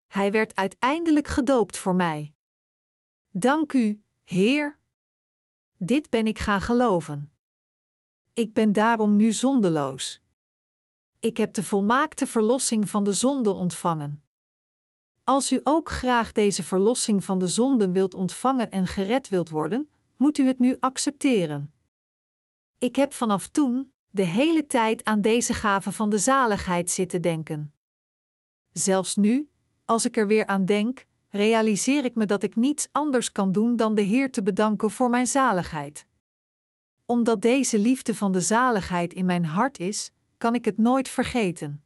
Hij 0.08 0.32
werd 0.32 0.56
uiteindelijk 0.56 1.28
gedoopt 1.28 1.78
voor 1.78 1.96
mij. 1.96 2.34
Dank 3.30 3.74
u, 3.74 4.04
Heer. 4.24 4.80
Dit 5.78 6.10
ben 6.10 6.28
ik 6.28 6.40
gaan 6.40 6.62
geloven. 6.62 7.32
Ik 8.34 8.54
ben 8.54 8.74
daarom 8.74 9.16
nu 9.16 9.32
zondeloos. 9.32 10.22
Ik 11.20 11.38
heb 11.38 11.54
de 11.54 11.64
volmaakte 11.64 12.28
verlossing 12.28 12.90
van 12.90 13.04
de 13.04 13.14
zonde 13.14 13.50
ontvangen. 13.50 14.24
Als 15.24 15.52
u 15.52 15.60
ook 15.64 15.90
graag 15.90 16.32
deze 16.32 16.64
verlossing 16.64 17.24
van 17.24 17.40
de 17.40 17.48
zonden 17.48 17.92
wilt 17.92 18.14
ontvangen 18.14 18.72
en 18.72 18.88
gered 18.88 19.30
wilt 19.30 19.50
worden, 19.50 19.90
moet 20.18 20.38
u 20.38 20.48
het 20.48 20.60
nu 20.60 20.78
accepteren. 20.80 21.74
Ik 22.78 22.96
heb 22.96 23.14
vanaf 23.14 23.48
toen 23.48 23.93
de 24.16 24.24
hele 24.24 24.66
tijd 24.66 25.04
aan 25.04 25.22
deze 25.22 25.54
gave 25.54 25.92
van 25.92 26.10
de 26.10 26.18
zaligheid 26.18 26.92
zitten 26.92 27.22
denken. 27.22 27.74
Zelfs 28.72 29.16
nu, 29.16 29.50
als 29.86 30.06
ik 30.06 30.18
er 30.18 30.28
weer 30.28 30.46
aan 30.46 30.66
denk, 30.66 31.06
realiseer 31.30 32.06
ik 32.06 32.16
me 32.16 32.26
dat 32.26 32.44
ik 32.44 32.56
niets 32.56 32.88
anders 32.92 33.32
kan 33.32 33.52
doen 33.52 33.76
dan 33.76 33.96
de 33.96 34.02
Heer 34.02 34.32
te 34.32 34.44
bedanken 34.44 34.92
voor 34.92 35.10
mijn 35.10 35.28
zaligheid. 35.28 36.06
Omdat 37.06 37.42
deze 37.42 37.80
liefde 37.80 38.16
van 38.16 38.32
de 38.32 38.42
zaligheid 38.42 39.14
in 39.14 39.26
mijn 39.26 39.46
hart 39.46 39.80
is, 39.80 40.12
kan 40.38 40.56
ik 40.56 40.66
het 40.66 40.78
nooit 40.78 41.10
vergeten. 41.10 41.84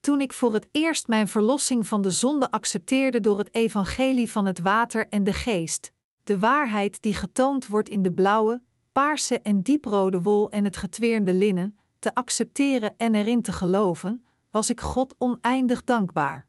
Toen 0.00 0.20
ik 0.20 0.32
voor 0.32 0.54
het 0.54 0.68
eerst 0.70 1.08
mijn 1.08 1.28
verlossing 1.28 1.86
van 1.86 2.02
de 2.02 2.10
zonde 2.10 2.50
accepteerde 2.50 3.20
door 3.20 3.38
het 3.38 3.54
evangelie 3.54 4.30
van 4.30 4.46
het 4.46 4.58
water 4.58 5.08
en 5.08 5.24
de 5.24 5.32
geest, 5.32 5.92
de 6.24 6.38
waarheid 6.38 7.02
die 7.02 7.14
getoond 7.14 7.66
wordt 7.66 7.88
in 7.88 8.02
de 8.02 8.12
blauwe, 8.12 8.62
paarse 8.92 9.40
en 9.40 9.62
dieprode 9.62 10.22
wol 10.22 10.50
en 10.50 10.64
het 10.64 10.76
getweerde 10.76 11.34
linnen, 11.34 11.78
te 11.98 12.14
accepteren 12.14 12.94
en 12.96 13.14
erin 13.14 13.42
te 13.42 13.52
geloven, 13.52 14.24
was 14.50 14.70
ik 14.70 14.80
God 14.80 15.14
oneindig 15.18 15.84
dankbaar. 15.84 16.46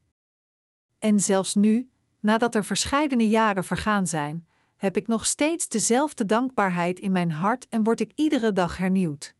En 0.99 1.19
zelfs 1.19 1.55
nu, 1.55 1.89
nadat 2.19 2.55
er 2.55 2.65
verscheidene 2.65 3.29
jaren 3.29 3.63
vergaan 3.63 4.07
zijn, 4.07 4.47
heb 4.75 4.97
ik 4.97 5.07
nog 5.07 5.25
steeds 5.25 5.67
dezelfde 5.67 6.25
dankbaarheid 6.25 6.99
in 6.99 7.11
mijn 7.11 7.31
hart 7.31 7.67
en 7.69 7.83
word 7.83 7.99
ik 7.99 8.11
iedere 8.15 8.53
dag 8.53 8.77
hernieuwd. 8.77 9.35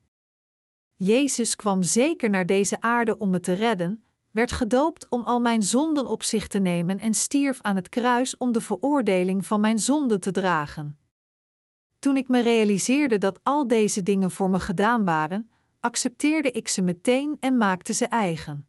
Jezus 0.95 1.55
kwam 1.55 1.83
zeker 1.83 2.29
naar 2.29 2.45
deze 2.45 2.81
aarde 2.81 3.17
om 3.17 3.29
me 3.29 3.39
te 3.39 3.53
redden, 3.53 4.03
werd 4.31 4.51
gedoopt 4.51 5.09
om 5.09 5.21
al 5.21 5.39
mijn 5.39 5.63
zonden 5.63 6.07
op 6.07 6.23
zich 6.23 6.47
te 6.47 6.59
nemen 6.59 6.99
en 6.99 7.13
stierf 7.13 7.61
aan 7.61 7.75
het 7.75 7.89
kruis 7.89 8.37
om 8.37 8.51
de 8.51 8.61
veroordeling 8.61 9.45
van 9.45 9.61
mijn 9.61 9.79
zonden 9.79 10.19
te 10.19 10.31
dragen. 10.31 10.99
Toen 12.01 12.17
ik 12.17 12.27
me 12.27 12.41
realiseerde 12.41 13.17
dat 13.17 13.39
al 13.43 13.67
deze 13.67 14.03
dingen 14.03 14.31
voor 14.31 14.49
me 14.49 14.59
gedaan 14.59 15.05
waren, 15.05 15.51
accepteerde 15.79 16.51
ik 16.51 16.67
ze 16.67 16.81
meteen 16.81 17.37
en 17.39 17.57
maakte 17.57 17.93
ze 17.93 18.05
eigen. 18.05 18.67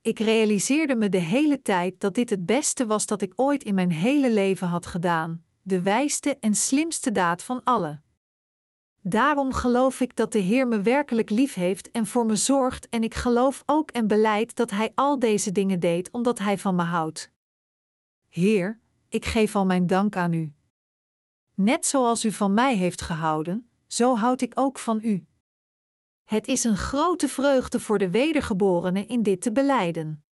Ik 0.00 0.18
realiseerde 0.18 0.96
me 0.96 1.08
de 1.08 1.18
hele 1.18 1.62
tijd 1.62 2.00
dat 2.00 2.14
dit 2.14 2.30
het 2.30 2.46
beste 2.46 2.86
was 2.86 3.06
dat 3.06 3.22
ik 3.22 3.32
ooit 3.36 3.64
in 3.64 3.74
mijn 3.74 3.90
hele 3.90 4.32
leven 4.32 4.68
had 4.68 4.86
gedaan, 4.86 5.44
de 5.62 5.82
wijste 5.82 6.36
en 6.40 6.54
slimste 6.54 7.12
daad 7.12 7.42
van 7.42 7.60
alle. 7.64 8.00
Daarom 9.02 9.52
geloof 9.52 10.00
ik 10.00 10.16
dat 10.16 10.32
de 10.32 10.38
Heer 10.38 10.68
me 10.68 10.80
werkelijk 10.80 11.30
lief 11.30 11.54
heeft 11.54 11.90
en 11.90 12.06
voor 12.06 12.26
me 12.26 12.36
zorgt, 12.36 12.88
en 12.88 13.02
ik 13.02 13.14
geloof 13.14 13.62
ook 13.66 13.90
en 13.90 14.06
beleid 14.06 14.56
dat 14.56 14.70
Hij 14.70 14.92
al 14.94 15.18
deze 15.18 15.52
dingen 15.52 15.80
deed 15.80 16.10
omdat 16.10 16.38
Hij 16.38 16.58
van 16.58 16.74
me 16.74 16.82
houdt. 16.82 17.32
Heer, 18.28 18.80
ik 19.08 19.24
geef 19.24 19.56
al 19.56 19.66
mijn 19.66 19.86
dank 19.86 20.16
aan 20.16 20.32
U. 20.32 20.55
Net 21.56 21.86
zoals 21.86 22.24
U 22.24 22.32
van 22.32 22.54
mij 22.54 22.76
heeft 22.76 23.02
gehouden, 23.02 23.70
zo 23.86 24.16
houd 24.16 24.40
ik 24.40 24.52
ook 24.54 24.78
van 24.78 25.00
U. 25.02 25.26
Het 26.24 26.46
is 26.46 26.64
een 26.64 26.76
grote 26.76 27.28
vreugde 27.28 27.80
voor 27.80 27.98
de 27.98 28.10
wedergeborenen 28.10 29.08
in 29.08 29.22
dit 29.22 29.40
te 29.40 29.52
beleiden. 29.52 30.24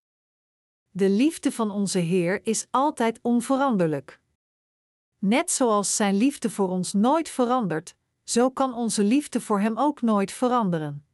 De 0.90 1.08
liefde 1.08 1.52
van 1.52 1.70
onze 1.70 1.98
Heer 1.98 2.46
is 2.46 2.66
altijd 2.70 3.18
onveranderlijk. 3.22 4.20
Net 5.18 5.50
zoals 5.50 5.96
Zijn 5.96 6.16
liefde 6.16 6.50
voor 6.50 6.68
ons 6.68 6.92
nooit 6.92 7.28
verandert, 7.28 7.94
zo 8.24 8.50
kan 8.50 8.74
onze 8.74 9.04
liefde 9.04 9.40
voor 9.40 9.60
Hem 9.60 9.78
ook 9.78 10.02
nooit 10.02 10.32
veranderen. 10.32 11.06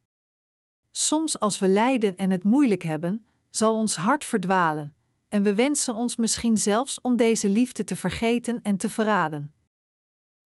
Soms 0.90 1.38
als 1.38 1.58
we 1.58 1.68
lijden 1.68 2.16
en 2.16 2.30
het 2.30 2.44
moeilijk 2.44 2.82
hebben, 2.82 3.26
zal 3.50 3.74
ons 3.74 3.96
hart 3.96 4.24
verdwalen, 4.24 4.94
en 5.28 5.42
we 5.42 5.54
wensen 5.54 5.94
ons 5.94 6.16
misschien 6.16 6.56
zelfs 6.56 7.00
om 7.00 7.16
deze 7.16 7.48
liefde 7.48 7.84
te 7.84 7.96
vergeten 7.96 8.62
en 8.62 8.76
te 8.76 8.90
verraden. 8.90 9.52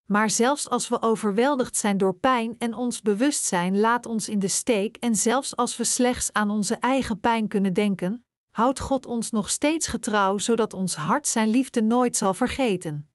Maar 0.06 0.30
zelfs 0.30 0.68
als 0.68 0.88
we 0.88 1.02
overweldigd 1.02 1.76
zijn 1.76 1.96
door 1.96 2.14
pijn 2.14 2.54
en 2.58 2.74
ons 2.74 3.02
bewustzijn 3.02 3.80
laat 3.80 4.06
ons 4.06 4.28
in 4.28 4.38
de 4.38 4.48
steek, 4.48 4.96
en 4.96 5.16
zelfs 5.16 5.56
als 5.56 5.76
we 5.76 5.84
slechts 5.84 6.32
aan 6.32 6.50
onze 6.50 6.74
eigen 6.74 7.20
pijn 7.20 7.48
kunnen 7.48 7.72
denken, 7.72 8.24
houdt 8.50 8.80
God 8.80 9.06
ons 9.06 9.30
nog 9.30 9.50
steeds 9.50 9.86
getrouw, 9.86 10.38
zodat 10.38 10.72
ons 10.72 10.94
hart 10.94 11.28
Zijn 11.28 11.48
liefde 11.48 11.82
nooit 11.82 12.16
zal 12.16 12.34
vergeten. 12.34 13.10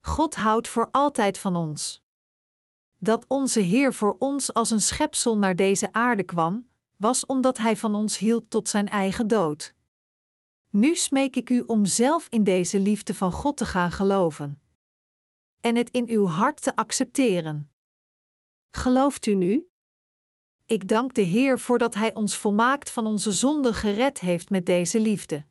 God 0.00 0.34
houdt 0.34 0.68
voor 0.68 0.88
altijd 0.90 1.38
van 1.38 1.56
ons. 1.56 2.02
Dat 2.98 3.24
onze 3.28 3.60
Heer 3.60 3.94
voor 3.94 4.16
ons 4.18 4.54
als 4.54 4.70
een 4.70 4.80
schepsel 4.80 5.38
naar 5.38 5.56
deze 5.56 5.92
aarde 5.92 6.22
kwam, 6.22 6.68
was 6.96 7.26
omdat 7.26 7.58
Hij 7.58 7.76
van 7.76 7.94
ons 7.94 8.18
hield 8.18 8.50
tot 8.50 8.68
Zijn 8.68 8.88
eigen 8.88 9.26
dood. 9.26 9.74
Nu 10.70 10.94
smeek 10.94 11.36
ik 11.36 11.50
u 11.50 11.60
om 11.60 11.84
zelf 11.84 12.26
in 12.30 12.44
deze 12.44 12.80
liefde 12.80 13.14
van 13.14 13.32
God 13.32 13.56
te 13.56 13.64
gaan 13.64 13.92
geloven 13.92 14.60
en 15.66 15.76
het 15.76 15.90
in 15.90 16.08
uw 16.08 16.26
hart 16.26 16.62
te 16.62 16.76
accepteren. 16.76 17.72
Gelooft 18.70 19.26
u 19.26 19.34
nu? 19.34 19.68
Ik 20.66 20.88
dank 20.88 21.14
de 21.14 21.22
Heer 21.22 21.58
voor 21.58 21.78
dat 21.78 21.94
Hij 21.94 22.14
ons 22.14 22.36
volmaakt 22.36 22.90
van 22.90 23.06
onze 23.06 23.32
zonden 23.32 23.74
gered 23.74 24.20
heeft 24.20 24.50
met 24.50 24.66
deze 24.66 25.00
liefde. 25.00 25.44